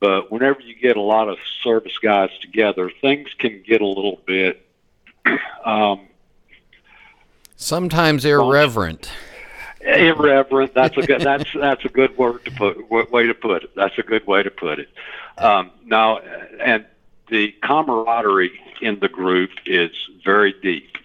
but 0.00 0.30
whenever 0.30 0.60
you 0.60 0.74
get 0.74 0.96
a 0.96 1.00
lot 1.00 1.28
of 1.28 1.38
service 1.62 1.96
guys 1.98 2.30
together, 2.40 2.90
things 3.00 3.28
can 3.38 3.62
get 3.66 3.80
a 3.80 3.86
little 3.86 4.20
bit. 4.26 4.66
Um, 5.64 6.08
Sometimes 7.56 8.26
irreverent. 8.26 9.10
irreverent. 9.80 10.74
That's 10.74 10.94
a 10.98 11.02
good. 11.02 11.20
That's 11.22 11.50
that's 11.54 11.82
a 11.86 11.88
good 11.88 12.18
word 12.18 12.44
to 12.44 12.50
put 12.50 12.90
way 12.90 13.26
to 13.26 13.32
put 13.32 13.64
it. 13.64 13.74
That's 13.74 13.96
a 13.98 14.02
good 14.02 14.26
way 14.26 14.42
to 14.42 14.50
put 14.50 14.78
it. 14.80 14.90
Um, 15.38 15.70
now, 15.86 16.18
and 16.18 16.84
the 17.28 17.52
camaraderie 17.62 18.60
in 18.82 19.00
the 19.00 19.08
group 19.08 19.50
is 19.64 19.90
very 20.24 20.52
deep. 20.62 20.98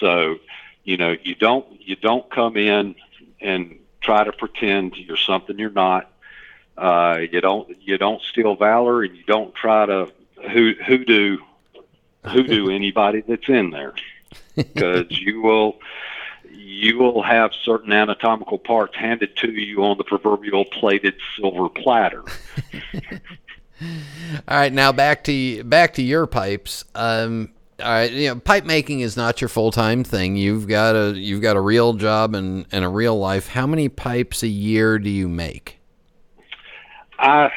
So, 0.00 0.38
you 0.84 0.96
know, 0.96 1.16
you 1.22 1.34
don't 1.34 1.66
you 1.80 1.96
don't 1.96 2.28
come 2.30 2.56
in 2.56 2.94
and 3.40 3.78
try 4.00 4.24
to 4.24 4.32
pretend 4.32 4.96
you're 4.96 5.16
something 5.16 5.58
you're 5.58 5.70
not. 5.70 6.10
Uh, 6.76 7.18
you 7.30 7.40
don't 7.40 7.68
you 7.82 7.98
don't 7.98 8.22
steal 8.22 8.56
valor, 8.56 9.02
and 9.02 9.16
you 9.16 9.24
don't 9.24 9.54
try 9.54 9.86
to 9.86 10.10
who 10.52 10.74
hoodoo 10.84 11.38
hoodoo 12.24 12.70
anybody 12.74 13.22
that's 13.26 13.48
in 13.48 13.70
there 13.70 13.94
because 14.56 15.06
you 15.10 15.42
will 15.42 15.78
you 16.50 16.98
will 16.98 17.22
have 17.22 17.52
certain 17.62 17.92
anatomical 17.92 18.58
parts 18.58 18.96
handed 18.96 19.36
to 19.36 19.50
you 19.50 19.84
on 19.84 19.98
the 19.98 20.04
proverbial 20.04 20.64
plated 20.64 21.14
silver 21.36 21.68
platter. 21.68 22.22
All 23.82 24.56
right, 24.56 24.72
now 24.72 24.92
back 24.92 25.24
to 25.24 25.64
back 25.64 25.94
to 25.94 26.02
your 26.02 26.26
pipes. 26.26 26.84
Um, 26.94 27.52
all 27.80 27.90
right, 27.90 28.12
you 28.12 28.28
know, 28.28 28.38
pipe 28.38 28.64
making 28.64 29.00
is 29.00 29.16
not 29.16 29.40
your 29.40 29.48
full 29.48 29.72
time 29.72 30.04
thing. 30.04 30.36
You've 30.36 30.68
got 30.68 30.94
a 30.94 31.18
you've 31.18 31.42
got 31.42 31.56
a 31.56 31.60
real 31.60 31.94
job 31.94 32.36
and, 32.36 32.64
and 32.70 32.84
a 32.84 32.88
real 32.88 33.18
life. 33.18 33.48
How 33.48 33.66
many 33.66 33.88
pipes 33.88 34.44
a 34.44 34.48
year 34.48 35.00
do 35.00 35.10
you 35.10 35.28
make? 35.28 35.81
I 37.22 37.50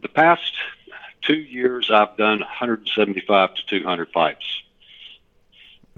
the 0.00 0.08
past 0.08 0.52
two 1.22 1.36
years 1.36 1.90
I've 1.90 2.16
done 2.16 2.38
175 2.38 3.54
to 3.54 3.66
200 3.66 4.12
pipes. 4.12 4.62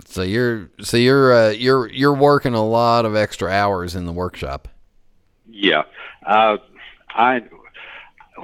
So 0.07 0.22
you're 0.22 0.70
so 0.80 0.97
you're 0.97 1.32
uh, 1.32 1.51
you're 1.51 1.88
you're 1.88 2.14
working 2.14 2.55
a 2.55 2.64
lot 2.64 3.05
of 3.05 3.14
extra 3.14 3.51
hours 3.51 3.95
in 3.95 4.07
the 4.07 4.12
workshop. 4.12 4.68
Yeah, 5.47 5.82
uh, 6.24 6.57
I 7.11 7.43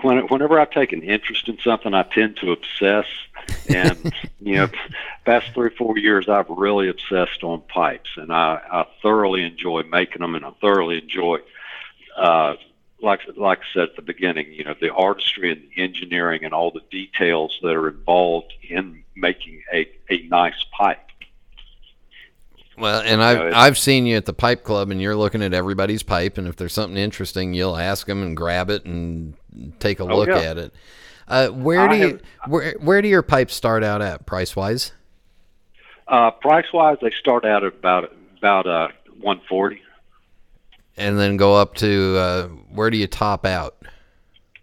when, 0.03 0.19
whenever 0.29 0.61
I 0.61 0.67
take 0.67 0.93
an 0.93 1.03
interest 1.03 1.49
in 1.49 1.59
something, 1.59 1.95
I 1.95 2.03
tend 2.03 2.37
to 2.39 2.53
obsess. 2.53 3.07
And 3.69 4.13
you 4.41 4.57
know, 4.57 4.69
past 5.25 5.53
three 5.55 5.69
or 5.69 5.71
four 5.71 5.99
years, 5.99 6.29
I've 6.29 6.49
really 6.49 6.89
obsessed 6.89 7.43
on 7.43 7.63
pipes, 7.63 8.11
and 8.17 8.33
I, 8.33 8.61
I 8.71 8.87
thoroughly 9.03 9.45
enjoy 9.45 9.83
making 9.85 10.21
them, 10.21 10.35
and 10.35 10.45
I 10.45 10.51
thoroughly 10.61 10.99
enjoy, 11.03 11.39
uh, 12.17 12.55
like 13.01 13.21
like 13.37 13.59
I 13.61 13.75
said 13.75 13.83
at 13.91 13.97
the 13.97 14.03
beginning, 14.03 14.53
you 14.53 14.65
know, 14.65 14.75
the 14.81 14.93
artistry 14.93 15.53
and 15.53 15.63
the 15.75 15.83
engineering 15.83 16.45
and 16.45 16.55
all 16.55 16.71
the 16.71 16.83
details 16.91 17.59
that 17.63 17.75
are 17.75 17.89
involved 17.89 18.53
in 18.63 19.03
making 19.15 19.63
a 19.73 19.89
a 20.11 20.27
nice 20.29 20.65
pipe. 20.73 21.01
Well, 22.79 23.01
and 23.01 23.23
I've 23.23 23.39
it's- 23.39 23.55
I've 23.55 23.79
seen 23.79 24.07
you 24.07 24.17
at 24.17 24.27
the 24.27 24.35
pipe 24.35 24.63
club, 24.63 24.91
and 24.91 25.01
you're 25.01 25.17
looking 25.17 25.43
at 25.43 25.55
everybody's 25.55 26.03
pipe, 26.03 26.37
and 26.37 26.47
if 26.47 26.57
there's 26.57 26.75
something 26.75 26.99
interesting, 26.99 27.55
you'll 27.55 27.77
ask 27.77 28.07
them 28.07 28.23
and 28.23 28.37
grab 28.37 28.69
it 28.69 28.85
and 28.85 29.35
take 29.81 30.01
a 30.01 30.05
look 30.05 30.29
yeah. 30.29 30.39
at 30.39 30.59
it. 30.59 30.75
Uh, 31.29 31.49
where 31.49 31.81
I 31.81 31.89
do 31.89 31.97
you 31.97 32.09
have- 32.09 32.51
where 32.51 32.75
where 32.81 33.03
do 33.03 33.09
your 33.09 33.23
pipes 33.23 33.55
start 33.55 33.83
out 33.83 34.03
at 34.03 34.27
price 34.27 34.55
wise? 34.55 34.93
Uh, 36.07 36.31
price 36.31 36.73
wise, 36.73 36.99
they 37.03 37.11
start 37.11 37.45
out 37.45 37.65
at 37.65 37.73
about 37.75 38.13
about 38.39 38.67
uh, 38.67 38.89
140. 39.21 39.83
And 40.97 41.19
then 41.19 41.37
go 41.37 41.55
up 41.55 41.75
to 41.77 42.17
uh, 42.17 42.49
where 42.73 42.91
do 42.91 42.97
you 42.97 43.07
top 43.07 43.45
out? 43.45 43.77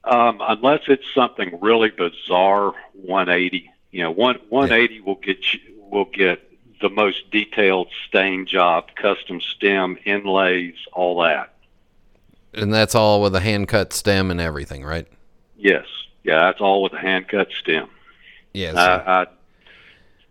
Um, 0.04 0.40
unless 0.42 0.82
it's 0.88 1.06
something 1.14 1.60
really 1.62 1.90
bizarre, 1.90 2.74
180. 2.94 3.72
You 3.92 4.04
know, 4.04 4.12
one 4.12 4.40
180 4.50 5.02
will 5.02 5.16
get 5.16 5.54
you, 5.54 5.60
will 5.90 6.06
get 6.06 6.42
the 6.82 6.90
most 6.90 7.32
detailed 7.32 7.88
stain 8.08 8.46
job, 8.46 8.90
custom 8.96 9.40
stem, 9.40 9.98
inlays, 10.06 10.76
all 10.92 11.22
that. 11.22 11.54
And 12.54 12.74
that's 12.74 12.94
all 12.94 13.22
with 13.22 13.36
a 13.36 13.40
hand 13.40 13.68
cut 13.68 13.94
stem 13.94 14.30
and 14.30 14.42
everything, 14.42 14.84
right? 14.84 15.08
Yes, 15.58 15.86
yeah, 16.24 16.42
that's 16.42 16.60
all 16.60 16.84
with 16.84 16.94
a 16.94 17.00
hand 17.00 17.30
cut 17.30 17.52
stem. 17.52 17.90
Yes. 18.54 18.76
I, 18.76 18.96
I, 18.98 19.28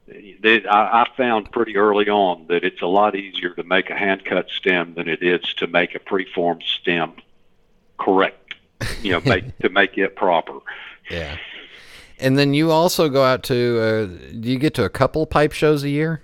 they, 0.07 0.64
I 0.66 1.03
I 1.03 1.09
found 1.16 1.50
pretty 1.53 1.76
early 1.76 2.09
on 2.09 2.46
that 2.48 2.64
it's 2.64 2.82
a 2.82 2.86
lot 2.86 3.14
easier 3.14 3.50
to 3.55 3.62
make 3.62 3.90
a 3.90 3.96
hand 3.96 4.24
cut 4.24 4.48
stem 4.50 4.94
than 4.94 5.09
it 5.09 5.22
is 5.22 5.42
to 5.55 5.66
make 5.66 5.94
a 5.94 6.00
preformed 6.00 6.64
stem 6.64 7.14
correct. 7.98 8.55
You 9.03 9.12
know, 9.12 9.20
make 9.20 9.59
to 9.61 9.68
make 9.68 9.96
it 9.98 10.16
proper. 10.16 10.59
yeah. 11.11 11.36
And 12.18 12.38
then 12.38 12.55
you 12.55 12.70
also 12.70 13.09
go 13.09 13.24
out 13.24 13.42
to 13.44 13.80
uh, 13.80 14.07
do 14.38 14.50
you 14.50 14.59
get 14.59 14.74
to 14.74 14.84
a 14.84 14.88
couple 14.88 15.26
pipe 15.26 15.53
shows 15.53 15.82
a 15.82 15.88
year? 15.88 16.22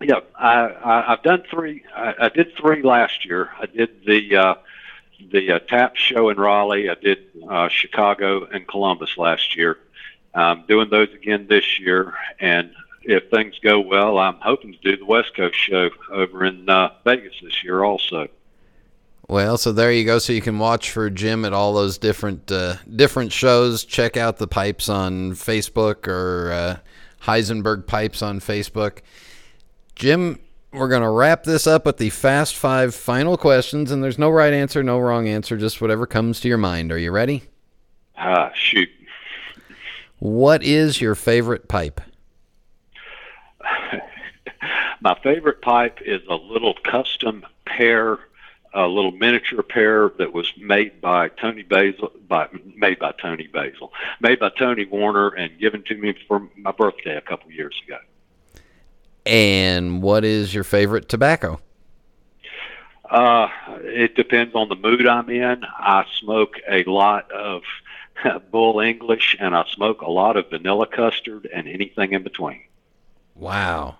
Yeah, 0.00 0.20
I, 0.34 0.54
I, 0.54 1.12
I've 1.12 1.22
done 1.22 1.44
three. 1.48 1.84
I, 1.94 2.14
I 2.22 2.28
did 2.28 2.56
three 2.56 2.82
last 2.82 3.24
year. 3.24 3.50
I 3.60 3.66
did 3.66 4.04
the 4.04 4.36
uh, 4.36 4.54
the 5.30 5.52
uh, 5.52 5.58
TAP 5.60 5.96
show 5.96 6.30
in 6.30 6.38
Raleigh. 6.38 6.90
I 6.90 6.94
did 6.94 7.18
uh, 7.48 7.68
Chicago 7.68 8.46
and 8.46 8.66
Columbus 8.66 9.16
last 9.16 9.56
year. 9.56 9.78
I'm 10.34 10.64
doing 10.66 10.88
those 10.90 11.12
again 11.12 11.46
this 11.48 11.78
year, 11.78 12.14
and 12.40 12.72
if 13.02 13.28
things 13.30 13.58
go 13.58 13.80
well, 13.80 14.18
I'm 14.18 14.36
hoping 14.36 14.72
to 14.72 14.78
do 14.78 14.96
the 14.96 15.04
West 15.04 15.34
Coast 15.34 15.56
show 15.56 15.90
over 16.10 16.44
in 16.44 16.68
uh, 16.68 16.90
Vegas 17.04 17.34
this 17.42 17.62
year 17.62 17.84
also. 17.84 18.28
Well, 19.28 19.56
so 19.56 19.72
there 19.72 19.92
you 19.92 20.04
go. 20.04 20.18
So 20.18 20.32
you 20.32 20.42
can 20.42 20.58
watch 20.58 20.90
for 20.90 21.08
Jim 21.08 21.44
at 21.44 21.52
all 21.52 21.74
those 21.74 21.96
different 21.98 22.50
uh, 22.50 22.76
different 22.94 23.32
shows. 23.32 23.84
Check 23.84 24.16
out 24.16 24.38
the 24.38 24.48
pipes 24.48 24.88
on 24.88 25.32
Facebook 25.32 26.06
or 26.08 26.52
uh, 26.52 26.76
Heisenberg 27.22 27.86
Pipes 27.86 28.22
on 28.22 28.40
Facebook. 28.40 28.98
Jim, 29.94 30.38
we're 30.72 30.88
going 30.88 31.02
to 31.02 31.10
wrap 31.10 31.44
this 31.44 31.66
up 31.66 31.86
with 31.86 31.98
the 31.98 32.10
Fast 32.10 32.56
Five 32.56 32.94
final 32.94 33.36
questions, 33.36 33.90
and 33.90 34.02
there's 34.02 34.18
no 34.18 34.30
right 34.30 34.52
answer, 34.52 34.82
no 34.82 34.98
wrong 34.98 35.28
answer, 35.28 35.56
just 35.56 35.80
whatever 35.80 36.06
comes 36.06 36.40
to 36.40 36.48
your 36.48 36.58
mind. 36.58 36.90
Are 36.90 36.98
you 36.98 37.12
ready? 37.12 37.44
Ah, 38.16 38.50
shoot. 38.54 38.88
What 40.22 40.62
is 40.62 41.00
your 41.00 41.16
favorite 41.16 41.66
pipe? 41.66 42.00
My 45.00 45.18
favorite 45.20 45.60
pipe 45.60 45.98
is 46.00 46.22
a 46.30 46.36
little 46.36 46.74
custom 46.84 47.44
pair, 47.66 48.20
a 48.72 48.86
little 48.86 49.10
miniature 49.10 49.64
pair 49.64 50.12
that 50.18 50.32
was 50.32 50.46
made 50.56 51.00
by 51.00 51.26
Tony 51.30 51.64
Basil, 51.64 52.12
by 52.28 52.46
made 52.76 53.00
by 53.00 53.10
Tony 53.20 53.48
Basil, 53.48 53.92
made 54.20 54.38
by 54.38 54.50
Tony 54.50 54.84
Warner, 54.84 55.30
and 55.30 55.58
given 55.58 55.82
to 55.88 55.96
me 55.96 56.14
for 56.28 56.48
my 56.56 56.70
birthday 56.70 57.16
a 57.16 57.20
couple 57.20 57.50
years 57.50 57.74
ago. 57.84 57.98
And 59.26 60.02
what 60.02 60.24
is 60.24 60.54
your 60.54 60.62
favorite 60.62 61.08
tobacco? 61.08 61.58
Uh, 63.10 63.48
it 63.80 64.14
depends 64.14 64.54
on 64.54 64.68
the 64.68 64.76
mood 64.76 65.04
I'm 65.04 65.28
in. 65.28 65.64
I 65.64 66.04
smoke 66.20 66.58
a 66.70 66.84
lot 66.84 67.28
of 67.32 67.62
Bull 68.50 68.80
English, 68.80 69.36
and 69.40 69.54
I 69.54 69.64
smoke 69.68 70.02
a 70.02 70.10
lot 70.10 70.36
of 70.36 70.50
vanilla 70.50 70.86
custard 70.86 71.48
and 71.52 71.68
anything 71.68 72.12
in 72.12 72.22
between. 72.22 72.62
Wow, 73.34 73.96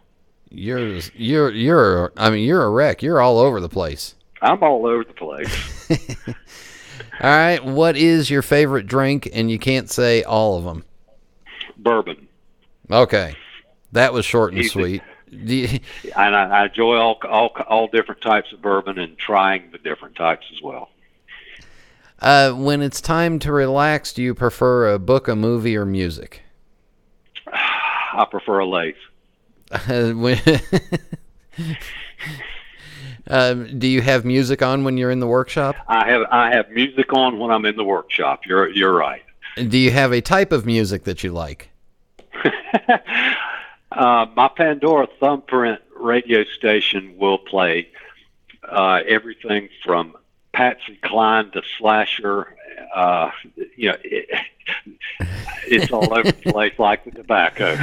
you're 0.50 0.98
you're 1.14 1.50
you're. 1.50 2.12
I 2.16 2.30
mean, 2.30 2.44
you're 2.46 2.62
a 2.64 2.70
wreck. 2.70 3.02
You're 3.02 3.20
all 3.20 3.38
over 3.38 3.60
the 3.60 3.68
place. 3.68 4.14
I'm 4.40 4.62
all 4.62 4.86
over 4.86 5.04
the 5.04 5.12
place. 5.12 5.88
all 6.28 6.34
right, 7.22 7.64
what 7.64 7.96
is 7.96 8.28
your 8.28 8.42
favorite 8.42 8.86
drink? 8.86 9.28
And 9.32 9.50
you 9.50 9.58
can't 9.58 9.88
say 9.90 10.22
all 10.22 10.58
of 10.58 10.64
them. 10.64 10.84
Bourbon. 11.76 12.28
Okay, 12.90 13.36
that 13.92 14.12
was 14.12 14.24
short 14.24 14.52
and 14.52 14.60
Easy. 14.60 14.68
sweet. 14.68 15.02
You- 15.30 15.78
and 16.14 16.36
I, 16.36 16.60
I 16.60 16.64
enjoy 16.66 16.96
all, 16.96 17.18
all 17.26 17.48
all 17.66 17.86
different 17.88 18.20
types 18.20 18.52
of 18.52 18.60
bourbon 18.60 18.98
and 18.98 19.16
trying 19.16 19.70
the 19.70 19.78
different 19.78 20.14
types 20.14 20.44
as 20.54 20.60
well. 20.60 20.90
Uh, 22.22 22.52
when 22.52 22.80
it's 22.82 23.00
time 23.00 23.38
to 23.40 23.52
relax, 23.52 24.12
do 24.12 24.22
you 24.22 24.34
prefer 24.34 24.92
a 24.92 24.98
book, 24.98 25.28
a 25.28 25.36
movie, 25.36 25.76
or 25.76 25.84
music? 25.84 26.42
I 27.52 28.26
prefer 28.30 28.60
a 28.60 28.66
lathe. 28.66 28.94
Uh, 29.88 30.12
when- 30.12 30.38
um, 33.28 33.78
do 33.78 33.86
you 33.86 34.02
have 34.02 34.24
music 34.24 34.62
on 34.62 34.84
when 34.84 34.98
you're 34.98 35.10
in 35.10 35.18
the 35.20 35.26
workshop? 35.26 35.76
I 35.88 36.06
have 36.10 36.22
I 36.30 36.50
have 36.54 36.70
music 36.70 37.12
on 37.14 37.38
when 37.38 37.50
I'm 37.50 37.64
in 37.64 37.76
the 37.76 37.84
workshop. 37.84 38.46
You're 38.46 38.68
you're 38.68 38.94
right. 38.94 39.22
Do 39.56 39.78
you 39.78 39.90
have 39.90 40.12
a 40.12 40.20
type 40.20 40.52
of 40.52 40.66
music 40.66 41.04
that 41.04 41.24
you 41.24 41.32
like? 41.32 41.70
Uh, 43.92 44.24
my 44.34 44.48
Pandora 44.48 45.06
thumbprint 45.20 45.78
radio 46.00 46.44
station 46.44 47.14
will 47.18 47.36
play 47.36 47.88
uh, 48.66 49.00
everything 49.06 49.68
from 49.84 50.16
Patsy 50.52 50.98
Cline 51.02 51.50
to 51.52 51.62
Slasher. 51.78 52.56
Uh, 52.94 53.30
you 53.76 53.90
know, 53.90 53.96
it, 54.04 54.28
it's 55.66 55.92
all 55.92 56.12
over 56.12 56.30
the 56.30 56.52
place 56.52 56.78
like 56.78 57.04
the 57.04 57.10
tobacco. 57.10 57.78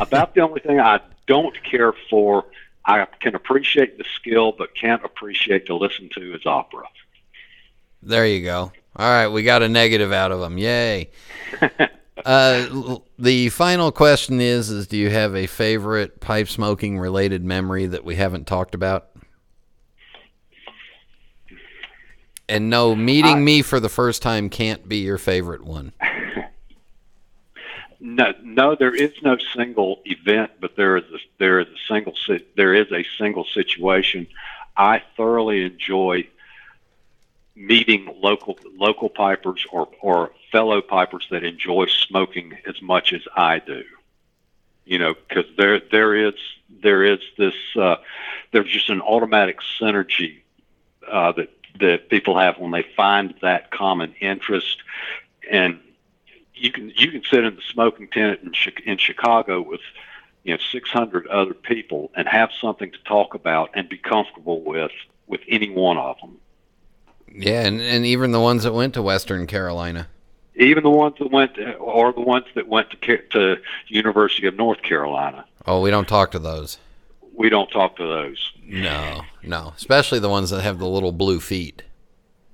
About 0.00 0.34
the 0.34 0.40
only 0.40 0.60
thing 0.60 0.80
I 0.80 1.00
don't 1.26 1.62
care 1.64 1.92
for, 2.10 2.44
I 2.84 3.06
can 3.20 3.34
appreciate 3.34 3.98
the 3.98 4.04
skill, 4.16 4.52
but 4.52 4.74
can't 4.74 5.04
appreciate 5.04 5.66
to 5.66 5.76
listen 5.76 6.08
to 6.14 6.34
is 6.34 6.46
opera. 6.46 6.84
There 8.02 8.26
you 8.26 8.42
go. 8.42 8.72
All 8.96 9.08
right, 9.08 9.28
we 9.28 9.42
got 9.42 9.62
a 9.62 9.68
negative 9.68 10.12
out 10.12 10.32
of 10.32 10.40
them. 10.40 10.58
Yay. 10.58 11.10
uh, 12.24 12.98
the 13.18 13.48
final 13.50 13.92
question 13.92 14.40
is: 14.40 14.70
Is 14.70 14.86
do 14.86 14.96
you 14.96 15.08
have 15.10 15.34
a 15.34 15.46
favorite 15.46 16.20
pipe 16.20 16.48
smoking 16.48 16.98
related 16.98 17.44
memory 17.44 17.86
that 17.86 18.04
we 18.04 18.16
haven't 18.16 18.46
talked 18.46 18.74
about? 18.74 19.11
And 22.52 22.68
no, 22.68 22.94
meeting 22.94 23.46
me 23.46 23.62
for 23.62 23.80
the 23.80 23.88
first 23.88 24.20
time 24.20 24.50
can't 24.50 24.86
be 24.86 24.98
your 24.98 25.16
favorite 25.16 25.64
one. 25.64 25.92
No, 28.04 28.34
no, 28.42 28.74
there 28.74 28.92
is 28.92 29.12
no 29.22 29.36
single 29.54 30.00
event, 30.04 30.50
but 30.60 30.74
there 30.74 30.96
is 30.96 31.04
a, 31.04 31.18
there 31.38 31.60
is 31.60 31.68
a 31.68 31.78
single 31.86 32.14
there 32.56 32.74
is 32.74 32.90
a 32.90 33.04
single 33.16 33.44
situation. 33.44 34.26
I 34.76 35.04
thoroughly 35.16 35.62
enjoy 35.62 36.26
meeting 37.54 38.12
local 38.20 38.58
local 38.76 39.08
pipers 39.08 39.64
or 39.70 39.88
or 40.00 40.32
fellow 40.50 40.80
pipers 40.82 41.28
that 41.30 41.44
enjoy 41.44 41.86
smoking 41.86 42.58
as 42.66 42.82
much 42.82 43.12
as 43.12 43.22
I 43.36 43.60
do. 43.60 43.84
You 44.84 44.98
know, 44.98 45.14
because 45.14 45.46
there 45.56 45.78
there 45.78 46.16
is 46.16 46.34
there 46.82 47.04
is 47.04 47.20
this 47.38 47.54
uh, 47.76 47.98
there's 48.50 48.68
just 48.68 48.90
an 48.90 49.00
automatic 49.00 49.60
synergy 49.80 50.40
uh, 51.08 51.30
that 51.32 51.50
that 51.80 52.08
people 52.08 52.38
have 52.38 52.58
when 52.58 52.70
they 52.70 52.84
find 52.96 53.34
that 53.42 53.70
common 53.70 54.14
interest 54.20 54.78
and 55.50 55.80
you 56.54 56.70
can 56.70 56.92
you 56.96 57.10
can 57.10 57.22
sit 57.24 57.44
in 57.44 57.56
the 57.56 57.62
smoking 57.62 58.08
tent 58.08 58.40
in, 58.42 58.52
in 58.84 58.98
Chicago 58.98 59.60
with 59.60 59.80
you 60.44 60.54
know 60.54 60.60
600 60.70 61.26
other 61.26 61.54
people 61.54 62.10
and 62.14 62.28
have 62.28 62.50
something 62.60 62.90
to 62.92 62.98
talk 63.04 63.34
about 63.34 63.70
and 63.74 63.88
be 63.88 63.98
comfortable 63.98 64.62
with 64.62 64.92
with 65.26 65.40
any 65.48 65.70
one 65.70 65.98
of 65.98 66.16
them. 66.20 66.38
Yeah, 67.34 67.62
and, 67.62 67.80
and 67.80 68.04
even 68.04 68.32
the 68.32 68.40
ones 68.40 68.64
that 68.64 68.74
went 68.74 68.94
to 68.94 69.02
Western 69.02 69.46
Carolina. 69.46 70.08
Even 70.54 70.82
the 70.82 70.90
ones 70.90 71.16
that 71.18 71.30
went 71.30 71.54
to, 71.54 71.74
or 71.76 72.12
the 72.12 72.20
ones 72.20 72.44
that 72.54 72.68
went 72.68 72.90
to 72.90 73.18
to 73.30 73.56
University 73.88 74.46
of 74.46 74.54
North 74.54 74.82
Carolina. 74.82 75.44
Oh, 75.66 75.80
we 75.80 75.90
don't 75.90 76.08
talk 76.08 76.30
to 76.32 76.38
those. 76.38 76.78
We 77.42 77.48
don't 77.48 77.72
talk 77.72 77.96
to 77.96 78.04
those. 78.04 78.52
No, 78.64 79.22
no. 79.42 79.72
Especially 79.76 80.20
the 80.20 80.28
ones 80.28 80.50
that 80.50 80.62
have 80.62 80.78
the 80.78 80.86
little 80.86 81.10
blue 81.10 81.40
feet. 81.40 81.82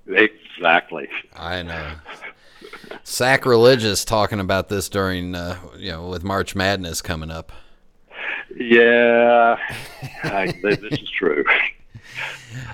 Exactly. 0.07 1.11
I 1.37 1.63
know. 1.63 1.97
Sacrilegious 3.05 4.07
talking 4.07 4.41
about 4.41 4.71
this 4.71 4.89
during, 4.89 5.35
uh, 5.35 5.59
you 5.77 5.93
know, 5.93 6.09
with 6.09 6.25
March 6.25 6.55
Madness 6.55 7.03
coming 7.03 7.31
up. 7.31 7.53
Yeah, 8.57 9.59
I, 10.23 10.59
this 10.63 10.79
is 10.79 11.11
true. 11.11 11.45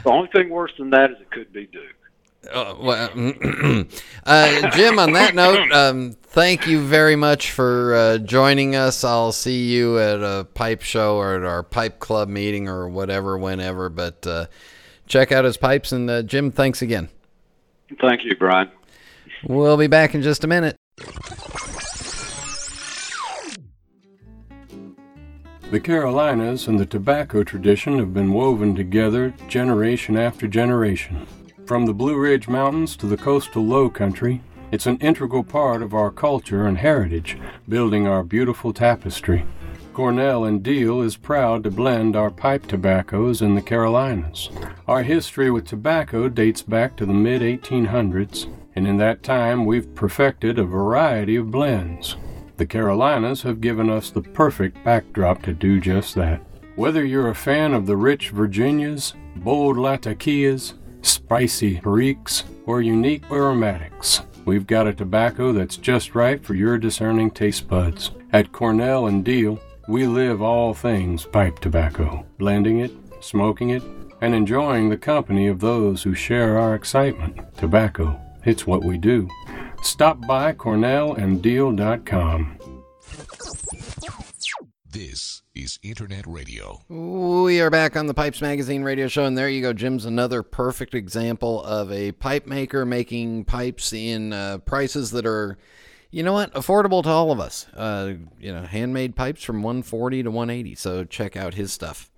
The 0.04 0.10
only 0.10 0.28
thing 0.28 0.50
worse 0.50 0.72
than 0.78 0.90
that 0.90 1.10
is 1.10 1.16
it 1.20 1.32
could 1.32 1.52
be 1.52 1.66
Duke. 1.66 1.96
Uh, 2.53 2.74
well, 2.78 3.11
uh, 4.24 4.70
Jim, 4.70 4.99
on 4.99 5.12
that 5.12 5.34
note, 5.34 5.70
um, 5.72 6.12
thank 6.12 6.66
you 6.66 6.80
very 6.80 7.16
much 7.16 7.53
for 7.53 7.95
uh, 7.95 8.18
joining 8.18 8.76
us. 8.76 9.05
I'll 9.05 9.32
see 9.32 9.64
you 9.64 9.99
at 9.99 10.20
a 10.20 10.47
pipe 10.55 10.82
show 10.82 11.16
or 11.16 11.36
at 11.36 11.45
our 11.45 11.62
pipe 11.62 11.99
club 12.01 12.28
meeting 12.28 12.68
or 12.68 12.88
whatever, 12.88 13.38
whenever. 13.38 13.88
But 13.88 14.26
uh, 14.26 14.47
check 15.07 15.32
out 15.32 15.45
his 15.45 15.57
pipes. 15.57 15.92
And 15.92 16.11
uh, 16.11 16.22
Jim, 16.22 16.51
thanks 16.51 16.82
again. 16.82 17.09
Thank 18.01 18.24
you, 18.24 18.34
Brian. 18.36 18.70
We'll 19.47 19.76
be 19.76 19.86
back 19.86 20.14
in 20.14 20.22
just 20.22 20.45
a 20.45 20.47
minute. 20.47 20.76
The 25.70 25.80
Carolinas 25.80 26.68
and 26.68 26.78
the 26.78 26.86
tobacco 26.86 27.42
tradition 27.42 27.99
have 27.99 28.14
been 28.14 28.32
woven 28.32 28.74
together 28.74 29.34
generation 29.49 30.16
after 30.16 30.47
generation. 30.47 31.26
From 31.66 31.86
the 31.86 31.94
Blue 31.94 32.18
Ridge 32.18 32.46
Mountains 32.46 32.94
to 32.96 33.06
the 33.06 33.16
coastal 33.16 33.64
low 33.64 33.88
country, 33.88 34.42
it's 34.70 34.84
an 34.84 34.98
integral 34.98 35.42
part 35.42 35.82
of 35.82 35.94
our 35.94 36.10
culture 36.10 36.66
and 36.66 36.76
heritage, 36.76 37.38
building 37.66 38.06
our 38.06 38.22
beautiful 38.22 38.74
tapestry. 38.74 39.46
Cornell 39.94 40.44
and 40.44 40.62
Diehl 40.62 41.02
is 41.02 41.16
proud 41.16 41.64
to 41.64 41.70
blend 41.70 42.16
our 42.16 42.30
pipe 42.30 42.66
tobaccos 42.66 43.40
in 43.40 43.54
the 43.54 43.62
Carolinas. 43.62 44.50
Our 44.86 45.04
history 45.04 45.50
with 45.50 45.66
tobacco 45.66 46.28
dates 46.28 46.60
back 46.60 46.96
to 46.96 47.06
the 47.06 47.14
mid 47.14 47.40
1800s, 47.40 48.46
and 48.76 48.86
in 48.86 48.98
that 48.98 49.22
time 49.22 49.64
we've 49.64 49.94
perfected 49.94 50.58
a 50.58 50.64
variety 50.64 51.36
of 51.36 51.50
blends. 51.50 52.16
The 52.58 52.66
Carolinas 52.66 53.40
have 53.40 53.62
given 53.62 53.88
us 53.88 54.10
the 54.10 54.20
perfect 54.20 54.84
backdrop 54.84 55.42
to 55.44 55.54
do 55.54 55.80
just 55.80 56.14
that. 56.16 56.42
Whether 56.76 57.06
you're 57.06 57.30
a 57.30 57.34
fan 57.34 57.72
of 57.72 57.86
the 57.86 57.96
rich 57.96 58.30
Virginias, 58.30 59.14
bold 59.36 59.76
Latakias, 59.76 60.74
spicy 61.05 61.80
Periques, 61.80 62.44
or 62.66 62.82
unique 62.82 63.24
aromatics, 63.30 64.22
we've 64.44 64.66
got 64.66 64.86
a 64.86 64.94
tobacco 64.94 65.52
that's 65.52 65.76
just 65.76 66.14
right 66.14 66.42
for 66.44 66.55
your 66.55 66.78
discerning 66.78 67.30
taste 67.30 67.68
buds. 67.68 68.11
At 68.32 68.52
Cornell 68.52 69.07
and 69.07 69.24
Diehl, 69.24 69.61
We 69.86 70.07
live 70.07 70.40
all 70.40 70.72
things 70.72 71.26
pipe 71.26 71.59
tobacco, 71.59 72.24
blending 72.38 72.80
it, 72.80 72.90
smoking 73.20 73.68
it, 73.70 73.82
and 74.22 74.34
enjoying 74.34 74.88
the 74.88 74.96
company 74.96 75.46
of 75.48 75.61
those 75.61 76.02
who 76.02 76.14
share 76.14 76.59
our 76.59 76.74
excitement. 76.74 77.38
Tobacco, 77.59 78.18
it's 78.44 78.66
what 78.66 78.82
we 78.82 78.96
do. 78.96 79.28
Stop 79.82 80.26
by 80.26 80.55
CornellandDiehl.com. 80.55 82.59
This 84.90 85.42
is 85.55 85.78
Internet 85.82 86.26
Radio. 86.26 86.80
We 86.88 87.61
are 87.61 87.70
back 87.70 87.96
on 87.96 88.07
the 88.07 88.14
Pipes 88.14 88.42
Magazine 88.42 88.82
radio 88.82 89.07
show, 89.07 89.24
and 89.24 89.38
there 89.38 89.48
you 89.48 89.62
go. 89.62 89.72
Jim's 89.72 90.05
another 90.05 90.42
perfect 90.42 90.94
example 90.94 91.62
of 91.62 91.92
a 91.92 92.12
pipe 92.12 92.46
maker 92.46 92.84
making 92.84 93.44
pipes 93.44 93.92
in 93.92 94.32
uh, 94.32 94.59
prices 94.59 95.12
that 95.12 95.24
are, 95.26 95.57
you 96.11 96.24
know 96.24 96.32
what, 96.32 96.52
affordable 96.55 97.05
to 97.05 97.09
all 97.09 97.30
of 97.30 97.38
us. 97.38 97.66
Uh, 97.74 98.14
you 98.40 98.52
know, 98.52 98.62
handmade 98.62 99.14
pipes 99.14 99.44
from 99.44 99.62
140 99.62 100.24
to 100.24 100.30
180. 100.30 100.74
So 100.74 101.05
check 101.05 101.36
out 101.36 101.55
his 101.55 101.72
stuff. 101.72 102.11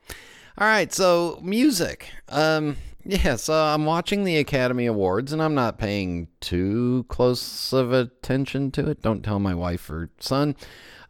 All 0.57 0.67
right, 0.67 0.91
so 0.91 1.39
music. 1.43 2.09
Um, 2.31 2.79
yeah, 3.09 3.37
so 3.37 3.55
I'm 3.55 3.85
watching 3.85 4.25
the 4.25 4.37
Academy 4.39 4.87
Awards, 4.87 5.33
and 5.33 5.43
I'm 5.43 5.55
not 5.55 5.79
paying 5.79 6.29
too 6.41 7.07
close 7.09 7.73
of 7.73 7.93
attention 7.93 8.71
to 8.73 8.89
it. 8.91 9.03
Don't 9.03 9.23
tell 9.23 9.39
my 9.39 9.55
wife 9.55 9.89
or 9.89 10.11
son. 10.19 10.57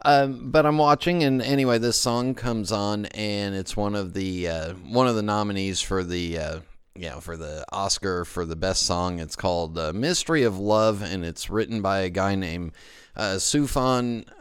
Um, 0.05 0.51
but 0.51 0.67
I'm 0.67 0.79
watching, 0.79 1.25
and 1.25 1.41
anyway, 1.41 1.79
this 1.79 1.99
song 1.99 2.35
comes 2.35 2.71
on, 2.71 3.07
and 3.07 3.55
it's 3.55 3.77
one 3.77 3.95
of 3.95 4.13
the 4.13 4.49
uh, 4.49 4.73
one 4.75 5.09
of 5.09 5.17
the 5.17 5.23
nominees 5.23 5.81
for 5.81 6.05
the 6.05 6.39
uh, 6.39 6.61
you 6.95 7.09
know 7.09 7.21
for 7.21 7.37
the 7.37 7.65
Oscar 7.73 8.25
for 8.25 8.45
the 8.45 8.57
best 8.57 8.83
song. 8.83 9.19
It's 9.19 9.37
called 9.37 9.79
uh, 9.79 9.93
"Mystery 9.95 10.43
of 10.43 10.59
Love," 10.59 11.03
and 11.03 11.25
it's 11.25 11.49
written 11.49 11.81
by 11.81 12.01
a 12.01 12.11
guy 12.11 12.35
named 12.35 12.73
uh, 13.17 13.39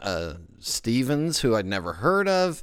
uh, 0.02 0.34
Stevens, 0.60 1.40
who 1.40 1.56
I'd 1.56 1.66
never 1.66 1.94
heard 1.94 2.28
of. 2.28 2.62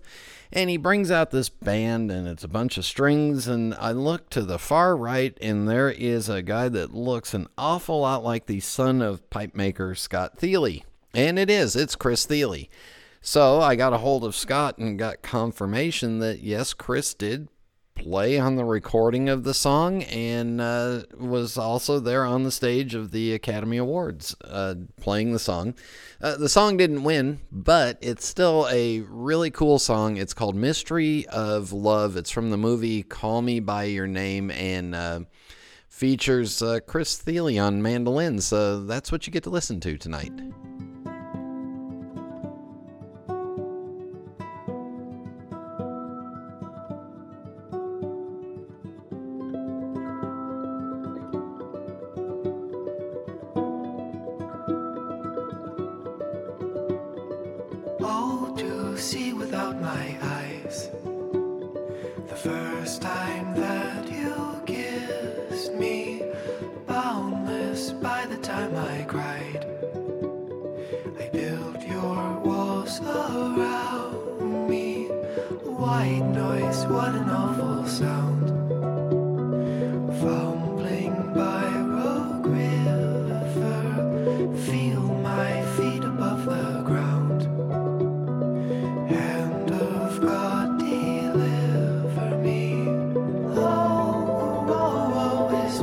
And 0.56 0.70
he 0.70 0.78
brings 0.78 1.10
out 1.10 1.32
this 1.32 1.50
band, 1.50 2.12
and 2.12 2.28
it's 2.28 2.44
a 2.44 2.48
bunch 2.48 2.78
of 2.78 2.86
strings. 2.86 3.48
And 3.48 3.74
I 3.74 3.92
look 3.92 4.30
to 4.30 4.44
the 4.44 4.60
far 4.60 4.96
right, 4.96 5.36
and 5.42 5.68
there 5.68 5.90
is 5.90 6.30
a 6.30 6.44
guy 6.44 6.70
that 6.70 6.94
looks 6.94 7.34
an 7.34 7.48
awful 7.58 8.02
lot 8.02 8.24
like 8.24 8.46
the 8.46 8.60
son 8.60 9.02
of 9.02 9.28
pipe 9.32 9.56
maker 9.56 9.96
Scott 9.96 10.38
Thile. 10.38 10.82
And 11.16 11.40
it 11.40 11.50
is, 11.50 11.76
it's 11.76 11.96
Chris 11.96 12.26
Thile. 12.28 12.66
So 13.20 13.62
I 13.62 13.76
got 13.76 13.94
a 13.94 13.98
hold 13.98 14.24
of 14.24 14.36
Scott 14.36 14.78
and 14.78 15.00
got 15.00 15.24
confirmation 15.24 16.20
that 16.20 16.42
yes, 16.42 16.74
Chris 16.74 17.16
did 17.16 17.48
play 17.96 18.38
on 18.38 18.56
the 18.56 18.66
recording 18.66 19.30
of 19.30 19.44
the 19.44 19.54
song 19.54 20.04
and 20.04 20.60
uh, 20.60 21.04
was 21.18 21.58
also 21.58 22.00
there 22.00 22.26
on 22.26 22.44
the 22.44 22.52
stage 22.52 22.96
of 22.96 23.12
the 23.12 23.34
Academy 23.34 23.78
Awards 23.78 24.36
uh, 24.44 24.76
playing 25.00 25.32
the 25.32 25.40
song. 25.40 25.76
Uh, 26.22 26.36
the 26.36 26.50
song 26.50 26.78
didn't 26.78 27.04
win, 27.04 27.40
but 27.52 27.98
it's 28.02 28.26
still 28.26 28.68
a 28.72 29.02
really 29.02 29.52
cool 29.52 29.80
song. 29.80 30.18
It's 30.18 30.34
called 30.34 30.56
Mystery 30.56 31.26
of 31.28 31.72
Love. 31.72 32.18
It's 32.18 32.32
from 32.32 32.50
the 32.50 32.58
movie 32.58 33.04
Call 33.04 33.42
Me 33.42 33.60
By 33.60 33.86
Your 33.86 34.08
Name 34.08 34.52
and 34.52 34.96
uh, 34.96 35.20
features 35.90 36.62
uh, 36.62 36.80
Chris 36.86 37.18
Thile 37.18 37.60
on 37.60 37.82
mandolin. 37.82 38.42
So 38.42 38.84
that's 38.84 39.12
what 39.12 39.28
you 39.28 39.34
get 39.34 39.44
to 39.44 39.50
listen 39.50 39.80
to 39.82 39.98
tonight. 39.98 40.34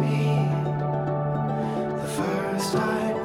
Me. 0.01 0.48
The 2.01 2.09
first 2.09 2.72
time 2.72 3.20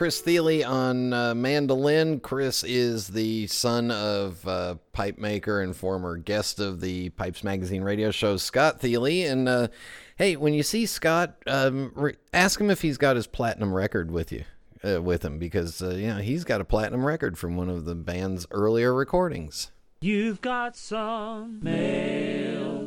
Chris 0.00 0.22
Thile 0.22 0.64
on 0.64 1.12
uh, 1.12 1.34
mandolin. 1.34 2.20
Chris 2.20 2.64
is 2.64 3.08
the 3.08 3.46
son 3.48 3.90
of 3.90 4.48
uh, 4.48 4.76
pipe 4.94 5.18
maker 5.18 5.60
and 5.60 5.76
former 5.76 6.16
guest 6.16 6.58
of 6.58 6.80
the 6.80 7.10
Pipes 7.10 7.44
Magazine 7.44 7.82
radio 7.82 8.10
show, 8.10 8.38
Scott 8.38 8.80
Thile. 8.80 9.04
And 9.30 9.46
uh, 9.46 9.68
hey, 10.16 10.36
when 10.36 10.54
you 10.54 10.62
see 10.62 10.86
Scott, 10.86 11.36
um, 11.46 11.92
re- 11.94 12.16
ask 12.32 12.58
him 12.58 12.70
if 12.70 12.80
he's 12.80 12.96
got 12.96 13.16
his 13.16 13.26
platinum 13.26 13.74
record 13.74 14.10
with 14.10 14.32
you. 14.32 14.44
Uh, 14.82 15.02
with 15.02 15.22
him 15.22 15.38
because 15.38 15.82
uh, 15.82 15.90
you 15.90 16.06
know 16.06 16.16
he's 16.16 16.44
got 16.44 16.62
a 16.62 16.64
platinum 16.64 17.04
record 17.04 17.36
from 17.36 17.58
one 17.58 17.68
of 17.68 17.84
the 17.84 17.94
band's 17.94 18.46
earlier 18.52 18.94
recordings. 18.94 19.70
You've 20.00 20.40
got 20.40 20.76
some. 20.76 21.60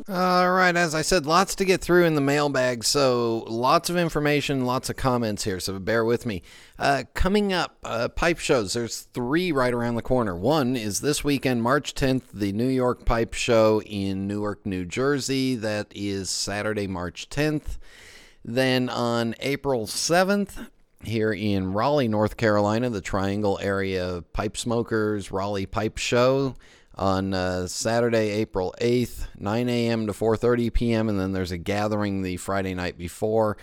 All 0.09 0.51
right, 0.51 0.75
as 0.75 0.93
I 0.93 1.01
said, 1.01 1.25
lots 1.25 1.55
to 1.55 1.63
get 1.63 1.79
through 1.79 2.03
in 2.03 2.15
the 2.15 2.19
mailbag, 2.19 2.83
so 2.83 3.45
lots 3.47 3.89
of 3.89 3.95
information, 3.95 4.65
lots 4.65 4.89
of 4.89 4.97
comments 4.97 5.45
here, 5.45 5.61
so 5.61 5.79
bear 5.79 6.03
with 6.03 6.25
me. 6.25 6.43
Uh, 6.77 7.03
coming 7.13 7.53
up, 7.53 7.77
uh, 7.85 8.09
pipe 8.09 8.37
shows. 8.37 8.73
There's 8.73 9.03
three 9.13 9.53
right 9.53 9.73
around 9.73 9.95
the 9.95 10.01
corner. 10.01 10.35
One 10.35 10.75
is 10.75 10.99
this 10.99 11.23
weekend, 11.23 11.63
March 11.63 11.93
10th, 11.95 12.23
the 12.33 12.51
New 12.51 12.67
York 12.67 13.05
Pipe 13.05 13.33
Show 13.33 13.81
in 13.83 14.27
Newark, 14.27 14.65
New 14.65 14.83
Jersey. 14.83 15.55
That 15.55 15.87
is 15.95 16.29
Saturday, 16.29 16.85
March 16.85 17.29
10th. 17.29 17.77
Then 18.43 18.89
on 18.89 19.35
April 19.39 19.87
7th, 19.87 20.67
here 21.05 21.31
in 21.31 21.71
Raleigh, 21.71 22.09
North 22.09 22.35
Carolina, 22.35 22.89
the 22.89 22.99
Triangle 22.99 23.57
Area 23.61 24.21
Pipe 24.33 24.57
Smokers 24.57 25.31
Raleigh 25.31 25.65
Pipe 25.65 25.97
Show 25.97 26.55
on 26.95 27.33
uh, 27.33 27.67
Saturday, 27.67 28.29
April 28.31 28.73
8th, 28.79 29.27
9 29.37 29.69
a.m. 29.69 30.07
to 30.07 30.13
4:30 30.13 30.73
p.m. 30.73 31.09
and 31.09 31.19
then 31.19 31.31
there's 31.31 31.51
a 31.51 31.57
gathering 31.57 32.21
the 32.21 32.37
Friday 32.37 32.73
night 32.73 32.97
before. 32.97 33.57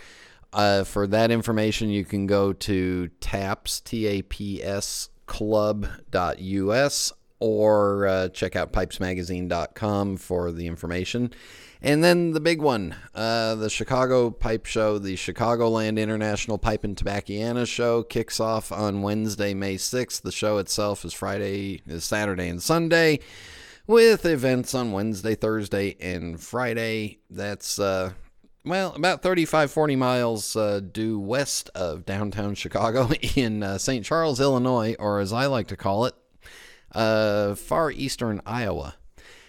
Uh, 0.53 0.83
for 0.83 1.07
that 1.07 1.31
information, 1.31 1.89
you 1.89 2.03
can 2.03 2.27
go 2.27 2.51
to 2.51 3.07
taps 3.21 3.79
t 3.79 4.05
a 4.05 4.21
p 4.21 4.61
s 4.61 5.09
club.us 5.25 7.13
or 7.41 8.05
uh, 8.05 8.29
check 8.29 8.55
out 8.55 8.71
pipesmagazine.com 8.71 10.15
for 10.17 10.51
the 10.51 10.67
information. 10.67 11.33
And 11.81 12.03
then 12.03 12.31
the 12.31 12.39
big 12.39 12.61
one, 12.61 12.95
uh, 13.15 13.55
the 13.55 13.69
Chicago 13.69 14.29
Pipe 14.29 14.67
Show, 14.67 14.99
the 14.99 15.15
Chicagoland 15.15 15.97
International 15.97 16.59
Pipe 16.59 16.83
and 16.83 16.95
Tobacciana 16.95 17.67
Show 17.67 18.03
kicks 18.03 18.39
off 18.39 18.71
on 18.71 19.01
Wednesday, 19.01 19.55
May 19.55 19.75
6th. 19.75 20.21
The 20.21 20.31
show 20.31 20.59
itself 20.59 21.03
is 21.03 21.13
Friday, 21.13 21.81
is 21.87 22.03
Saturday 22.03 22.47
and 22.49 22.61
Sunday, 22.61 23.19
with 23.87 24.27
events 24.27 24.75
on 24.75 24.91
Wednesday, 24.91 25.33
Thursday, 25.33 25.97
and 25.99 26.39
Friday. 26.39 27.17
That's 27.31 27.79
uh, 27.79 28.11
well, 28.63 28.93
about 28.93 29.23
35, 29.23 29.71
40 29.71 29.95
miles 29.95 30.55
uh, 30.55 30.81
due 30.81 31.19
west 31.19 31.71
of 31.73 32.05
downtown 32.05 32.53
Chicago 32.53 33.09
in 33.35 33.63
uh, 33.63 33.79
St. 33.79 34.05
Charles, 34.05 34.39
Illinois, 34.39 34.95
or 34.99 35.19
as 35.19 35.33
I 35.33 35.47
like 35.47 35.67
to 35.69 35.75
call 35.75 36.05
it, 36.05 36.13
uh, 36.93 37.55
far 37.55 37.91
eastern 37.91 38.41
Iowa. 38.45 38.95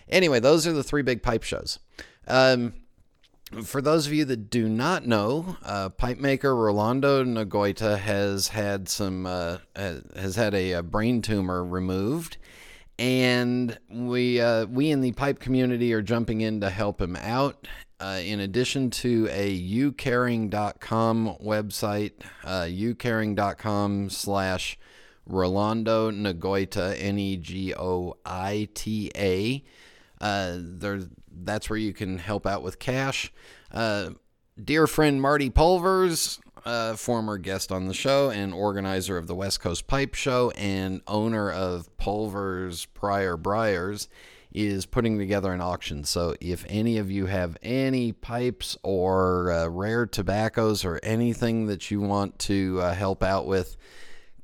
Anyway, 0.08 0.40
those 0.40 0.66
are 0.66 0.72
the 0.72 0.82
three 0.82 1.02
big 1.02 1.22
pipe 1.22 1.42
shows. 1.42 1.78
Um, 2.28 2.74
for 3.64 3.82
those 3.82 4.06
of 4.06 4.12
you 4.12 4.24
that 4.26 4.50
do 4.50 4.68
not 4.68 5.06
know, 5.06 5.56
uh, 5.62 5.90
pipe 5.90 6.18
maker 6.18 6.56
Rolando 6.56 7.24
Negoita 7.24 7.98
has 7.98 8.48
had 8.48 8.88
some 8.88 9.26
uh, 9.26 9.58
has 9.76 10.36
had 10.36 10.54
a, 10.54 10.72
a, 10.72 10.82
brain 10.82 11.20
tumor 11.20 11.62
removed, 11.64 12.38
and 12.98 13.78
we 13.90 14.40
uh, 14.40 14.66
we 14.66 14.90
in 14.90 15.02
the 15.02 15.12
pipe 15.12 15.38
community 15.38 15.92
are 15.92 16.02
jumping 16.02 16.40
in 16.40 16.60
to 16.60 16.70
help 16.70 17.00
him 17.00 17.16
out. 17.16 17.68
Uh, 18.00 18.20
in 18.24 18.40
addition 18.40 18.90
to 18.90 19.28
a 19.30 19.52
ucaring.com 19.52 21.36
website, 21.40 22.12
uh, 22.42 22.66
ucaring.com 22.68 24.10
slash 24.10 24.76
Rolando 25.26 26.10
Negoita, 26.10 26.96
N 26.98 27.18
E 27.18 27.36
G 27.36 27.74
O 27.74 28.16
I 28.24 28.68
T 28.74 29.10
A. 29.16 29.64
Uh, 30.20 30.56
there's 30.58 31.06
that's 31.44 31.70
where 31.70 31.78
you 31.78 31.92
can 31.92 32.18
help 32.18 32.46
out 32.46 32.62
with 32.62 32.78
cash. 32.78 33.32
Uh, 33.70 34.10
dear 34.62 34.86
friend 34.86 35.20
Marty 35.20 35.50
Pulvers, 35.50 36.40
uh, 36.64 36.94
former 36.94 37.38
guest 37.38 37.72
on 37.72 37.86
the 37.86 37.94
show 37.94 38.30
and 38.30 38.52
organizer 38.52 39.16
of 39.16 39.26
the 39.26 39.34
West 39.34 39.60
Coast 39.60 39.86
Pipe 39.86 40.14
Show 40.14 40.52
and 40.56 41.00
owner 41.06 41.50
of 41.50 41.96
Pulvers 41.96 42.86
Prior 42.86 43.36
Briars, 43.36 44.08
is 44.52 44.84
putting 44.84 45.18
together 45.18 45.52
an 45.52 45.60
auction. 45.60 46.04
So 46.04 46.36
if 46.40 46.64
any 46.68 46.98
of 46.98 47.10
you 47.10 47.26
have 47.26 47.56
any 47.62 48.12
pipes 48.12 48.76
or 48.82 49.50
uh, 49.50 49.68
rare 49.68 50.06
tobaccos 50.06 50.84
or 50.84 51.00
anything 51.02 51.66
that 51.66 51.90
you 51.90 52.00
want 52.00 52.38
to 52.40 52.78
uh, 52.80 52.94
help 52.94 53.22
out 53.22 53.46
with, 53.46 53.76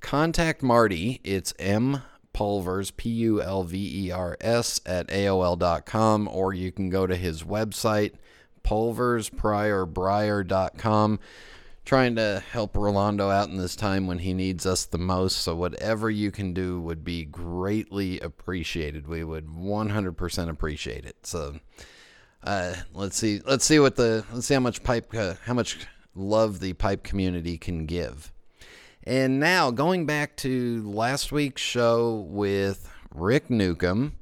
contact 0.00 0.62
Marty. 0.62 1.20
It's 1.24 1.52
M 1.58 2.02
Pulvers, 2.32 2.92
P 2.92 3.10
U 3.10 3.42
L 3.42 3.64
V 3.64 4.06
E 4.06 4.10
R 4.10 4.36
S, 4.40 4.80
at 4.86 5.08
AOL.com, 5.08 6.28
or 6.28 6.54
you 6.54 6.70
can 6.70 6.88
go 6.88 7.06
to 7.06 7.16
his 7.16 7.42
website, 7.42 8.12
pulverspriorbriar.com. 8.62 11.20
Trying 11.84 12.16
to 12.16 12.42
help 12.52 12.76
Rolando 12.76 13.30
out 13.30 13.48
in 13.48 13.56
this 13.56 13.74
time 13.74 14.06
when 14.06 14.18
he 14.18 14.34
needs 14.34 14.66
us 14.66 14.84
the 14.84 14.98
most. 14.98 15.38
So, 15.38 15.56
whatever 15.56 16.10
you 16.10 16.30
can 16.30 16.52
do 16.52 16.78
would 16.82 17.02
be 17.02 17.24
greatly 17.24 18.20
appreciated. 18.20 19.08
We 19.08 19.24
would 19.24 19.46
100% 19.46 20.48
appreciate 20.50 21.06
it. 21.06 21.26
So, 21.26 21.58
uh, 22.44 22.74
let's 22.92 23.16
see. 23.16 23.40
Let's 23.44 23.64
see 23.64 23.78
what 23.78 23.96
the. 23.96 24.24
Let's 24.32 24.46
see 24.46 24.54
how 24.54 24.60
much 24.60 24.84
pipe. 24.84 25.12
Uh, 25.14 25.34
how 25.44 25.54
much 25.54 25.86
love 26.14 26.60
the 26.60 26.74
pipe 26.74 27.02
community 27.02 27.56
can 27.56 27.86
give. 27.86 28.32
And 29.08 29.40
now, 29.40 29.70
going 29.70 30.04
back 30.04 30.36
to 30.36 30.82
last 30.86 31.32
week's 31.32 31.62
show 31.62 32.26
with 32.28 32.92
Rick 33.14 33.48
Newcomb, 33.48 34.16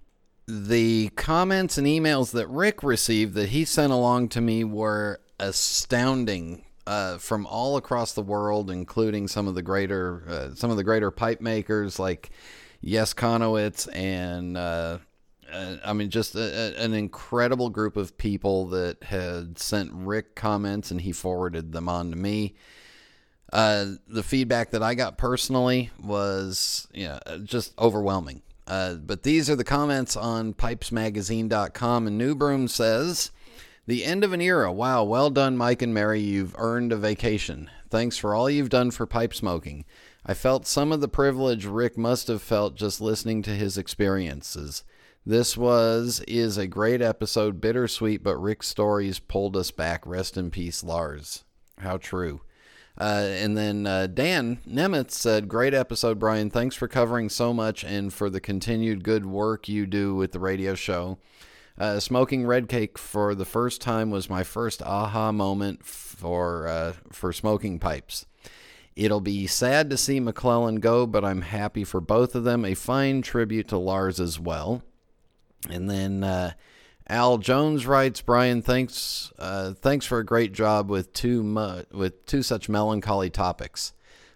the 0.46 1.08
comments 1.16 1.76
and 1.76 1.88
emails 1.88 2.30
that 2.30 2.46
Rick 2.46 2.84
received 2.84 3.34
that 3.34 3.48
he 3.48 3.64
sent 3.64 3.92
along 3.92 4.28
to 4.28 4.40
me 4.40 4.62
were 4.62 5.20
astounding. 5.40 6.62
Uh, 6.86 7.18
from 7.18 7.46
all 7.46 7.76
across 7.76 8.12
the 8.12 8.22
world, 8.22 8.70
including 8.70 9.26
some 9.26 9.48
of 9.48 9.56
the 9.56 9.62
greater 9.62 10.22
uh, 10.28 10.54
some 10.54 10.70
of 10.70 10.76
the 10.76 10.84
greater 10.84 11.10
pipe 11.10 11.40
makers 11.40 11.98
like 11.98 12.30
Jess 12.84 13.12
Chonowitsch 13.12 13.88
and 13.92 14.56
uh, 14.56 14.98
uh 15.52 15.76
I 15.84 15.94
mean 15.94 16.10
just 16.10 16.36
a, 16.36 16.78
a, 16.78 16.84
an 16.84 16.94
incredible 16.94 17.70
group 17.70 17.96
of 17.96 18.16
people 18.16 18.66
that 18.68 19.02
had 19.02 19.58
sent 19.58 19.90
Rick 19.92 20.36
comments 20.36 20.92
and 20.92 21.00
he 21.00 21.10
forwarded 21.10 21.72
them 21.72 21.88
on 21.88 22.10
to 22.10 22.16
me. 22.16 22.54
Uh, 23.52 23.92
the 24.08 24.22
feedback 24.22 24.70
that 24.70 24.82
I 24.82 24.94
got 24.94 25.18
personally 25.18 25.90
was, 26.02 26.88
you 26.92 27.06
know, 27.06 27.20
just 27.44 27.78
overwhelming. 27.78 28.42
Uh, 28.66 28.94
but 28.94 29.22
these 29.22 29.48
are 29.48 29.56
the 29.56 29.64
comments 29.64 30.16
on 30.16 30.52
pipesmagazine.com. 30.52 32.06
And 32.06 32.18
Newbroom 32.18 32.68
says, 32.68 33.30
The 33.86 34.04
end 34.04 34.24
of 34.24 34.32
an 34.32 34.40
era. 34.40 34.72
Wow, 34.72 35.04
well 35.04 35.30
done, 35.30 35.56
Mike 35.56 35.82
and 35.82 35.94
Mary. 35.94 36.20
You've 36.20 36.56
earned 36.58 36.92
a 36.92 36.96
vacation. 36.96 37.70
Thanks 37.88 38.18
for 38.18 38.34
all 38.34 38.50
you've 38.50 38.68
done 38.68 38.90
for 38.90 39.06
pipe 39.06 39.32
smoking. 39.32 39.84
I 40.24 40.34
felt 40.34 40.66
some 40.66 40.90
of 40.90 41.00
the 41.00 41.08
privilege 41.08 41.66
Rick 41.66 41.96
must 41.96 42.26
have 42.26 42.42
felt 42.42 42.74
just 42.74 43.00
listening 43.00 43.42
to 43.42 43.50
his 43.50 43.78
experiences. 43.78 44.82
This 45.24 45.56
was 45.56 46.20
is 46.26 46.58
a 46.58 46.66
great 46.66 47.00
episode, 47.00 47.60
bittersweet, 47.60 48.24
but 48.24 48.36
Rick's 48.36 48.68
stories 48.68 49.20
pulled 49.20 49.56
us 49.56 49.70
back. 49.70 50.04
Rest 50.04 50.36
in 50.36 50.50
peace, 50.50 50.82
Lars. 50.82 51.44
How 51.78 51.96
true. 51.96 52.40
Uh, 52.98 53.28
and 53.28 53.56
then 53.56 53.86
uh, 53.86 54.06
Dan 54.06 54.58
Nemitz 54.66 55.12
said, 55.12 55.48
Great 55.48 55.74
episode, 55.74 56.18
Brian. 56.18 56.48
Thanks 56.48 56.74
for 56.74 56.88
covering 56.88 57.28
so 57.28 57.52
much 57.52 57.84
and 57.84 58.12
for 58.12 58.30
the 58.30 58.40
continued 58.40 59.04
good 59.04 59.26
work 59.26 59.68
you 59.68 59.86
do 59.86 60.14
with 60.14 60.32
the 60.32 60.40
radio 60.40 60.74
show. 60.74 61.18
Uh, 61.78 62.00
smoking 62.00 62.46
red 62.46 62.68
cake 62.68 62.96
for 62.96 63.34
the 63.34 63.44
first 63.44 63.82
time 63.82 64.10
was 64.10 64.30
my 64.30 64.42
first 64.42 64.80
aha 64.82 65.30
moment 65.30 65.84
for 65.84 66.66
uh, 66.66 66.92
for 67.12 67.34
smoking 67.34 67.78
pipes. 67.78 68.24
It'll 68.94 69.20
be 69.20 69.46
sad 69.46 69.90
to 69.90 69.98
see 69.98 70.18
McClelland 70.18 70.80
go, 70.80 71.06
but 71.06 71.22
I'm 71.22 71.42
happy 71.42 71.84
for 71.84 72.00
both 72.00 72.34
of 72.34 72.44
them. 72.44 72.64
A 72.64 72.72
fine 72.72 73.20
tribute 73.20 73.68
to 73.68 73.76
Lars 73.76 74.18
as 74.18 74.40
well. 74.40 74.82
And 75.68 75.90
then 75.90 76.24
uh, 76.24 76.52
Al 77.08 77.38
Jones 77.38 77.86
writes, 77.86 78.20
Brian, 78.20 78.62
thanks, 78.62 79.32
uh, 79.38 79.74
thanks 79.74 80.04
for 80.06 80.18
a 80.18 80.24
great 80.24 80.52
job 80.52 80.90
with 80.90 81.12
two 81.12 81.42
mu- 81.42 81.82
with 81.92 82.26
two 82.26 82.42
such 82.42 82.68
melancholy 82.68 83.30
topics. 83.30 83.92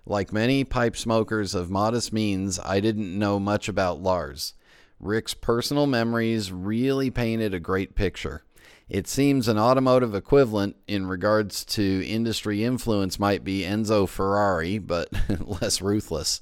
Like 0.07 0.33
many 0.33 0.63
pipe 0.65 0.97
smokers 0.97 1.55
of 1.55 1.71
modest 1.71 2.13
means, 2.13 2.61
I 2.61 2.81
didn't 2.81 3.19
know 3.19 3.41
much 3.41 3.69
about 3.69 4.01
Lars. 4.01 4.55
Rick's 5.01 5.35
personal 5.35 5.87
memories 5.87 6.53
really 6.53 7.11
painted 7.11 7.55
a 7.55 7.61
great 7.61 7.95
picture. 7.95 8.45
It 8.89 9.07
seems 9.07 9.49
an 9.49 9.59
automotive 9.59 10.15
equivalent 10.15 10.77
in 10.89 11.07
regards 11.07 11.65
to 11.67 12.07
industry 12.07 12.65
influence 12.65 13.19
might 13.19 13.45
be 13.45 13.63
Enzo 13.63 14.09
Ferrari, 14.09 14.79
but 14.79 15.09
less 15.41 15.81
ruthless. 15.81 16.41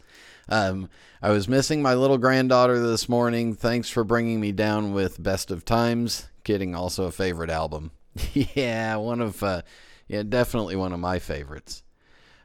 Um, 0.49 0.89
I 1.21 1.31
was 1.31 1.49
missing 1.49 1.83
my 1.83 1.95
little 1.95 2.19
granddaughter 2.19 2.79
this 2.79 3.09
morning. 3.09 3.55
Thanks 3.55 3.91
for 3.91 4.05
bringing 4.05 4.41
me 4.41 4.53
down 4.53 4.93
with 4.93 5.23
Best 5.23 5.51
of 5.51 5.65
Times. 5.65 6.29
Kidding, 6.45 6.75
also 6.75 7.05
a 7.05 7.13
favorite 7.13 7.51
album. 7.51 7.91
yeah, 8.33 8.97
one 8.97 9.21
of, 9.21 9.43
uh, 9.43 9.63
yeah, 10.07 10.23
definitely 10.23 10.77
one 10.77 10.93
of 10.93 11.01
my 11.01 11.19
favorites. 11.19 11.83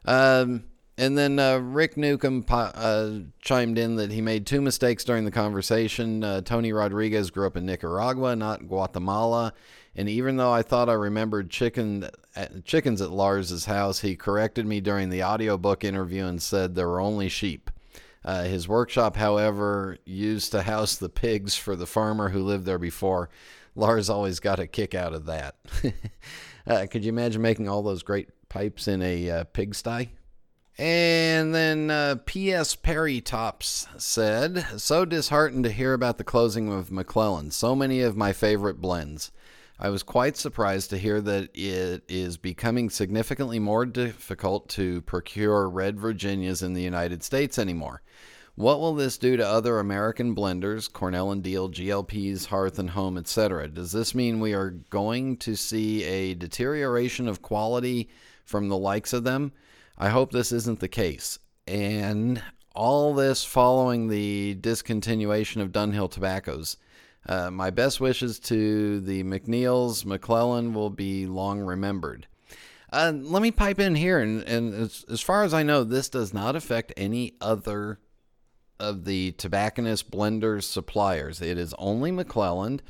Um, 0.06 0.66
And 0.98 1.18
then 1.18 1.40
uh, 1.40 1.58
Rick 1.58 1.98
Newcomb 1.98 2.46
uh, 2.50 3.10
chimed 3.42 3.80
in 3.80 3.96
that 3.96 4.12
he 4.12 4.22
made 4.22 4.46
two 4.46 4.62
mistakes 4.62 5.04
during 5.04 5.26
the 5.26 5.32
conversation. 5.32 6.24
Uh, 6.24 6.42
Tony 6.42 6.72
Rodriguez 6.72 7.32
grew 7.32 7.48
up 7.48 7.58
in 7.58 7.66
Nicaragua, 7.66 8.36
not 8.36 8.68
Guatemala. 8.68 9.54
And 9.96 10.08
even 10.08 10.38
though 10.38 10.52
I 10.52 10.62
thought 10.62 10.90
I 10.90 10.94
remembered 10.94 11.50
chicken, 11.50 12.10
uh, 12.36 12.46
chickens 12.64 13.02
at 13.02 13.10
Lars's 13.12 13.66
house, 13.66 14.02
he 14.02 14.16
corrected 14.16 14.68
me 14.68 14.82
during 14.82 15.10
the 15.10 15.24
audiobook 15.24 15.84
interview 15.84 16.26
and 16.26 16.42
said 16.42 16.76
there 16.76 16.88
were 16.88 17.02
only 17.02 17.30
sheep. 17.30 17.72
Uh, 18.26 18.44
his 18.44 18.68
workshop, 18.68 19.16
however, 19.16 19.98
used 20.06 20.52
to 20.52 20.62
house 20.62 20.96
the 20.96 21.10
pigs 21.10 21.56
for 21.56 21.76
the 21.76 21.86
farmer 21.86 22.30
who 22.30 22.42
lived 22.42 22.66
there 22.66 22.80
before. 22.80 23.30
Lars 23.76 24.10
always 24.10 24.40
got 24.40 24.60
a 24.60 24.68
kick 24.68 24.96
out 24.96 25.14
of 25.14 25.26
that. 25.26 25.56
uh, 26.68 26.86
could 26.90 27.04
you 27.04 27.10
imagine 27.10 27.42
making 27.42 27.68
all 27.68 27.82
those 27.82 28.04
great 28.04 28.30
pipes 28.50 28.88
in 28.88 29.02
a 29.02 29.30
uh, 29.30 29.44
pigsty? 29.46 30.12
And 30.78 31.54
then 31.54 31.92
uh, 31.92 32.16
P.S. 32.26 32.76
Perry 32.76 33.22
Tops 33.22 33.88
said, 33.98 34.66
So 34.78 35.06
disheartened 35.06 35.66
to 35.66 35.72
hear 35.72 35.94
about 35.94 36.18
the 36.18 36.24
closing 36.24 36.72
of 36.72 36.90
McClelland. 36.90 37.54
So 37.54 37.76
many 37.76 38.02
of 38.02 38.18
my 38.18 38.34
favorite 38.34 38.82
blends. 38.82 39.32
I 39.80 39.90
was 39.90 40.04
quite 40.04 40.38
surprised 40.38 40.92
to 40.92 40.98
hear 40.98 41.20
that 41.22 41.50
it 41.56 42.04
is 42.08 42.38
becoming 42.38 42.90
significantly 42.90 43.60
more 43.60 43.86
difficult 43.86 44.70
to 44.70 45.02
procure 45.02 45.68
red 45.68 46.00
Virginias 46.00 46.62
in 46.62 46.74
the 46.74 46.82
United 46.82 47.24
States 47.24 47.58
anymore. 47.58 48.02
What 48.56 48.80
will 48.80 48.94
this 48.94 49.18
do 49.18 49.36
to 49.36 49.48
other 49.48 49.80
American 49.80 50.36
blenders, 50.36 50.92
Cornell 50.92 51.32
and 51.32 51.44
Diehl, 51.44 51.74
GLPs, 51.74 52.46
Hearth 52.46 52.78
and 52.78 52.92
Home, 52.92 53.18
etc.? 53.18 53.68
Does 53.68 53.92
this 53.92 54.14
mean 54.14 54.40
we 54.40 54.54
are 54.54 54.70
going 54.92 55.38
to 55.38 55.56
see 55.56 56.04
a 56.04 56.36
deterioration 56.36 57.28
of 57.28 57.42
quality 57.42 58.10
from 58.46 58.70
the 58.70 58.78
likes 58.78 59.12
of 59.12 59.24
them? 59.24 59.54
I 59.98 60.10
hope 60.10 60.32
this 60.32 60.52
isn't 60.52 60.82
the 60.82 60.88
case. 60.88 61.40
And 61.66 62.44
all 62.76 63.16
this 63.16 63.44
following 63.44 64.08
the 64.08 64.56
discontinuation 64.62 65.60
of 65.60 65.72
Dunhill 65.72 66.12
tobaccos. 66.12 66.78
Uh, 67.28 67.50
my 67.50 67.70
best 67.70 68.02
wishes 68.02 68.40
to 68.40 69.00
the 69.00 69.24
McNiels. 69.24 70.04
McClelland 70.04 70.74
will 70.74 70.90
be 70.90 71.26
long 71.26 71.60
remembered. 71.60 72.28
Uh, 72.92 73.12
let 73.16 73.42
me 73.42 73.50
pipe 73.50 73.80
in 73.80 73.96
here, 73.96 74.20
and, 74.20 74.44
and 74.44 74.74
as, 74.74 75.04
as 75.10 75.22
far 75.22 75.44
as 75.44 75.54
I 75.54 75.64
know, 75.64 75.84
this 75.84 76.10
does 76.10 76.34
not 76.34 76.56
affect 76.56 76.94
any 76.96 77.34
other 77.42 78.00
of 78.80 79.06
the 79.06 79.32
tobacconist 79.32 80.12
blenders 80.12 80.64
suppliers. 80.64 81.42
It 81.42 81.58
is 81.58 81.74
only 81.80 82.12
McClelland, 82.12 82.82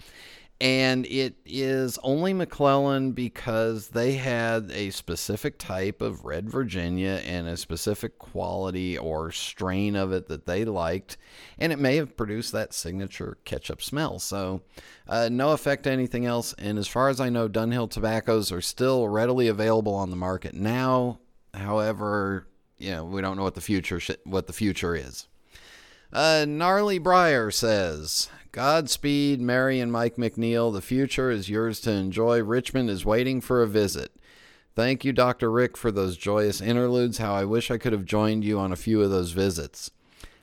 and 0.63 1.05
it 1.07 1.35
is 1.45 1.99
only 2.03 2.33
McClelland 2.33 3.15
because 3.15 3.89
they 3.89 4.13
had 4.13 4.71
a 4.71 4.91
specific 4.91 5.59
type 5.59 6.01
of 6.01 6.23
red 6.23 6.49
Virginia 6.49 7.21
and 7.25 7.49
a 7.49 7.57
specific 7.57 8.17
quality 8.17 8.97
or 8.97 9.29
strain 9.29 9.97
of 9.97 10.13
it 10.13 10.29
that 10.29 10.45
they 10.45 10.63
liked, 10.63 11.17
and 11.59 11.73
it 11.73 11.79
may 11.79 11.97
have 11.97 12.15
produced 12.15 12.53
that 12.53 12.73
signature 12.73 13.37
ketchup 13.43 13.81
smell. 13.81 14.19
So, 14.19 14.61
uh, 15.05 15.27
no 15.29 15.51
effect 15.51 15.83
to 15.83 15.91
anything 15.91 16.25
else. 16.25 16.53
And 16.57 16.79
as 16.79 16.87
far 16.87 17.09
as 17.09 17.19
I 17.19 17.27
know, 17.27 17.49
Dunhill 17.49 17.89
tobaccos 17.89 18.49
are 18.53 18.61
still 18.61 19.09
readily 19.09 19.49
available 19.49 19.93
on 19.93 20.11
the 20.11 20.15
market 20.15 20.53
now. 20.53 21.19
However, 21.53 22.47
you 22.77 22.91
know, 22.91 23.03
we 23.03 23.19
don't 23.19 23.35
know 23.35 23.43
what 23.43 23.55
the 23.55 23.61
future 23.61 23.99
sh- 23.99 24.11
what 24.23 24.47
the 24.47 24.53
future 24.53 24.95
is. 24.95 25.27
Uh, 26.13 26.45
Gnarly 26.47 26.99
Briar 26.99 27.51
says, 27.51 28.29
Godspeed, 28.53 29.41
Mary 29.41 29.79
and 29.79 29.91
Mike 29.91 30.15
McNiel. 30.15 30.71
The 30.71 30.79
future 30.79 31.31
is 31.31 31.49
yours 31.49 31.81
to 31.81 31.91
enjoy. 31.91 32.43
Richmond 32.43 32.87
is 32.87 33.03
waiting 33.03 33.41
for 33.41 33.63
a 33.63 33.67
visit. 33.67 34.11
Thank 34.75 35.03
you, 35.03 35.11
Dr. 35.11 35.49
Rick, 35.49 35.75
for 35.75 35.91
those 35.91 36.17
joyous 36.17 36.61
interludes. 36.61 37.17
How 37.17 37.33
I 37.33 37.45
wish 37.45 37.71
I 37.71 37.79
could 37.79 37.93
have 37.93 38.05
joined 38.05 38.43
you 38.43 38.59
on 38.59 38.71
a 38.71 38.75
few 38.75 39.01
of 39.01 39.09
those 39.09 39.31
visits. 39.31 39.89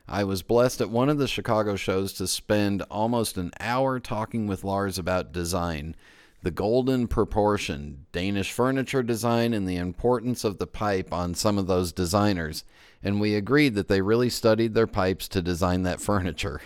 I 0.09 0.25
was 0.25 0.43
blessed 0.43 0.81
at 0.81 0.91
one 0.91 1.09
of 1.09 1.19
the 1.19 1.29
Chicago 1.29 1.77
shows 1.77 2.13
to 2.15 2.27
spend 2.27 2.83
almost 2.91 3.39
an 3.39 3.53
hour 3.61 4.01
talking 4.01 4.49
with 4.49 4.65
Lars 4.65 4.99
about 4.99 5.31
design, 5.31 5.95
the 6.43 6.51
golden 6.51 7.07
proportion, 7.07 8.07
Danish 8.13 8.53
furniture 8.53 9.03
design, 9.03 9.53
and 9.53 9.69
the 9.69 9.77
importance 9.77 10.45
of 10.45 10.59
the 10.59 10.67
pipe 10.67 11.13
on 11.13 11.35
some 11.35 11.59
of 11.59 11.67
those 11.67 11.93
designers 11.93 12.65
and 13.03 13.21
we 13.21 13.35
agreed 13.35 13.75
that 13.75 13.89
they 13.89 14.03
really 14.03 14.29
studied 14.29 14.75
their 14.75 14.87
pipes 14.87 15.29
to 15.29 15.43
design 15.43 15.83
that 15.83 16.01
furniture. 16.01 16.61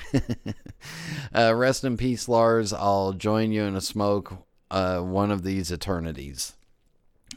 uh, 1.34 1.54
rest 1.54 1.84
in 1.84 1.96
peace, 1.96 2.28
Lars. 2.28 2.72
I'll 2.72 3.12
join 3.12 3.52
you 3.52 3.64
in 3.64 3.76
a 3.76 3.80
smoke 3.80 4.32
uh, 4.70 5.00
one 5.00 5.30
of 5.30 5.42
these 5.42 5.70
eternities. 5.70 6.54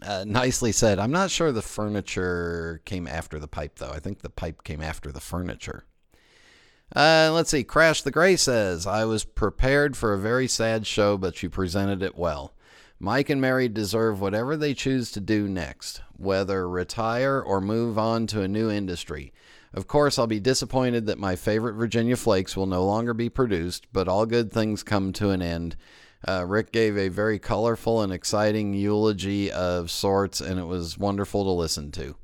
Uh, 0.01 0.23
nicely 0.27 0.71
said. 0.71 0.99
I'm 0.99 1.11
not 1.11 1.31
sure 1.31 1.51
the 1.51 1.61
furniture 1.61 2.81
came 2.85 3.07
after 3.07 3.39
the 3.39 3.47
pipe, 3.47 3.79
though. 3.79 3.91
I 3.91 3.99
think 3.99 4.21
the 4.21 4.29
pipe 4.29 4.63
came 4.63 4.81
after 4.81 5.11
the 5.11 5.19
furniture. 5.19 5.85
Uh, 6.95 7.31
let's 7.33 7.49
see. 7.49 7.63
Crash 7.63 8.01
the 8.01 8.11
Gray 8.11 8.35
says, 8.35 8.87
I 8.87 9.05
was 9.05 9.23
prepared 9.23 9.97
for 9.97 10.13
a 10.13 10.19
very 10.19 10.47
sad 10.47 10.87
show, 10.87 11.17
but 11.17 11.43
you 11.43 11.49
presented 11.49 12.01
it 12.01 12.17
well. 12.17 12.53
Mike 12.99 13.29
and 13.29 13.39
Mary 13.39 13.67
deserve 13.67 14.19
whatever 14.19 14.57
they 14.57 14.73
choose 14.73 15.11
to 15.11 15.19
do 15.19 15.47
next, 15.47 16.01
whether 16.15 16.67
retire 16.67 17.39
or 17.39 17.61
move 17.61 17.97
on 17.97 18.25
to 18.27 18.41
a 18.41 18.47
new 18.47 18.71
industry. 18.71 19.31
Of 19.73 19.85
course, 19.85 20.17
I'll 20.17 20.25
be 20.27 20.39
disappointed 20.39 21.05
that 21.05 21.19
my 21.19 21.35
favorite 21.35 21.75
Virginia 21.75 22.15
Flakes 22.15 22.57
will 22.57 22.65
no 22.65 22.83
longer 22.83 23.13
be 23.13 23.29
produced, 23.29 23.85
but 23.93 24.07
all 24.07 24.25
good 24.25 24.51
things 24.51 24.81
come 24.81 25.13
to 25.13 25.29
an 25.29 25.43
end. 25.43 25.75
Uh, 26.27 26.45
Rick 26.47 26.71
gave 26.71 26.97
a 26.97 27.09
very 27.09 27.37
colorful 27.37 28.01
and 28.01 28.11
exciting 28.11 28.73
eulogy 28.73 29.51
of 29.51 29.91
sorts, 29.91 30.41
and 30.41 30.59
it 30.59 30.65
was 30.65 30.97
wonderful 30.97 31.43
to 31.43 31.51
listen 31.51 31.91
to. 31.91 32.15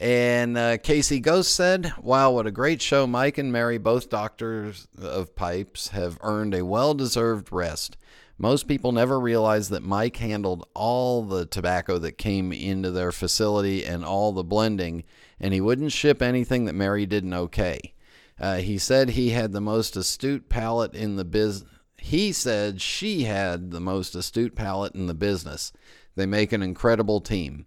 And 0.00 0.56
uh, 0.56 0.78
Casey 0.78 1.18
Ghost 1.18 1.54
said, 1.54 1.92
Wow, 2.00 2.30
what 2.30 2.46
a 2.46 2.52
great 2.52 2.80
show. 2.80 3.04
Mike 3.06 3.36
and 3.36 3.50
Mary, 3.50 3.78
both 3.78 4.08
doctors 4.08 4.86
of 4.96 5.34
pipes, 5.34 5.88
have 5.88 6.18
earned 6.22 6.54
a 6.54 6.64
well 6.64 6.94
deserved 6.94 7.52
rest. 7.52 7.96
Most 8.38 8.68
people 8.68 8.92
never 8.92 9.18
realize 9.18 9.70
that 9.70 9.82
Mike 9.82 10.18
handled 10.18 10.68
all 10.72 11.24
the 11.24 11.44
tobacco 11.44 11.98
that 11.98 12.12
came 12.12 12.52
into 12.52 12.92
their 12.92 13.10
facility 13.10 13.84
and 13.84 14.04
all 14.04 14.30
the 14.30 14.44
blending, 14.44 15.02
and 15.40 15.52
he 15.52 15.60
wouldn't 15.60 15.90
ship 15.90 16.22
anything 16.22 16.66
that 16.66 16.76
Mary 16.76 17.04
didn't 17.04 17.34
okay. 17.34 17.94
Uh, 18.38 18.58
he 18.58 18.78
said 18.78 19.10
he 19.10 19.30
had 19.30 19.50
the 19.50 19.60
most 19.60 19.96
astute 19.96 20.48
palate 20.48 20.94
in 20.94 21.16
the 21.16 21.24
biz. 21.24 21.64
He 21.96 22.30
said 22.30 22.80
she 22.80 23.24
had 23.24 23.72
the 23.72 23.80
most 23.80 24.14
astute 24.14 24.54
palate 24.54 24.94
in 24.94 25.08
the 25.08 25.14
business. 25.14 25.72
They 26.14 26.26
make 26.26 26.52
an 26.52 26.62
incredible 26.62 27.20
team. 27.20 27.66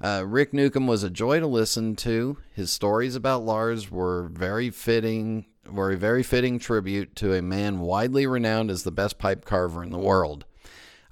Uh, 0.00 0.24
Rick 0.26 0.52
Newcomb 0.52 0.86
was 0.86 1.02
a 1.02 1.10
joy 1.10 1.40
to 1.40 1.46
listen 1.46 1.96
to. 1.96 2.38
His 2.52 2.70
stories 2.70 3.14
about 3.14 3.44
Lars 3.44 3.90
were 3.90 4.28
very 4.28 4.70
fitting 4.70 5.46
were 5.70 5.90
a 5.90 5.96
very 5.96 6.22
fitting 6.22 6.58
tribute 6.60 7.16
to 7.16 7.34
a 7.34 7.42
man 7.42 7.80
widely 7.80 8.26
renowned 8.26 8.70
as 8.70 8.84
the 8.84 8.92
best 8.92 9.18
pipe 9.18 9.44
carver 9.44 9.82
in 9.82 9.90
the 9.90 9.98
world. 9.98 10.44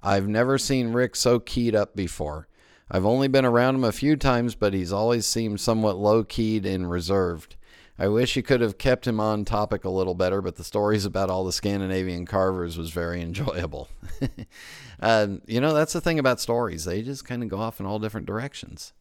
I've 0.02 0.28
never 0.28 0.58
seen 0.58 0.92
Rick 0.92 1.16
so 1.16 1.40
keyed 1.40 1.74
up 1.74 1.96
before. 1.96 2.46
I've 2.90 3.06
only 3.06 3.26
been 3.26 3.46
around 3.46 3.76
him 3.76 3.84
a 3.84 3.92
few 3.92 4.16
times, 4.16 4.54
but 4.54 4.74
he's 4.74 4.92
always 4.92 5.26
seemed 5.26 5.60
somewhat 5.60 5.96
low 5.96 6.22
keyed 6.22 6.66
and 6.66 6.90
reserved. 6.90 7.56
I 7.98 8.08
wish 8.08 8.34
you 8.36 8.42
could 8.42 8.60
have 8.60 8.76
kept 8.76 9.06
him 9.06 9.20
on 9.20 9.44
topic 9.44 9.84
a 9.84 9.90
little 9.90 10.14
better, 10.14 10.42
but 10.42 10.56
the 10.56 10.64
stories 10.64 11.04
about 11.04 11.30
all 11.30 11.44
the 11.44 11.52
Scandinavian 11.52 12.26
carvers 12.26 12.76
was 12.76 12.90
very 12.90 13.22
enjoyable. 13.22 13.88
uh, 15.04 15.28
you 15.46 15.60
know, 15.60 15.74
that's 15.74 15.92
the 15.92 16.00
thing 16.00 16.18
about 16.18 16.40
stories, 16.40 16.86
they 16.86 17.02
just 17.02 17.26
kind 17.26 17.42
of 17.42 17.50
go 17.50 17.58
off 17.58 17.78
in 17.78 17.84
all 17.84 17.98
different 17.98 18.26
directions. 18.26 18.94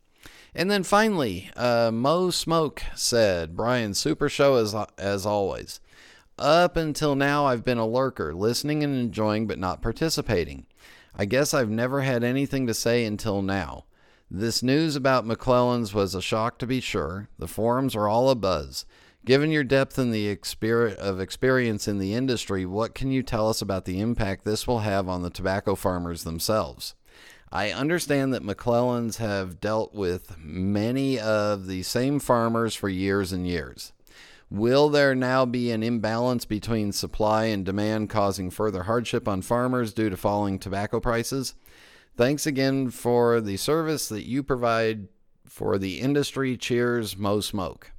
And 0.53 0.69
then 0.69 0.83
finally, 0.83 1.49
uh, 1.55 1.91
Mo 1.93 2.29
Smoke 2.29 2.83
said, 2.93 3.55
Brian, 3.55 3.93
super 3.93 4.27
show 4.27 4.55
as, 4.55 4.75
as 4.97 5.25
always. 5.25 5.79
Up 6.37 6.75
until 6.75 7.15
now, 7.15 7.45
I've 7.45 7.63
been 7.63 7.77
a 7.77 7.87
lurker, 7.87 8.35
listening 8.35 8.83
and 8.83 8.93
enjoying, 8.93 9.47
but 9.47 9.57
not 9.57 9.81
participating. 9.81 10.65
I 11.15 11.23
guess 11.23 11.53
I've 11.53 11.69
never 11.69 12.01
had 12.01 12.21
anything 12.21 12.67
to 12.67 12.73
say 12.73 13.05
until 13.05 13.41
now. 13.41 13.85
This 14.29 14.61
news 14.61 14.97
about 14.97 15.25
McClelland's 15.25 15.93
was 15.93 16.15
a 16.15 16.21
shock 16.21 16.59
to 16.59 16.67
be 16.67 16.81
sure. 16.81 17.29
The 17.39 17.47
forums 17.47 17.95
are 17.95 18.09
all 18.09 18.35
abuzz. 18.35 18.83
Given 19.25 19.51
your 19.51 19.63
depth 19.63 19.97
and 19.97 20.13
the 20.13 20.35
exper- 20.35 20.95
of 20.95 21.21
experience 21.21 21.87
in 21.87 21.97
the 21.97 22.13
industry, 22.13 22.65
what 22.65 22.93
can 22.93 23.09
you 23.09 23.23
tell 23.23 23.49
us 23.49 23.61
about 23.61 23.85
the 23.85 24.01
impact 24.01 24.43
this 24.43 24.67
will 24.67 24.79
have 24.79 25.07
on 25.07 25.21
the 25.21 25.29
tobacco 25.29 25.75
farmers 25.75 26.25
themselves? 26.25 26.93
I 27.49 27.71
understand 27.71 28.33
that 28.33 28.43
McClellands 28.43 29.17
have 29.17 29.61
dealt 29.61 29.93
with 29.93 30.35
many 30.39 31.19
of 31.19 31.67
the 31.67 31.83
same 31.83 32.19
farmers 32.19 32.75
for 32.75 32.89
years 32.89 33.31
and 33.31 33.47
years. 33.47 33.93
Will 34.49 34.89
there 34.89 35.15
now 35.15 35.45
be 35.45 35.71
an 35.71 35.83
imbalance 35.83 36.43
between 36.43 36.91
supply 36.91 37.45
and 37.45 37.65
demand 37.65 38.09
causing 38.09 38.49
further 38.49 38.83
hardship 38.83 39.27
on 39.27 39.41
farmers 39.41 39.93
due 39.93 40.09
to 40.09 40.17
falling 40.17 40.59
tobacco 40.59 40.99
prices? 40.99 41.53
Thanks 42.17 42.45
again 42.45 42.89
for 42.89 43.39
the 43.39 43.55
service 43.55 44.09
that 44.09 44.27
you 44.27 44.43
provide 44.43 45.07
for 45.45 45.77
the 45.77 46.01
industry. 46.01 46.57
Cheers, 46.57 47.15
Mo 47.15 47.39
Smoke. 47.39 47.93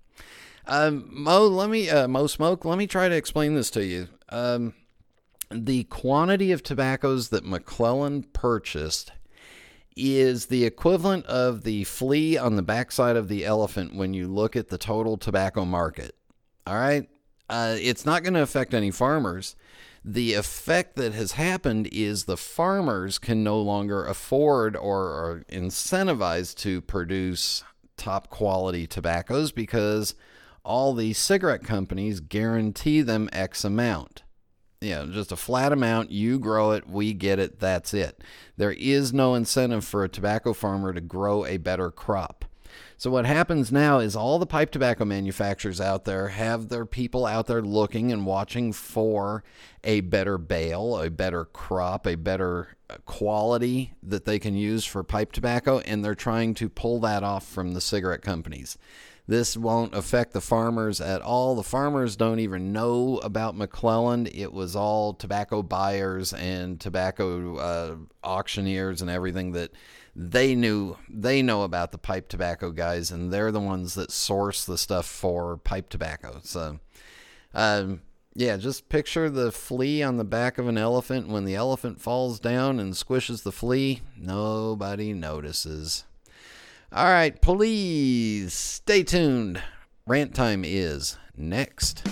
Um, 0.67 1.09
Mo, 1.11 1.47
let 1.47 1.69
me 1.69 1.91
uh, 1.91 2.09
Mo 2.09 2.27
Smoke. 2.27 2.65
Let 2.65 2.79
me 2.79 2.87
try 2.87 3.09
to 3.09 3.15
explain 3.15 3.55
this 3.55 3.71
to 3.71 3.85
you. 3.85 4.09
Um, 4.31 4.75
the 5.51 5.85
quantity 5.85 6.53
of 6.53 6.63
tobaccos 6.63 7.29
that 7.29 7.45
McClelland 7.45 8.33
purchased 8.33 9.13
is 9.97 10.47
the 10.47 10.65
equivalent 10.65 11.25
of 11.27 11.63
the 11.63 11.85
flea 11.85 12.37
on 12.37 12.57
the 12.57 12.63
backside 12.63 13.17
of 13.17 13.29
the 13.29 13.45
elephant 13.45 13.95
when 13.95 14.13
you 14.13 14.27
look 14.27 14.57
at 14.57 14.69
the 14.69 14.79
total 14.79 15.17
tobacco 15.17 15.65
market. 15.65 16.17
All 16.67 16.75
right? 16.75 17.09
Uh, 17.49 17.77
it's 17.79 18.07
not 18.07 18.23
going 18.23 18.35
to 18.35 18.43
affect 18.43 18.75
any 18.75 18.91
farmers. 18.91 19.55
The 20.05 20.35
effect 20.35 20.97
that 20.97 21.15
has 21.15 21.33
happened 21.33 21.89
is 21.93 22.25
the 22.25 22.37
farmers 22.37 23.19
can 23.19 23.45
no 23.45 23.61
longer 23.61 24.05
afford 24.05 24.77
or 24.77 25.03
are 25.03 25.45
incentivized 25.51 26.57
to 26.59 26.81
produce 26.81 27.63
top 27.97 28.29
quality 28.29 28.87
tobaccos 28.87 29.53
because 29.53 30.15
all 30.65 30.95
these 30.95 31.19
cigarette 31.19 31.63
companies 31.63 32.21
guarantee 32.21 33.03
them 33.03 33.29
X 33.33 33.65
amount. 33.65 34.23
You 34.81 34.91
know, 34.91 35.07
just 35.07 35.33
a 35.33 35.37
flat 35.37 35.73
amount, 35.73 36.11
you 36.11 36.39
grow 36.39 36.73
it, 36.73 36.89
we 36.89 37.15
get 37.15 37.39
it, 37.39 37.59
that's 37.59 37.95
it. 37.95 38.23
There 38.57 38.73
is 38.73 39.13
no 39.13 39.35
incentive 39.35 39.85
for 39.85 40.05
a 40.05 40.09
tobacco 40.09 40.53
farmer 40.53 40.93
to 40.93 41.01
grow 41.01 41.47
a 41.47 41.57
better 41.57 41.91
crop. 41.91 42.45
So 42.97 43.11
what 43.11 43.27
happens 43.27 43.73
now 43.73 43.99
is 43.99 44.17
all 44.17 44.39
the 44.39 44.47
pipe 44.47 44.71
tobacco 44.71 45.05
manufacturers 45.05 45.81
out 45.81 46.05
there 46.05 46.29
have 46.29 46.69
their 46.69 46.87
people 46.87 47.27
out 47.27 47.47
there 47.47 47.63
looking 47.63 48.13
and 48.13 48.27
watching 48.27 48.73
for 48.73 49.45
a 49.83 50.01
better 50.01 50.39
bale, 50.39 51.01
a 51.01 51.11
better 51.11 51.45
crop, 51.45 52.07
a 52.07 52.15
better 52.15 52.77
uh, 52.89 52.97
quality 53.05 53.95
that 54.03 54.25
they 54.25 54.39
can 54.39 54.55
use 54.55 54.85
for 54.85 55.03
pipe 55.03 55.33
tobacco 55.33 55.81
and 55.81 56.05
they're 56.05 56.15
trying 56.15 56.55
to 56.55 56.69
pull 56.69 57.01
that 57.01 57.23
off 57.23 57.47
from 57.47 57.73
the 57.73 57.81
cigarette 57.81 58.23
companies. 58.23 58.79
This 59.27 59.57
won't 59.57 59.95
affect 59.95 60.33
the 60.33 60.41
farmers 60.43 61.01
at 61.01 61.23
all. 61.23 61.55
The 61.55 61.63
farmers 61.63 62.15
don't 62.15 62.41
even 62.41 62.73
know 62.73 63.19
about 63.19 63.57
McClelland. 63.57 64.31
It 64.35 64.53
was 64.53 64.77
all 64.77 65.15
tobacco 65.15 65.63
buyers 65.63 66.35
and 66.35 66.79
tobacco 66.79 67.57
uh, 67.57 67.97
auctioneers 68.23 69.01
and 69.01 69.11
everything 69.11 69.53
that 69.53 69.73
they 70.15 70.55
knew. 70.55 70.99
They 71.09 71.41
know 71.41 71.63
about 71.63 71.91
the 71.91 71.99
pipe 71.99 72.29
tobacco 72.29 72.71
guys, 72.71 73.11
and 73.11 73.33
they're 73.33 73.51
the 73.51 73.61
ones 73.61 73.95
that 73.95 74.11
source 74.11 74.67
the 74.67 74.77
stuff 74.77 75.07
for 75.07 75.57
pipe 75.57 75.89
tobacco. 75.89 76.41
So, 76.43 76.81
um, 77.55 78.03
yeah, 78.35 78.59
just 78.59 78.91
picture 78.91 79.31
the 79.31 79.51
flea 79.53 80.03
on 80.03 80.19
the 80.19 80.25
back 80.25 80.59
of 80.59 80.69
an 80.69 80.77
elephant. 80.77 81.29
When 81.29 81.47
the 81.47 81.55
elephant 81.55 81.99
falls 81.99 82.39
down 82.39 82.79
and 82.79 82.93
squishes 82.93 83.43
the 83.43 83.53
flea, 83.53 84.03
nobody 84.19 85.15
notices. 85.15 86.05
All 86.97 87.07
right, 87.07 87.43
please 87.43 88.55
stay 88.55 89.03
tuned. 89.03 89.61
Rant 90.07 90.33
time 90.33 90.63
is 90.65 91.19
next. 91.37 92.07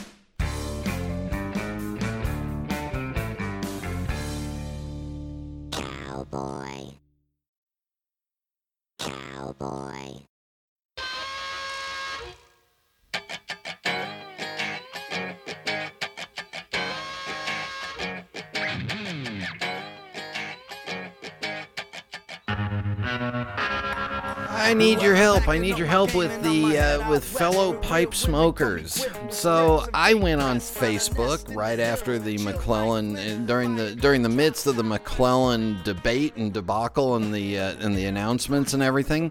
I 24.73 24.75
need 24.75 25.03
your 25.03 25.15
help. 25.15 25.49
I 25.49 25.59
need 25.59 25.77
your 25.77 25.87
help 25.87 26.15
with 26.15 26.43
the 26.43 26.79
uh, 26.79 27.11
with 27.11 27.23
fellow 27.23 27.75
pipe 27.75 28.15
smokers. 28.15 29.07
So 29.29 29.85
I 29.93 30.15
went 30.15 30.41
on 30.41 30.61
Facebook 30.61 31.55
right 31.55 31.79
after 31.79 32.19
the 32.19 32.39
McClelland 32.39 33.19
uh, 33.19 33.45
during 33.45 33.77
the 33.77 33.95
during 33.95 34.23
the 34.23 34.31
midst 34.31 34.67
of 34.67 34.77
the 34.77 34.83
McClelland 34.83 35.85
debate 35.85 36.37
and 36.37 36.55
debacle 36.55 37.17
and 37.17 37.35
the 37.35 37.59
uh, 37.59 37.75
and 37.81 37.95
the 37.95 38.07
announcements 38.07 38.73
and 38.73 38.83
everything. 38.83 39.31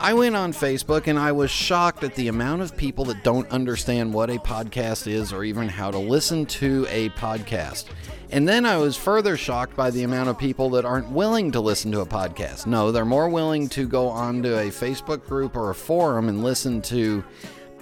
I 0.00 0.14
went 0.14 0.36
on 0.36 0.52
Facebook 0.52 1.08
and 1.08 1.18
I 1.18 1.32
was 1.32 1.50
shocked 1.50 2.04
at 2.04 2.14
the 2.14 2.28
amount 2.28 2.62
of 2.62 2.76
people 2.76 3.04
that 3.06 3.24
don't 3.24 3.50
understand 3.50 4.14
what 4.14 4.30
a 4.30 4.38
podcast 4.38 5.08
is 5.08 5.32
or 5.32 5.42
even 5.42 5.68
how 5.68 5.90
to 5.90 5.98
listen 5.98 6.46
to 6.46 6.86
a 6.88 7.08
podcast. 7.10 7.86
And 8.30 8.46
then 8.46 8.64
I 8.64 8.76
was 8.76 8.96
further 8.96 9.36
shocked 9.36 9.74
by 9.74 9.90
the 9.90 10.04
amount 10.04 10.28
of 10.28 10.38
people 10.38 10.70
that 10.70 10.84
aren't 10.84 11.10
willing 11.10 11.50
to 11.50 11.60
listen 11.60 11.90
to 11.92 12.00
a 12.00 12.06
podcast. 12.06 12.64
No, 12.64 12.92
they're 12.92 13.04
more 13.04 13.28
willing 13.28 13.68
to 13.70 13.88
go 13.88 14.06
onto 14.06 14.54
a 14.54 14.68
Facebook 14.68 15.26
group 15.26 15.56
or 15.56 15.70
a 15.70 15.74
forum 15.74 16.28
and 16.28 16.44
listen 16.44 16.80
to 16.82 17.24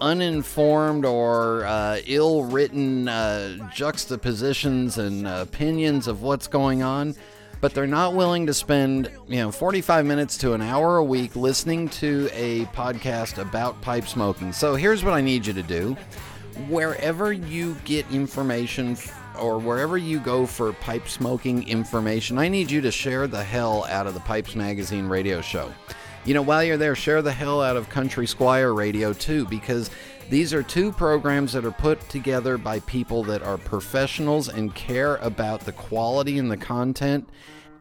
uninformed 0.00 1.04
or 1.04 1.66
uh, 1.66 1.98
ill 2.06 2.44
written 2.44 3.08
uh, 3.08 3.58
juxtapositions 3.74 4.96
and 4.96 5.26
opinions 5.26 6.08
of 6.08 6.22
what's 6.22 6.46
going 6.46 6.82
on 6.82 7.14
but 7.66 7.74
they're 7.74 7.84
not 7.84 8.14
willing 8.14 8.46
to 8.46 8.54
spend, 8.54 9.10
you 9.26 9.38
know, 9.38 9.50
45 9.50 10.06
minutes 10.06 10.38
to 10.38 10.52
an 10.52 10.62
hour 10.62 10.98
a 10.98 11.04
week 11.04 11.34
listening 11.34 11.88
to 11.88 12.28
a 12.32 12.64
podcast 12.66 13.38
about 13.38 13.82
pipe 13.82 14.06
smoking. 14.06 14.52
So 14.52 14.76
here's 14.76 15.02
what 15.02 15.14
I 15.14 15.20
need 15.20 15.44
you 15.44 15.52
to 15.52 15.64
do. 15.64 15.96
Wherever 16.68 17.32
you 17.32 17.76
get 17.84 18.08
information 18.12 18.96
or 19.36 19.58
wherever 19.58 19.98
you 19.98 20.20
go 20.20 20.46
for 20.46 20.74
pipe 20.74 21.08
smoking 21.08 21.68
information, 21.68 22.38
I 22.38 22.46
need 22.46 22.70
you 22.70 22.80
to 22.82 22.92
share 22.92 23.26
the 23.26 23.42
hell 23.42 23.84
out 23.86 24.06
of 24.06 24.14
the 24.14 24.20
Pipes 24.20 24.54
Magazine 24.54 25.08
radio 25.08 25.40
show. 25.40 25.74
You 26.24 26.34
know, 26.34 26.42
while 26.42 26.62
you're 26.62 26.76
there, 26.76 26.94
share 26.94 27.20
the 27.20 27.32
hell 27.32 27.60
out 27.60 27.76
of 27.76 27.88
Country 27.88 28.28
Squire 28.28 28.74
Radio 28.74 29.12
too, 29.12 29.44
because 29.46 29.90
these 30.30 30.54
are 30.54 30.62
two 30.62 30.92
programs 30.92 31.52
that 31.54 31.64
are 31.64 31.72
put 31.72 32.08
together 32.08 32.58
by 32.58 32.78
people 32.78 33.24
that 33.24 33.42
are 33.42 33.58
professionals 33.58 34.48
and 34.48 34.72
care 34.72 35.16
about 35.16 35.62
the 35.62 35.72
quality 35.72 36.38
and 36.38 36.48
the 36.48 36.56
content. 36.56 37.28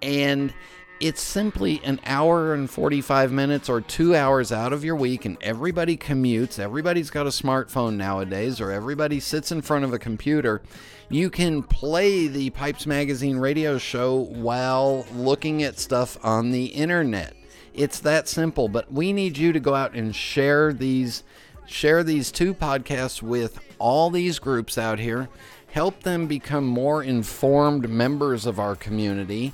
And 0.05 0.53
it's 0.99 1.21
simply 1.21 1.81
an 1.83 1.99
hour 2.05 2.53
and 2.53 2.69
45 2.69 3.31
minutes 3.31 3.67
or 3.67 3.81
two 3.81 4.15
hours 4.15 4.51
out 4.51 4.71
of 4.71 4.85
your 4.85 4.95
week, 4.95 5.25
and 5.25 5.37
everybody 5.41 5.97
commutes. 5.97 6.59
Everybody's 6.59 7.09
got 7.09 7.25
a 7.25 7.31
smartphone 7.31 7.95
nowadays, 7.95 8.61
or 8.61 8.71
everybody 8.71 9.19
sits 9.19 9.51
in 9.51 9.61
front 9.61 9.83
of 9.83 9.93
a 9.93 9.99
computer. 9.99 10.61
You 11.09 11.29
can 11.29 11.63
play 11.63 12.27
the 12.27 12.51
Pipes 12.51 12.85
Magazine 12.85 13.37
radio 13.37 13.77
show 13.77 14.15
while 14.15 15.05
looking 15.15 15.63
at 15.63 15.79
stuff 15.79 16.17
on 16.23 16.51
the 16.51 16.67
internet. 16.67 17.33
It's 17.73 17.99
that 18.01 18.29
simple, 18.29 18.69
but 18.69 18.91
we 18.91 19.11
need 19.11 19.37
you 19.37 19.51
to 19.53 19.59
go 19.59 19.73
out 19.73 19.95
and 19.95 20.15
share 20.15 20.71
these 20.71 21.23
share 21.65 22.03
these 22.03 22.31
two 22.31 22.53
podcasts 22.53 23.23
with 23.23 23.59
all 23.79 24.11
these 24.11 24.37
groups 24.37 24.77
out 24.77 24.99
here, 24.99 25.27
help 25.67 26.03
them 26.03 26.27
become 26.27 26.65
more 26.65 27.03
informed 27.03 27.89
members 27.89 28.45
of 28.45 28.59
our 28.59 28.75
community, 28.75 29.51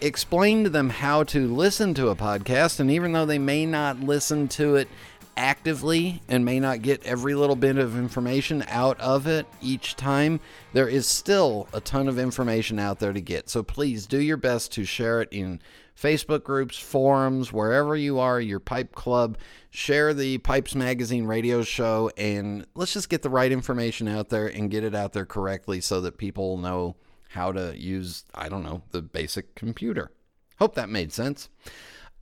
explain 0.00 0.64
to 0.64 0.70
them 0.70 0.90
how 0.90 1.22
to 1.24 1.46
listen 1.46 1.94
to 1.94 2.08
a 2.08 2.16
podcast, 2.16 2.80
and 2.80 2.90
even 2.90 3.12
though 3.12 3.26
they 3.26 3.38
may 3.38 3.66
not 3.66 4.00
listen 4.00 4.48
to 4.48 4.76
it 4.76 4.88
actively 5.36 6.22
and 6.28 6.44
may 6.44 6.60
not 6.60 6.82
get 6.82 7.04
every 7.04 7.34
little 7.34 7.56
bit 7.56 7.76
of 7.76 7.96
information 7.96 8.64
out 8.68 8.98
of 9.00 9.26
it 9.26 9.46
each 9.60 9.96
time, 9.96 10.40
there 10.72 10.88
is 10.88 11.06
still 11.06 11.68
a 11.72 11.80
ton 11.80 12.08
of 12.08 12.18
information 12.18 12.78
out 12.78 12.98
there 13.00 13.12
to 13.12 13.20
get. 13.20 13.48
So 13.48 13.62
please 13.62 14.06
do 14.06 14.20
your 14.20 14.36
best 14.36 14.72
to 14.72 14.84
share 14.84 15.22
it 15.22 15.28
in 15.30 15.60
Facebook 15.98 16.42
groups, 16.42 16.78
forums, 16.78 17.52
wherever 17.52 17.96
you 17.96 18.18
are, 18.18 18.40
your 18.40 18.60
pipe 18.60 18.94
club. 18.94 19.38
Share 19.70 20.14
the 20.14 20.38
Pipes 20.38 20.74
Magazine 20.74 21.26
radio 21.26 21.62
show 21.62 22.10
and 22.16 22.66
let's 22.74 22.92
just 22.92 23.08
get 23.08 23.22
the 23.22 23.30
right 23.30 23.50
information 23.50 24.06
out 24.06 24.28
there 24.28 24.46
and 24.46 24.70
get 24.70 24.84
it 24.84 24.94
out 24.94 25.12
there 25.12 25.26
correctly 25.26 25.80
so 25.80 26.00
that 26.00 26.16
people 26.16 26.58
know 26.58 26.96
how 27.34 27.52
to 27.52 27.78
use, 27.78 28.24
I 28.34 28.48
don't 28.48 28.62
know, 28.62 28.82
the 28.90 29.02
basic 29.02 29.54
computer. 29.54 30.10
Hope 30.58 30.74
that 30.76 30.88
made 30.88 31.12
sense. 31.12 31.48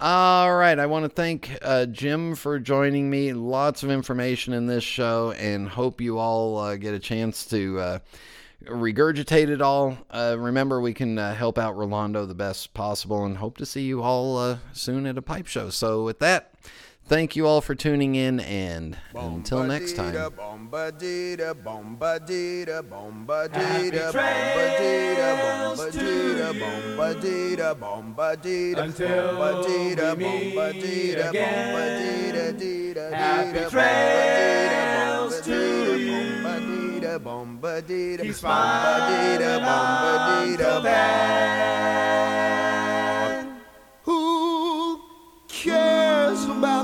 All 0.01 0.57
right, 0.57 0.79
I 0.79 0.87
want 0.87 1.05
to 1.05 1.09
thank 1.09 1.57
uh, 1.63 1.87
Jim 1.87 2.35
for 2.35 2.59
joining 2.59 3.09
me. 3.09 3.33
Lots 3.33 3.85
of 3.85 3.91
information 3.91 4.53
in 4.53 4.67
this 4.67 4.83
show, 4.83 5.31
and 5.39 5.69
hope 5.69 6.01
you 6.01 6.19
all 6.19 6.59
uh, 6.59 6.77
get 6.77 6.93
a 6.93 6.99
chance 6.99 7.47
to 7.47 7.79
uh, 7.79 7.99
regurgitate 8.65 9.49
it 9.49 9.63
all. 9.63 9.97
Uh, 10.11 10.35
remember, 10.39 10.81
we 10.81 10.93
can 10.93 11.19
uh, 11.19 11.35
help 11.35 11.57
out 11.57 11.77
Rolando 11.77 12.27
the 12.27 12.35
best 12.35 12.75
possible, 12.75 13.25
and 13.25 13.37
hope 13.37 13.59
to 13.59 13.67
see 13.67 13.83
you 13.83 14.03
all 14.03 14.39
uh, 14.39 14.59
soon 14.73 15.07
at 15.07 15.19
a 15.19 15.23
pipe 15.23 15.47
show. 15.47 15.71
So, 15.71 16.03
with 16.03 16.19
that, 16.19 16.52
thank 17.13 17.37
you 17.37 17.47
all 17.47 17.61
for 17.61 17.75
tuning 17.75 18.15
in, 18.15 18.41
and 18.41 18.97
until 19.15 19.65
next 19.65 19.97
time. 19.97 20.17
Until 28.79 29.37
we 30.17 30.17
meet 30.17 31.15
again. 31.19 32.03
Happy 33.13 33.71
trails 33.71 35.41
to 35.43 35.97
you. 35.99 36.23
Keep 38.23 38.35
smiling 38.35 39.43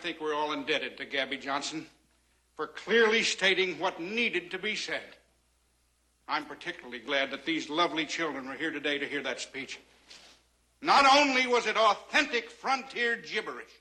Think 0.00 0.20
we're 0.20 0.34
all 0.34 0.52
indebted 0.52 0.96
to 0.96 1.04
Gabby 1.04 1.36
Johnson 1.36 1.86
for 2.56 2.66
clearly 2.66 3.22
stating 3.22 3.78
what 3.78 4.00
needed 4.00 4.50
to 4.50 4.58
be 4.58 4.74
said. 4.74 5.16
I'm 6.26 6.46
particularly 6.46 7.00
glad 7.00 7.30
that 7.32 7.44
these 7.44 7.68
lovely 7.68 8.06
children 8.06 8.48
were 8.48 8.54
here 8.54 8.70
today 8.70 8.98
to 8.98 9.06
hear 9.06 9.22
that 9.22 9.40
speech. 9.40 9.78
Not 10.80 11.04
only 11.16 11.46
was 11.46 11.66
it 11.66 11.76
authentic 11.76 12.50
frontier 12.50 13.16
gibberish, 13.16 13.72